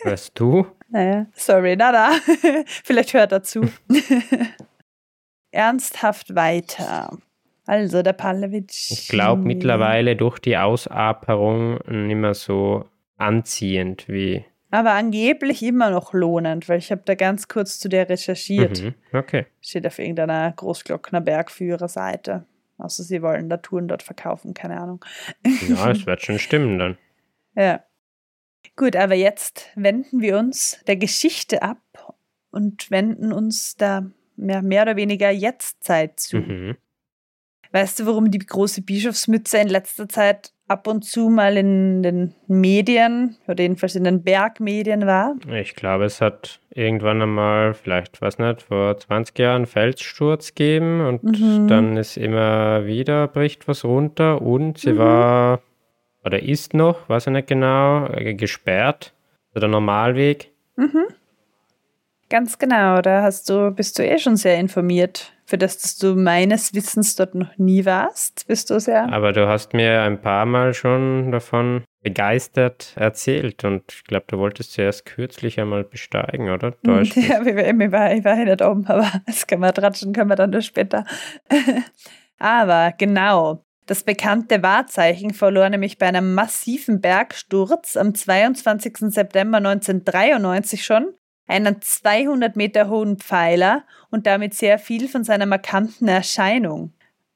Weißt 0.03 0.31
du? 0.39 0.65
Naja, 0.93 1.25
sorry, 1.33 1.75
nada. 1.75 2.11
Vielleicht 2.67 3.15
hört 3.15 3.31
er 3.31 3.41
zu 3.41 3.61
ernsthaft 5.53 6.35
weiter. 6.35 7.17
Also 7.65 8.01
der 8.01 8.13
Pavlovich. 8.13 8.89
Ich 8.91 9.07
glaube 9.07 9.41
mittlerweile 9.41 10.15
durch 10.15 10.39
die 10.39 10.57
Ausaperung 10.57 11.79
nicht 11.87 12.15
mehr 12.15 12.33
so 12.33 12.85
anziehend 13.17 14.09
wie. 14.09 14.43
Aber 14.69 14.91
angeblich 14.93 15.61
immer 15.61 15.91
noch 15.91 16.13
lohnend, 16.13 16.67
weil 16.67 16.79
ich 16.79 16.91
habe 16.91 17.03
da 17.05 17.15
ganz 17.15 17.47
kurz 17.47 17.79
zu 17.79 17.89
der 17.89 18.09
recherchiert. 18.09 18.81
Mhm, 18.81 18.95
okay. 19.13 19.45
Steht 19.61 19.85
auf 19.85 19.99
irgendeiner 19.99 20.51
Großglockner 20.51 21.21
Bergführerseite. 21.21 22.45
Außer 22.79 23.03
sie 23.03 23.21
wollen 23.21 23.49
da 23.49 23.57
Touren 23.57 23.87
dort 23.87 24.03
verkaufen, 24.03 24.53
keine 24.53 24.79
Ahnung. 24.79 25.05
Ja, 25.69 25.91
es 25.91 26.05
wird 26.05 26.23
schon 26.23 26.39
stimmen 26.39 26.79
dann. 26.79 26.97
Ja. 27.55 27.83
Gut, 28.75 28.95
aber 28.95 29.13
jetzt 29.13 29.69
wenden 29.75 30.21
wir 30.21 30.39
uns 30.39 30.83
der 30.87 30.95
Geschichte 30.95 31.61
ab 31.61 32.15
und 32.49 32.89
wenden 32.89 33.31
uns 33.31 33.75
der 33.75 34.09
mehr, 34.35 34.61
mehr 34.61 34.83
oder 34.83 34.95
weniger 34.95 35.29
Jetztzeit 35.29 36.19
zu. 36.19 36.37
Mhm. 36.37 36.75
Weißt 37.71 37.99
du, 37.99 38.05
warum 38.05 38.29
die 38.29 38.39
große 38.39 38.83
Bischofsmütze 38.83 39.57
in 39.57 39.67
letzter 39.67 40.07
Zeit 40.07 40.53
ab 40.67 40.87
und 40.87 41.03
zu 41.03 41.29
mal 41.29 41.57
in 41.57 42.03
den 42.03 42.35
Medien 42.47 43.35
oder 43.47 43.63
jedenfalls 43.63 43.95
in 43.95 44.03
den 44.03 44.23
Bergmedien 44.23 45.07
war? 45.07 45.35
Ich 45.51 45.75
glaube, 45.75 46.05
es 46.05 46.21
hat 46.21 46.59
irgendwann 46.69 47.21
einmal, 47.21 47.73
vielleicht, 47.73 48.21
was 48.21 48.37
nicht, 48.37 48.61
vor 48.61 48.97
20 48.97 49.39
Jahren 49.39 49.65
Felssturz 49.65 50.53
gegeben 50.53 51.01
und 51.01 51.23
mhm. 51.23 51.67
dann 51.67 51.97
ist 51.97 52.15
immer 52.15 52.85
wieder, 52.85 53.27
bricht 53.27 53.67
was 53.67 53.83
runter 53.83 54.41
und 54.41 54.77
sie 54.77 54.93
mhm. 54.93 54.97
war 54.99 55.61
oder 56.23 56.41
ist 56.41 56.73
noch, 56.73 57.09
weiß 57.09 57.27
ich 57.27 57.33
nicht 57.33 57.47
genau, 57.47 58.07
äh, 58.07 58.33
gesperrt. 58.33 59.13
Also 59.49 59.61
der 59.61 59.69
Normalweg. 59.69 60.51
Mhm. 60.75 61.05
Ganz 62.33 62.57
genau, 62.57 62.99
da 62.99 63.21
hast 63.21 63.47
du, 63.47 63.69
bist 63.69 63.99
du 63.99 64.03
eh 64.03 64.17
schon 64.17 64.37
sehr 64.37 64.57
informiert. 64.57 65.33
Für 65.45 65.59
das, 65.59 65.77
dass 65.77 65.97
du 65.97 66.15
meines 66.15 66.73
Wissens 66.73 67.15
dort 67.15 67.35
noch 67.35 67.55
nie 67.59 67.85
warst, 67.85 68.47
bist 68.47 68.71
du 68.71 68.79
sehr. 68.79 69.13
Aber 69.13 69.33
du 69.33 69.47
hast 69.47 69.75
mir 69.75 70.01
ein 70.01 70.19
paar 70.19 70.47
Mal 70.47 70.73
schon 70.73 71.31
davon 71.31 71.83
begeistert 72.01 72.93
erzählt 72.95 73.63
und 73.65 73.83
ich 73.93 74.03
glaube, 74.05 74.25
du 74.29 74.39
wolltest 74.39 74.73
zuerst 74.73 75.05
kürzlich 75.05 75.59
einmal 75.59 75.83
besteigen, 75.83 76.49
oder? 76.49 76.71
Täuscht 76.83 77.15
ja, 77.17 77.39
ich 77.39 77.55
war, 77.55 78.11
ich 78.15 78.23
war, 78.23 78.35
war 78.35 78.45
nicht 78.45 78.63
oben, 78.63 78.87
aber 78.87 79.11
das 79.27 79.45
können 79.45 79.61
wir 79.61 79.71
tratschen, 79.71 80.11
können 80.11 80.29
wir 80.31 80.35
dann 80.35 80.49
noch 80.49 80.63
später. 80.63 81.05
aber 82.39 82.95
genau, 82.97 83.63
das 83.85 84.01
bekannte 84.01 84.63
Wahrzeichen 84.63 85.35
verlor 85.35 85.69
nämlich 85.69 85.99
bei 85.99 86.07
einem 86.07 86.33
massiven 86.33 86.99
Bergsturz 86.99 87.95
am 87.95 88.15
22. 88.15 89.13
September 89.13 89.57
1993 89.57 90.83
schon 90.83 91.13
einen 91.47 91.81
200 91.81 92.55
Meter 92.55 92.89
hohen 92.89 93.17
Pfeiler 93.17 93.83
und 94.09 94.27
damit 94.27 94.53
sehr 94.53 94.79
viel 94.79 95.07
von 95.07 95.23
seiner 95.23 95.45
markanten 95.45 96.07
Erscheinung. 96.07 96.93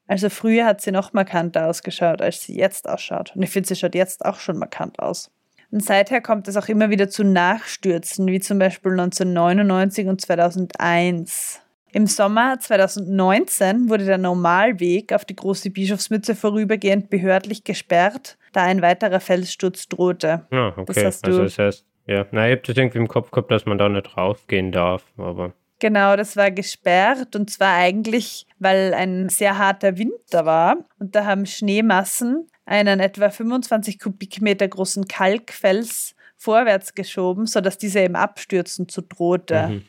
Also 0.08 0.30
früher 0.30 0.66
hat 0.66 0.82
sie 0.82 0.92
noch 0.92 1.14
markanter 1.14 1.68
ausgeschaut, 1.68 2.22
als 2.22 2.42
sie 2.42 2.58
jetzt 2.58 2.88
ausschaut. 2.88 3.36
Und 3.36 3.44
ich 3.44 3.50
finde, 3.50 3.68
sie 3.68 3.76
schaut 3.76 3.96
jetzt 3.96 4.26
auch 4.26 4.40
schon 4.40 4.58
markant 4.58 5.00
aus. 5.00 5.30
Und 5.70 5.84
seither 5.84 6.22
kommt 6.22 6.48
es 6.48 6.56
auch 6.56 6.70
immer 6.70 6.90
wieder 6.90 7.10
zu 7.10 7.26
Nachstürzen, 7.26 8.26
wie 8.28 8.40
zum 8.40 8.58
Beispiel 8.58 8.94
1999 8.94 10.08
und 10.08 10.22
2001. 10.22 11.62
Im 11.92 12.08
Sommer 12.08 12.58
2019 12.60 13.90
wurde 13.90 14.06
der 14.06 14.18
Normalweg 14.18 15.12
auf 15.14 15.26
die 15.26 15.36
große 15.36 15.70
Bischofsmütze 15.72 16.36
vorübergehend 16.36 17.10
behördlich 17.10 17.64
gesperrt, 17.64 18.38
da 18.54 18.64
ein 18.64 18.82
weiterer 18.82 19.20
Felssturz 19.20 19.88
drohte. 19.88 20.46
Ja, 20.52 20.74
okay. 20.78 21.04
Das 21.04 21.24
also 21.24 21.44
das 21.44 21.58
heißt, 21.58 21.86
ja, 22.08 22.26
na, 22.32 22.48
ich 22.48 22.54
habe 22.54 22.62
das 22.66 22.78
irgendwie 22.78 23.00
im 23.00 23.08
Kopf 23.08 23.32
gehabt, 23.32 23.52
dass 23.52 23.66
man 23.66 23.78
da 23.78 23.90
nicht 23.90 24.18
raufgehen 24.18 24.72
darf, 24.72 25.04
aber. 25.18 25.54
Genau, 25.80 26.16
das 26.16 26.36
war 26.36 26.50
gesperrt 26.50 27.36
und 27.36 27.52
zwar 27.52 27.76
eigentlich, 27.76 28.48
weil 28.58 28.94
ein 28.94 29.30
sehr 29.30 29.60
harter 29.60 29.98
Winter 29.98 30.46
war 30.46 30.78
und 31.00 31.16
da 31.16 31.26
haben 31.26 31.46
Schneemassen 31.46 32.48
einen 32.66 33.00
etwa 33.00 33.30
25 33.30 34.00
Kubikmeter 34.00 34.68
großen 34.68 35.08
Kalkfels 35.08 36.16
vorwärts 36.38 36.96
geschoben, 36.96 37.46
sodass 37.46 37.78
dieser 37.78 38.02
eben 38.02 38.16
abstürzen 38.16 38.88
zu 38.88 39.02
drohte. 39.02 39.68
Mhm. 39.68 39.84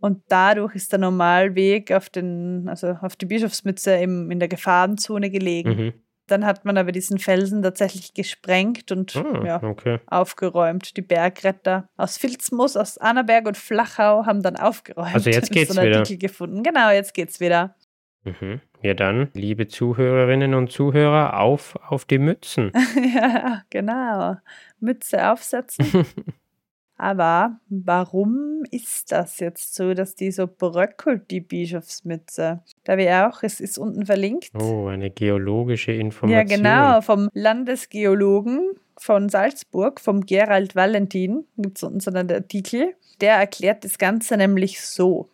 Und 0.00 0.22
dadurch 0.28 0.74
ist 0.74 0.92
der 0.92 1.00
Normalweg 1.00 1.92
auf, 1.92 2.08
den, 2.08 2.68
also 2.68 2.96
auf 3.00 3.16
die 3.16 3.26
Bischofsmütze 3.26 3.94
im, 3.94 4.30
in 4.30 4.38
der 4.38 4.48
Gefahrenzone 4.48 5.30
gelegen. 5.30 5.70
Mhm. 5.70 5.92
Dann 6.28 6.46
hat 6.46 6.64
man 6.64 6.78
aber 6.78 6.92
diesen 6.92 7.18
Felsen 7.18 7.62
tatsächlich 7.62 8.14
gesprengt 8.14 8.92
und 8.92 9.16
ah, 9.16 9.44
ja, 9.44 9.62
okay. 9.62 9.98
aufgeräumt. 10.06 10.96
Die 10.96 11.02
Bergretter 11.02 11.88
aus 11.96 12.18
Filzmoos, 12.18 12.76
aus 12.76 12.98
Annaberg 12.98 13.46
und 13.46 13.56
Flachau 13.56 14.26
haben 14.26 14.42
dann 14.42 14.56
aufgeräumt. 14.56 15.14
Also 15.14 15.30
jetzt 15.30 15.50
geht's 15.50 15.74
so 15.74 15.82
wieder. 15.82 16.02
gefunden. 16.02 16.62
Genau, 16.62 16.90
jetzt 16.90 17.14
geht's 17.14 17.40
wieder. 17.40 17.74
Mhm. 18.24 18.60
Ja 18.82 18.94
dann, 18.94 19.30
liebe 19.32 19.66
Zuhörerinnen 19.66 20.54
und 20.54 20.70
Zuhörer, 20.70 21.40
auf 21.40 21.76
auf 21.76 22.04
die 22.04 22.18
Mützen. 22.18 22.72
ja, 23.14 23.62
genau. 23.70 24.36
Mütze 24.80 25.32
aufsetzen. 25.32 26.06
Aber 27.00 27.60
warum 27.68 28.64
ist 28.72 29.12
das 29.12 29.38
jetzt 29.38 29.76
so, 29.76 29.94
dass 29.94 30.16
die 30.16 30.32
so 30.32 30.48
bröckelt, 30.48 31.30
die 31.30 31.40
Bischofsmütze? 31.40 32.60
Da 32.82 32.98
wir 32.98 33.28
auch, 33.28 33.44
es 33.44 33.60
ist 33.60 33.78
unten 33.78 34.04
verlinkt. 34.04 34.50
Oh, 34.60 34.88
eine 34.88 35.08
geologische 35.08 35.92
Information. 35.92 36.30
Ja, 36.30 36.42
genau, 36.42 37.00
vom 37.00 37.28
Landesgeologen 37.32 38.72
von 38.98 39.28
Salzburg, 39.28 40.00
vom 40.00 40.26
Gerald 40.26 40.74
Valentin, 40.74 41.46
gibt 41.56 41.76
es 41.76 41.84
unten 41.84 42.00
so 42.00 42.10
einen 42.10 42.30
Artikel. 42.32 42.96
Der 43.20 43.36
erklärt 43.36 43.84
das 43.84 43.98
Ganze 43.98 44.36
nämlich 44.36 44.80
so. 44.80 45.28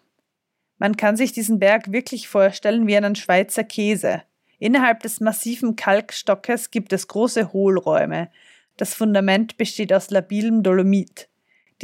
Man 0.76 0.98
kann 0.98 1.16
sich 1.16 1.32
diesen 1.32 1.60
Berg 1.60 1.92
wirklich 1.92 2.28
vorstellen 2.28 2.86
wie 2.86 2.96
einen 2.96 3.14
Schweizer 3.14 3.64
Käse. 3.64 4.22
Innerhalb 4.58 5.00
des 5.00 5.20
massiven 5.20 5.76
Kalkstockes 5.76 6.70
gibt 6.70 6.92
es 6.92 7.08
große 7.08 7.54
Hohlräume. 7.54 8.28
Das 8.76 8.92
Fundament 8.92 9.56
besteht 9.56 9.94
aus 9.94 10.10
labilem 10.10 10.62
Dolomit. 10.62 11.28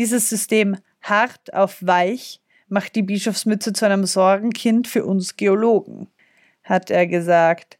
Dieses 0.01 0.30
System 0.30 0.78
hart 1.03 1.53
auf 1.53 1.86
weich 1.86 2.40
macht 2.68 2.96
die 2.96 3.03
Bischofsmütze 3.03 3.74
zu 3.74 3.84
einem 3.84 4.07
Sorgenkind 4.07 4.88
für 4.88 5.05
uns 5.05 5.36
Geologen, 5.36 6.09
hat 6.64 6.90
er 6.90 7.07
gesagt. 7.07 7.76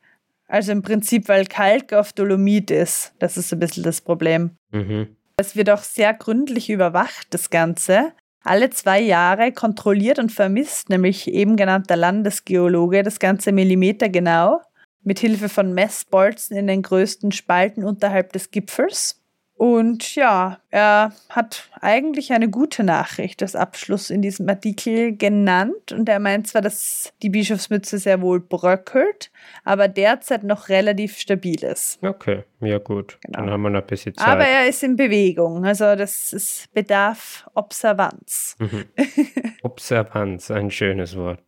Also 0.46 0.70
im 0.72 0.82
Prinzip, 0.82 1.28
weil 1.28 1.46
Kalk 1.46 1.94
auf 1.94 2.12
Dolomit 2.12 2.70
ist. 2.70 3.14
Das 3.20 3.38
ist 3.38 3.50
ein 3.54 3.58
bisschen 3.58 3.84
das 3.84 4.02
Problem. 4.02 4.50
Mhm. 4.70 5.16
Es 5.38 5.56
wird 5.56 5.70
auch 5.70 5.82
sehr 5.82 6.12
gründlich 6.12 6.68
überwacht, 6.68 7.28
das 7.30 7.48
Ganze. 7.48 8.12
Alle 8.44 8.68
zwei 8.68 9.00
Jahre 9.00 9.52
kontrolliert 9.52 10.18
und 10.18 10.30
vermisst 10.30 10.90
nämlich 10.90 11.26
eben 11.26 11.56
genannter 11.56 11.96
Landesgeologe 11.96 13.02
das 13.02 13.18
Ganze 13.18 13.50
Millimeter 13.50 14.10
genau 14.10 14.60
mit 15.02 15.20
Hilfe 15.20 15.48
von 15.48 15.72
Messbolzen 15.72 16.54
in 16.58 16.66
den 16.66 16.82
größten 16.82 17.32
Spalten 17.32 17.82
unterhalb 17.82 18.34
des 18.34 18.50
Gipfels. 18.50 19.19
Und 19.61 20.14
ja, 20.14 20.58
er 20.70 21.12
hat 21.28 21.68
eigentlich 21.82 22.32
eine 22.32 22.48
gute 22.48 22.82
Nachricht 22.82 23.42
als 23.42 23.54
Abschluss 23.54 24.08
in 24.08 24.22
diesem 24.22 24.48
Artikel 24.48 25.14
genannt. 25.14 25.92
Und 25.92 26.08
er 26.08 26.18
meint 26.18 26.46
zwar, 26.46 26.62
dass 26.62 27.12
die 27.20 27.28
Bischofsmütze 27.28 27.98
sehr 27.98 28.22
wohl 28.22 28.40
bröckelt, 28.40 29.30
aber 29.62 29.86
derzeit 29.86 30.44
noch 30.44 30.70
relativ 30.70 31.18
stabil 31.18 31.62
ist. 31.62 32.02
Okay, 32.02 32.44
ja 32.61 32.78
gut. 32.78 33.18
Genau. 33.20 33.38
Dann 33.38 33.50
haben 33.50 33.61
wir 33.61 33.68
noch 33.68 33.82
ein 33.82 33.86
bisschen 33.86 34.14
Zeit. 34.14 34.26
Aber 34.26 34.46
er 34.46 34.66
ist 34.66 34.82
in 34.82 34.96
Bewegung. 34.96 35.66
Also 35.66 35.94
das 35.94 36.32
ist 36.32 36.72
bedarf 36.72 37.46
Observanz. 37.52 38.56
Mhm. 38.61 38.86
Observanz, 39.62 40.50
ein 40.50 40.70
schönes 40.70 41.18
Wort 41.18 41.42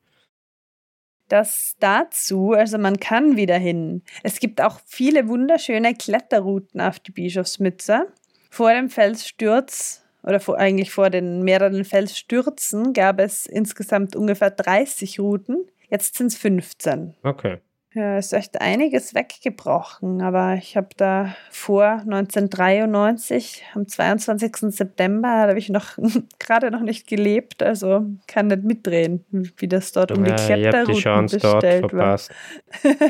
das 1.32 1.76
dazu, 1.80 2.52
also 2.52 2.76
man 2.76 3.00
kann 3.00 3.36
wieder 3.36 3.56
hin. 3.56 4.02
Es 4.22 4.38
gibt 4.38 4.60
auch 4.60 4.80
viele 4.86 5.28
wunderschöne 5.28 5.94
Kletterrouten 5.94 6.80
auf 6.80 7.00
die 7.00 7.12
Bischofsmütze. 7.12 8.06
Vor 8.50 8.72
dem 8.74 8.90
Felssturz 8.90 10.04
oder 10.22 10.40
vor, 10.40 10.58
eigentlich 10.58 10.90
vor 10.90 11.08
den 11.08 11.42
mehreren 11.42 11.86
Felsstürzen 11.86 12.92
gab 12.92 13.18
es 13.18 13.46
insgesamt 13.46 14.14
ungefähr 14.14 14.50
30 14.50 15.18
Routen. 15.20 15.66
Jetzt 15.88 16.16
sind 16.16 16.26
es 16.26 16.36
15. 16.36 17.14
Okay. 17.22 17.60
Ja, 17.94 18.16
ist 18.16 18.32
echt 18.32 18.58
einiges 18.60 19.14
weggebrochen, 19.14 20.22
aber 20.22 20.54
ich 20.54 20.78
habe 20.78 20.88
da 20.96 21.36
vor 21.50 21.84
1993, 21.84 23.64
am 23.74 23.86
22. 23.86 24.74
September, 24.74 25.28
da 25.28 25.48
habe 25.48 25.58
ich 25.58 25.68
noch 25.68 25.98
gerade 26.38 26.70
noch 26.70 26.80
nicht 26.80 27.06
gelebt, 27.06 27.62
also 27.62 28.06
kann 28.26 28.46
nicht 28.46 28.62
mitdrehen, 28.62 29.26
wie 29.58 29.68
das 29.68 29.92
dort 29.92 30.10
um 30.10 30.24
die 30.24 30.30
ja, 30.30 30.36
Kletterrouten 30.36 30.94
die 30.94 31.00
Chance 31.00 31.38
bestellt 31.38 31.82
dort 31.82 31.92
war. 31.92 32.18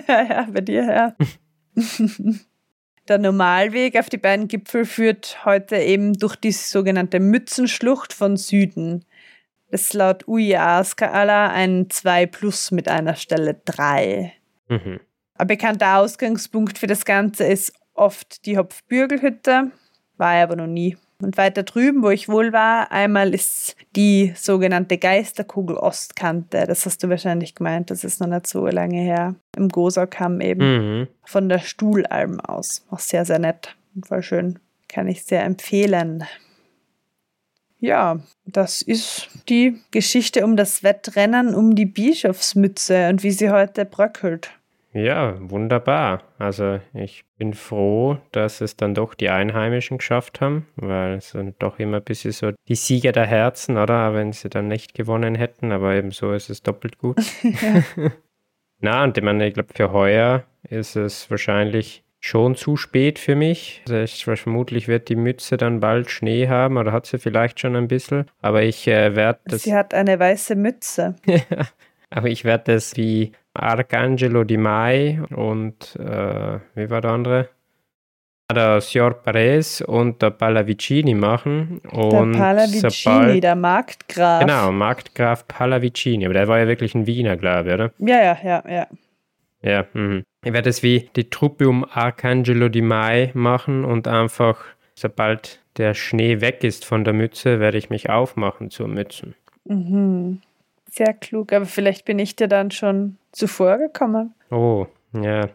ja, 0.28 0.48
bei 0.52 0.60
dir, 0.60 0.84
ja. 0.84 1.16
Der 3.08 3.18
Normalweg 3.18 3.98
auf 3.98 4.08
die 4.08 4.18
beiden 4.18 4.46
Gipfel 4.48 4.84
führt 4.84 5.44
heute 5.44 5.76
eben 5.76 6.12
durch 6.14 6.36
die 6.36 6.52
sogenannte 6.52 7.18
Mützenschlucht 7.20 8.12
von 8.12 8.36
Süden. 8.36 9.04
Das 9.70 9.82
ist 9.82 9.94
laut 9.94 10.28
UIA-Skala 10.28 11.50
ein 11.50 11.88
2 11.88 12.26
plus 12.26 12.70
mit 12.70 12.88
einer 12.88 13.16
Stelle 13.16 13.60
3. 13.64 14.32
Mhm. 14.68 15.00
Ein 15.34 15.46
bekannter 15.46 15.98
Ausgangspunkt 15.98 16.78
für 16.78 16.86
das 16.86 17.04
Ganze 17.04 17.44
ist 17.44 17.72
oft 17.94 18.46
die 18.46 18.58
Hopfbürgelhütte, 18.58 19.70
war 20.16 20.36
ich 20.36 20.42
aber 20.42 20.56
noch 20.56 20.66
nie. 20.66 20.96
Und 21.22 21.36
weiter 21.36 21.62
drüben, 21.62 22.02
wo 22.02 22.10
ich 22.10 22.28
wohl 22.28 22.52
war, 22.52 22.90
einmal 22.90 23.32
ist 23.32 23.76
die 23.94 24.32
sogenannte 24.34 24.98
Geisterkugel 24.98 25.76
Ostkante. 25.76 26.64
Das 26.66 26.84
hast 26.84 27.02
du 27.02 27.08
wahrscheinlich 27.08 27.54
gemeint, 27.54 27.90
das 27.90 28.02
ist 28.02 28.20
noch 28.20 28.26
nicht 28.26 28.48
so 28.48 28.66
lange 28.66 29.00
her. 29.00 29.36
Im 29.56 29.68
Gosaukamm 29.68 30.40
eben. 30.40 31.00
Mhm. 31.00 31.08
Von 31.24 31.48
der 31.48 31.60
Stuhlalm 31.60 32.40
aus. 32.40 32.84
Auch 32.90 32.98
sehr, 32.98 33.24
sehr 33.24 33.38
nett 33.38 33.76
und 33.94 34.06
voll 34.06 34.22
schön. 34.22 34.58
Kann 34.88 35.06
ich 35.06 35.22
sehr 35.24 35.44
empfehlen. 35.44 36.24
Ja, 37.82 38.20
das 38.46 38.80
ist 38.80 39.28
die 39.48 39.76
Geschichte 39.90 40.44
um 40.44 40.56
das 40.56 40.84
Wettrennen 40.84 41.52
um 41.52 41.74
die 41.74 41.84
Bischofsmütze 41.84 43.08
und 43.08 43.24
wie 43.24 43.32
sie 43.32 43.50
heute 43.50 43.84
bröckelt. 43.84 44.52
Ja, 44.92 45.34
wunderbar. 45.50 46.22
Also 46.38 46.78
ich 46.94 47.24
bin 47.38 47.54
froh, 47.54 48.18
dass 48.30 48.60
es 48.60 48.76
dann 48.76 48.94
doch 48.94 49.14
die 49.14 49.30
Einheimischen 49.30 49.98
geschafft 49.98 50.40
haben, 50.40 50.68
weil 50.76 51.14
es 51.14 51.30
sind 51.30 51.60
doch 51.60 51.80
immer 51.80 51.96
ein 51.96 52.04
bisschen 52.04 52.30
so 52.30 52.52
die 52.68 52.76
Sieger 52.76 53.10
der 53.10 53.26
Herzen, 53.26 53.76
oder? 53.76 54.14
Wenn 54.14 54.32
sie 54.32 54.48
dann 54.48 54.68
nicht 54.68 54.94
gewonnen 54.94 55.34
hätten, 55.34 55.72
aber 55.72 55.94
eben 55.94 56.12
so 56.12 56.32
ist 56.32 56.50
es 56.50 56.62
doppelt 56.62 56.98
gut. 56.98 57.18
Na, 58.78 59.02
und 59.02 59.18
ich 59.18 59.24
meine, 59.24 59.48
ich 59.48 59.54
glaube, 59.54 59.74
für 59.74 59.90
heuer 59.90 60.44
ist 60.62 60.94
es 60.94 61.28
wahrscheinlich 61.32 62.04
schon 62.22 62.54
zu 62.54 62.76
spät 62.76 63.18
für 63.18 63.34
mich. 63.34 63.82
Also 63.86 63.98
ich, 63.98 64.24
vermutlich 64.24 64.88
wird 64.88 65.08
die 65.08 65.16
Mütze 65.16 65.56
dann 65.56 65.80
bald 65.80 66.10
Schnee 66.10 66.48
haben 66.48 66.76
oder 66.76 66.92
hat 66.92 67.04
sie 67.04 67.18
vielleicht 67.18 67.60
schon 67.60 67.76
ein 67.76 67.88
bisschen. 67.88 68.26
Aber 68.40 68.62
ich 68.62 68.86
äh, 68.86 69.14
werde 69.16 69.40
das. 69.44 69.64
Sie 69.64 69.74
hat 69.74 69.92
eine 69.92 70.18
weiße 70.18 70.54
Mütze. 70.54 71.16
Aber 72.10 72.28
ich 72.28 72.44
werde 72.44 72.74
das 72.74 72.96
wie 72.96 73.32
Arcangelo 73.54 74.44
Di 74.44 74.56
Mai 74.56 75.20
und 75.34 75.96
äh, 75.96 76.58
wie 76.74 76.90
war 76.90 77.00
der 77.00 77.10
andere? 77.10 77.48
Der 78.54 78.82
Signor 78.82 79.14
Perez 79.14 79.80
und 79.80 80.20
der 80.20 80.30
Pallavicini 80.30 81.14
machen. 81.14 81.80
Und 81.90 82.34
der 82.34 82.38
Pallavicini, 82.38 83.40
der 83.40 83.56
Marktgraf. 83.56 84.40
Genau, 84.40 84.70
Marktgraf 84.70 85.48
Pallavicini. 85.48 86.26
Aber 86.26 86.34
der 86.34 86.48
war 86.48 86.58
ja 86.58 86.68
wirklich 86.68 86.94
ein 86.94 87.06
Wiener, 87.06 87.36
glaube 87.36 87.68
ich, 87.68 87.74
oder? 87.74 87.92
Ja, 87.98 88.22
ja, 88.22 88.38
ja, 88.44 88.64
ja. 88.68 88.86
Ja, 89.62 89.86
mh. 89.92 90.22
ich 90.44 90.52
werde 90.52 90.70
es 90.70 90.82
wie 90.82 91.08
die 91.14 91.30
Truppe 91.30 91.68
um 91.68 91.84
Arcangelo 91.84 92.68
Di 92.68 92.82
Mai 92.82 93.30
machen 93.34 93.84
und 93.84 94.08
einfach, 94.08 94.64
sobald 94.94 95.60
der 95.76 95.94
Schnee 95.94 96.40
weg 96.40 96.64
ist 96.64 96.84
von 96.84 97.04
der 97.04 97.14
Mütze, 97.14 97.60
werde 97.60 97.78
ich 97.78 97.90
mich 97.90 98.10
aufmachen 98.10 98.70
zur 98.70 98.88
Mützen. 98.88 99.34
Mhm. 99.64 100.40
Sehr 100.90 101.14
klug, 101.14 101.52
aber 101.52 101.64
vielleicht 101.64 102.04
bin 102.04 102.18
ich 102.18 102.36
dir 102.36 102.48
dann 102.48 102.70
schon 102.70 103.16
zuvor 103.30 103.78
gekommen. 103.78 104.34
Oh, 104.50 104.86
ja. 105.14 105.48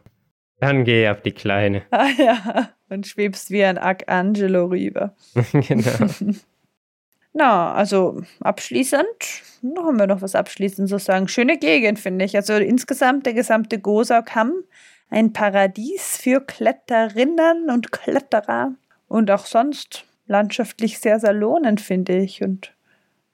Dann 0.59 0.85
geh 0.85 1.07
auf 1.09 1.21
die 1.21 1.33
Kleine. 1.33 1.83
Ah 1.91 2.07
ja, 2.17 2.69
und 2.89 3.05
schwebst 3.05 3.51
wie 3.51 3.63
ein 3.63 3.77
Arcangelo 3.77 4.65
rüber. 4.65 5.13
genau. 5.53 6.07
Na, 7.37 7.71
also 7.71 8.23
abschließend, 8.39 9.05
noch 9.61 9.85
haben 9.85 9.99
wir 9.99 10.07
noch 10.07 10.23
was 10.23 10.33
abschließend 10.33 10.89
zu 10.89 10.97
sagen. 10.97 11.27
Schöne 11.27 11.59
Gegend, 11.59 11.99
finde 11.99 12.25
ich. 12.25 12.35
Also 12.35 12.53
insgesamt 12.53 13.27
der 13.27 13.35
gesamte 13.35 13.77
Gosau-Kamm, 13.77 14.53
ein 15.11 15.33
Paradies 15.33 16.17
für 16.17 16.41
Kletterinnen 16.41 17.69
und 17.69 17.91
Kletterer. 17.91 18.73
Und 19.07 19.29
auch 19.29 19.45
sonst 19.45 20.05
landschaftlich 20.25 20.97
sehr, 20.97 21.19
sehr 21.19 21.33
lohnend, 21.33 21.79
finde 21.79 22.17
ich. 22.17 22.41
Und 22.41 22.73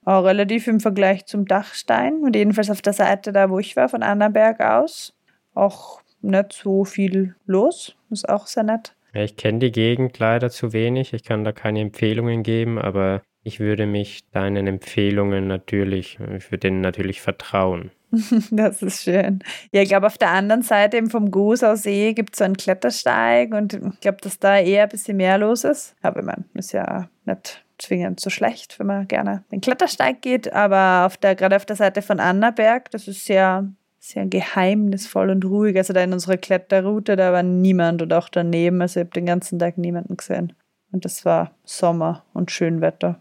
auch 0.03 0.25
relativ 0.25 0.67
im 0.67 0.81
Vergleich 0.81 1.25
zum 1.25 1.45
Dachstein. 1.45 2.23
Und 2.23 2.35
jedenfalls 2.35 2.69
auf 2.69 2.81
der 2.81 2.91
Seite 2.91 3.31
da, 3.31 3.49
wo 3.49 3.59
ich 3.59 3.77
war, 3.77 3.87
von 3.87 4.03
Annaberg 4.03 4.59
aus, 4.59 5.17
auch 5.53 6.01
nicht 6.21 6.51
so 6.51 6.83
viel 6.83 7.35
los. 7.45 7.95
Ist 8.09 8.27
auch 8.27 8.47
sehr 8.47 8.63
nett. 8.63 8.97
Ich 9.13 9.37
kenne 9.37 9.59
die 9.59 9.71
Gegend 9.71 10.19
leider 10.19 10.49
zu 10.49 10.73
wenig. 10.73 11.13
Ich 11.13 11.23
kann 11.23 11.45
da 11.45 11.53
keine 11.53 11.79
Empfehlungen 11.79 12.43
geben, 12.43 12.77
aber 12.77 13.21
ich 13.43 13.59
würde 13.59 13.85
mich 13.85 14.29
deinen 14.31 14.67
Empfehlungen 14.67 15.47
natürlich, 15.47 16.17
ich 16.35 16.51
würde 16.51 16.59
denen 16.59 16.81
natürlich 16.81 17.21
vertrauen. 17.21 17.91
Das 18.51 18.81
ist 18.81 19.03
schön. 19.03 19.39
Ja, 19.71 19.81
ich 19.81 19.89
glaube, 19.89 20.07
auf 20.07 20.17
der 20.17 20.29
anderen 20.29 20.61
Seite 20.61 20.97
eben 20.97 21.09
vom 21.09 21.31
Gosau 21.31 21.75
See 21.75 22.13
gibt 22.13 22.33
es 22.35 22.39
so 22.39 22.45
einen 22.45 22.57
Klettersteig 22.57 23.53
und 23.53 23.73
ich 23.73 23.99
glaube, 24.01 24.19
dass 24.21 24.39
da 24.39 24.59
eher 24.59 24.83
ein 24.83 24.89
bisschen 24.89 25.17
mehr 25.17 25.37
los 25.37 25.63
ist. 25.63 25.95
Aber 26.01 26.21
man 26.21 26.45
ist 26.53 26.73
ja 26.73 27.09
nicht 27.25 27.63
zwingend 27.79 28.19
so 28.19 28.29
schlecht, 28.29 28.79
wenn 28.79 28.87
man 28.87 29.07
gerne 29.07 29.43
den 29.51 29.61
Klettersteig 29.61 30.21
geht. 30.21 30.53
Aber 30.53 31.05
auf 31.05 31.17
der, 31.17 31.35
gerade 31.35 31.55
auf 31.55 31.65
der 31.65 31.75
Seite 31.75 32.01
von 32.01 32.19
Annaberg, 32.19 32.91
das 32.91 33.07
ist 33.07 33.25
sehr, 33.25 33.67
sehr 33.99 34.25
geheimnisvoll 34.25 35.29
und 35.29 35.45
ruhig. 35.45 35.75
Also 35.77 35.93
da 35.93 36.03
in 36.03 36.13
unserer 36.13 36.37
Kletterroute, 36.37 37.15
da 37.15 37.33
war 37.33 37.43
niemand 37.43 38.01
und 38.01 38.13
auch 38.13 38.29
daneben. 38.29 38.81
Also 38.81 38.99
ich 38.99 39.05
habe 39.05 39.13
den 39.13 39.25
ganzen 39.25 39.59
Tag 39.59 39.77
niemanden 39.77 40.17
gesehen. 40.17 40.53
Und 40.91 41.05
das 41.05 41.25
war 41.25 41.55
Sommer 41.63 42.23
und 42.33 42.51
Schönwetter. 42.51 43.19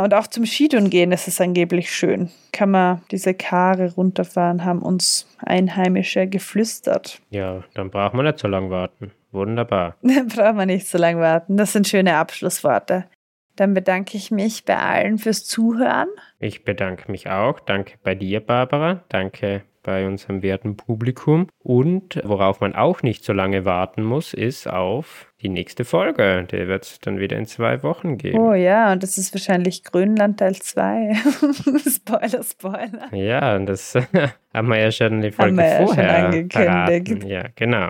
Und 0.00 0.14
auch 0.14 0.28
zum 0.28 0.46
Skitouren 0.46 0.90
gehen 0.90 1.10
ist 1.10 1.26
es 1.26 1.40
angeblich 1.40 1.90
schön. 1.92 2.30
Kann 2.52 2.70
man 2.70 3.02
diese 3.10 3.34
Kare 3.34 3.92
runterfahren, 3.94 4.64
haben 4.64 4.80
uns 4.80 5.26
Einheimische 5.38 6.28
geflüstert. 6.28 7.20
Ja, 7.30 7.64
dann 7.74 7.90
braucht 7.90 8.14
man 8.14 8.24
nicht 8.24 8.38
so 8.38 8.46
lange 8.46 8.70
warten. 8.70 9.10
Wunderbar. 9.30 9.96
Dann 10.02 10.28
braucht 10.28 10.54
man 10.54 10.68
nicht 10.68 10.86
so 10.86 10.96
lange 10.96 11.20
warten. 11.20 11.58
Das 11.58 11.74
sind 11.74 11.86
schöne 11.86 12.16
Abschlussworte. 12.16 13.04
Dann 13.56 13.74
bedanke 13.74 14.16
ich 14.16 14.30
mich 14.30 14.64
bei 14.64 14.78
allen 14.78 15.18
fürs 15.18 15.44
Zuhören. 15.44 16.08
Ich 16.38 16.64
bedanke 16.64 17.10
mich 17.10 17.28
auch. 17.28 17.60
Danke 17.60 17.98
bei 18.02 18.14
dir, 18.14 18.40
Barbara. 18.40 19.04
Danke 19.10 19.64
bei 19.88 20.06
unserem 20.06 20.42
werten 20.42 20.76
Publikum. 20.76 21.48
Und 21.60 22.20
worauf 22.22 22.60
man 22.60 22.74
auch 22.74 23.02
nicht 23.02 23.24
so 23.24 23.32
lange 23.32 23.64
warten 23.64 24.02
muss, 24.02 24.34
ist 24.34 24.68
auf 24.68 25.32
die 25.40 25.48
nächste 25.48 25.86
Folge. 25.86 26.46
Die 26.50 26.68
wird 26.68 26.84
es 26.84 26.98
dann 27.00 27.18
wieder 27.18 27.38
in 27.38 27.46
zwei 27.46 27.82
Wochen 27.82 28.18
geben. 28.18 28.38
Oh 28.38 28.52
ja, 28.52 28.92
und 28.92 29.02
das 29.02 29.16
ist 29.16 29.32
wahrscheinlich 29.32 29.84
Grönland 29.84 30.40
Teil 30.40 30.56
2. 30.56 31.14
Spoiler, 31.88 32.42
Spoiler. 32.42 33.14
Ja, 33.14 33.56
und 33.56 33.64
das 33.64 33.94
haben 34.54 34.68
wir 34.68 34.78
ja 34.78 34.92
schon 34.92 35.22
die 35.22 35.30
Folge 35.30 35.62
haben 35.62 35.86
vorher 35.86 36.34
ja. 36.34 36.44
Verraten. 36.50 37.26
Ja, 37.26 37.44
genau. 37.56 37.88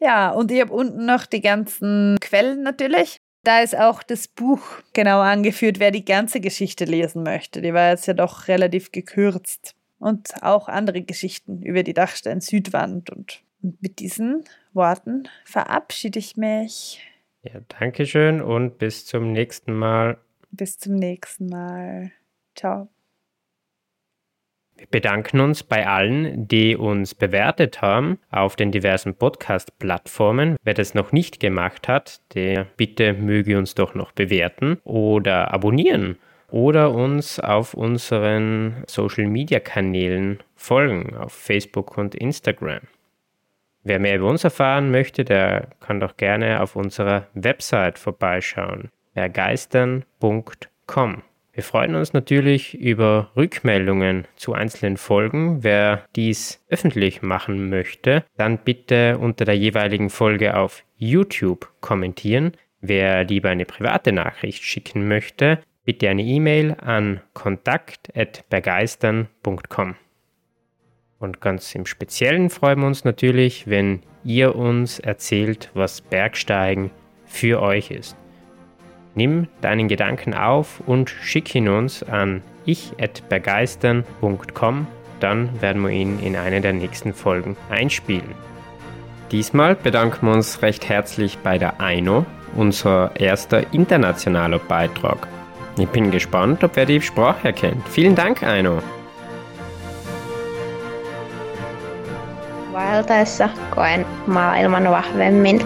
Ja, 0.00 0.30
und 0.30 0.50
ich 0.50 0.62
habe 0.62 0.72
unten 0.72 1.04
noch 1.04 1.26
die 1.26 1.42
ganzen 1.42 2.16
Quellen 2.22 2.62
natürlich. 2.62 3.18
Da 3.44 3.60
ist 3.60 3.78
auch 3.78 4.02
das 4.02 4.28
Buch 4.28 4.62
genau 4.94 5.20
angeführt, 5.20 5.78
wer 5.78 5.90
die 5.90 6.06
ganze 6.06 6.40
Geschichte 6.40 6.86
lesen 6.86 7.22
möchte. 7.22 7.60
Die 7.60 7.74
war 7.74 7.90
jetzt 7.90 8.06
ja 8.06 8.14
doch 8.14 8.48
relativ 8.48 8.92
gekürzt 8.92 9.75
und 9.98 10.42
auch 10.42 10.68
andere 10.68 11.02
Geschichten 11.02 11.62
über 11.62 11.82
die 11.82 11.94
Dachstein-Südwand. 11.94 13.10
Und, 13.10 13.42
und 13.62 13.82
mit 13.82 13.98
diesen 13.98 14.44
Worten 14.72 15.28
verabschiede 15.44 16.18
ich 16.18 16.36
mich. 16.36 17.00
Ja, 17.42 17.60
danke 17.80 18.06
schön 18.06 18.42
und 18.42 18.78
bis 18.78 19.06
zum 19.06 19.32
nächsten 19.32 19.74
Mal. 19.74 20.18
Bis 20.50 20.78
zum 20.78 20.94
nächsten 20.94 21.46
Mal. 21.46 22.12
Ciao. 22.54 22.88
Wir 24.76 24.86
bedanken 24.88 25.40
uns 25.40 25.62
bei 25.62 25.86
allen, 25.86 26.48
die 26.48 26.76
uns 26.76 27.14
bewertet 27.14 27.80
haben 27.80 28.18
auf 28.30 28.56
den 28.56 28.72
diversen 28.72 29.14
Podcast-Plattformen. 29.14 30.56
Wer 30.62 30.74
das 30.74 30.92
noch 30.92 31.12
nicht 31.12 31.40
gemacht 31.40 31.88
hat, 31.88 32.20
der 32.34 32.66
bitte 32.76 33.14
möge 33.14 33.56
uns 33.56 33.74
doch 33.74 33.94
noch 33.94 34.12
bewerten 34.12 34.78
oder 34.84 35.54
abonnieren 35.54 36.18
oder 36.50 36.92
uns 36.92 37.40
auf 37.40 37.74
unseren 37.74 38.84
Social-Media-Kanälen 38.86 40.42
folgen, 40.54 41.16
auf 41.16 41.32
Facebook 41.32 41.98
und 41.98 42.14
Instagram. 42.14 42.80
Wer 43.82 44.00
mehr 44.00 44.16
über 44.16 44.28
uns 44.28 44.42
erfahren 44.42 44.90
möchte, 44.90 45.24
der 45.24 45.68
kann 45.80 46.00
doch 46.00 46.16
gerne 46.16 46.60
auf 46.60 46.74
unserer 46.74 47.28
Website 47.34 47.98
vorbeischauen, 47.98 48.90
ergeistern.com. 49.14 51.22
Wir 51.52 51.62
freuen 51.62 51.94
uns 51.94 52.12
natürlich 52.12 52.74
über 52.74 53.30
Rückmeldungen 53.34 54.26
zu 54.36 54.52
einzelnen 54.52 54.98
Folgen. 54.98 55.64
Wer 55.64 56.04
dies 56.14 56.62
öffentlich 56.68 57.22
machen 57.22 57.70
möchte, 57.70 58.24
dann 58.36 58.58
bitte 58.58 59.16
unter 59.16 59.46
der 59.46 59.56
jeweiligen 59.56 60.10
Folge 60.10 60.56
auf 60.56 60.84
YouTube 60.98 61.72
kommentieren. 61.80 62.52
Wer 62.82 63.24
lieber 63.24 63.48
eine 63.48 63.64
private 63.64 64.12
Nachricht 64.12 64.64
schicken 64.64 65.08
möchte, 65.08 65.60
bitte 65.86 66.10
eine 66.10 66.22
E-Mail 66.22 66.76
an 66.78 67.22
kontakt.begeistern.com. 67.32 69.94
Und 71.18 71.40
ganz 71.40 71.74
im 71.74 71.86
Speziellen 71.86 72.50
freuen 72.50 72.80
wir 72.80 72.86
uns 72.86 73.04
natürlich, 73.04 73.66
wenn 73.66 74.02
ihr 74.22 74.54
uns 74.54 74.98
erzählt, 74.98 75.70
was 75.72 76.02
Bergsteigen 76.02 76.90
für 77.24 77.62
euch 77.62 77.90
ist. 77.90 78.18
Nimm 79.14 79.48
deinen 79.62 79.88
Gedanken 79.88 80.34
auf 80.34 80.82
und 80.86 81.08
schick 81.08 81.54
ihn 81.54 81.68
uns 81.68 82.02
an 82.02 82.42
ich.begeistern.com, 82.66 84.86
dann 85.20 85.62
werden 85.62 85.82
wir 85.82 85.90
ihn 85.90 86.18
in 86.18 86.36
einer 86.36 86.60
der 86.60 86.74
nächsten 86.74 87.14
Folgen 87.14 87.56
einspielen. 87.70 88.34
Diesmal 89.30 89.74
bedanken 89.74 90.26
wir 90.26 90.34
uns 90.34 90.60
recht 90.60 90.86
herzlich 90.88 91.38
bei 91.38 91.56
der 91.56 91.80
Aino, 91.80 92.26
unser 92.54 93.18
erster 93.18 93.72
internationaler 93.72 94.58
Beitrag. 94.58 95.26
Ich 95.78 95.88
bin 95.88 96.10
gespannt, 96.10 96.64
ob 96.64 96.76
er 96.76 96.86
die 96.86 97.00
Sprache 97.02 97.48
erkennt. 97.48 97.86
Vielen 97.88 98.14
Dank, 98.14 98.42
Aino. 98.42 98.78
Vaeltaessa 102.72 103.50
koen 103.74 104.04
maailman 104.26 104.88
vahvemmin. 104.90 105.60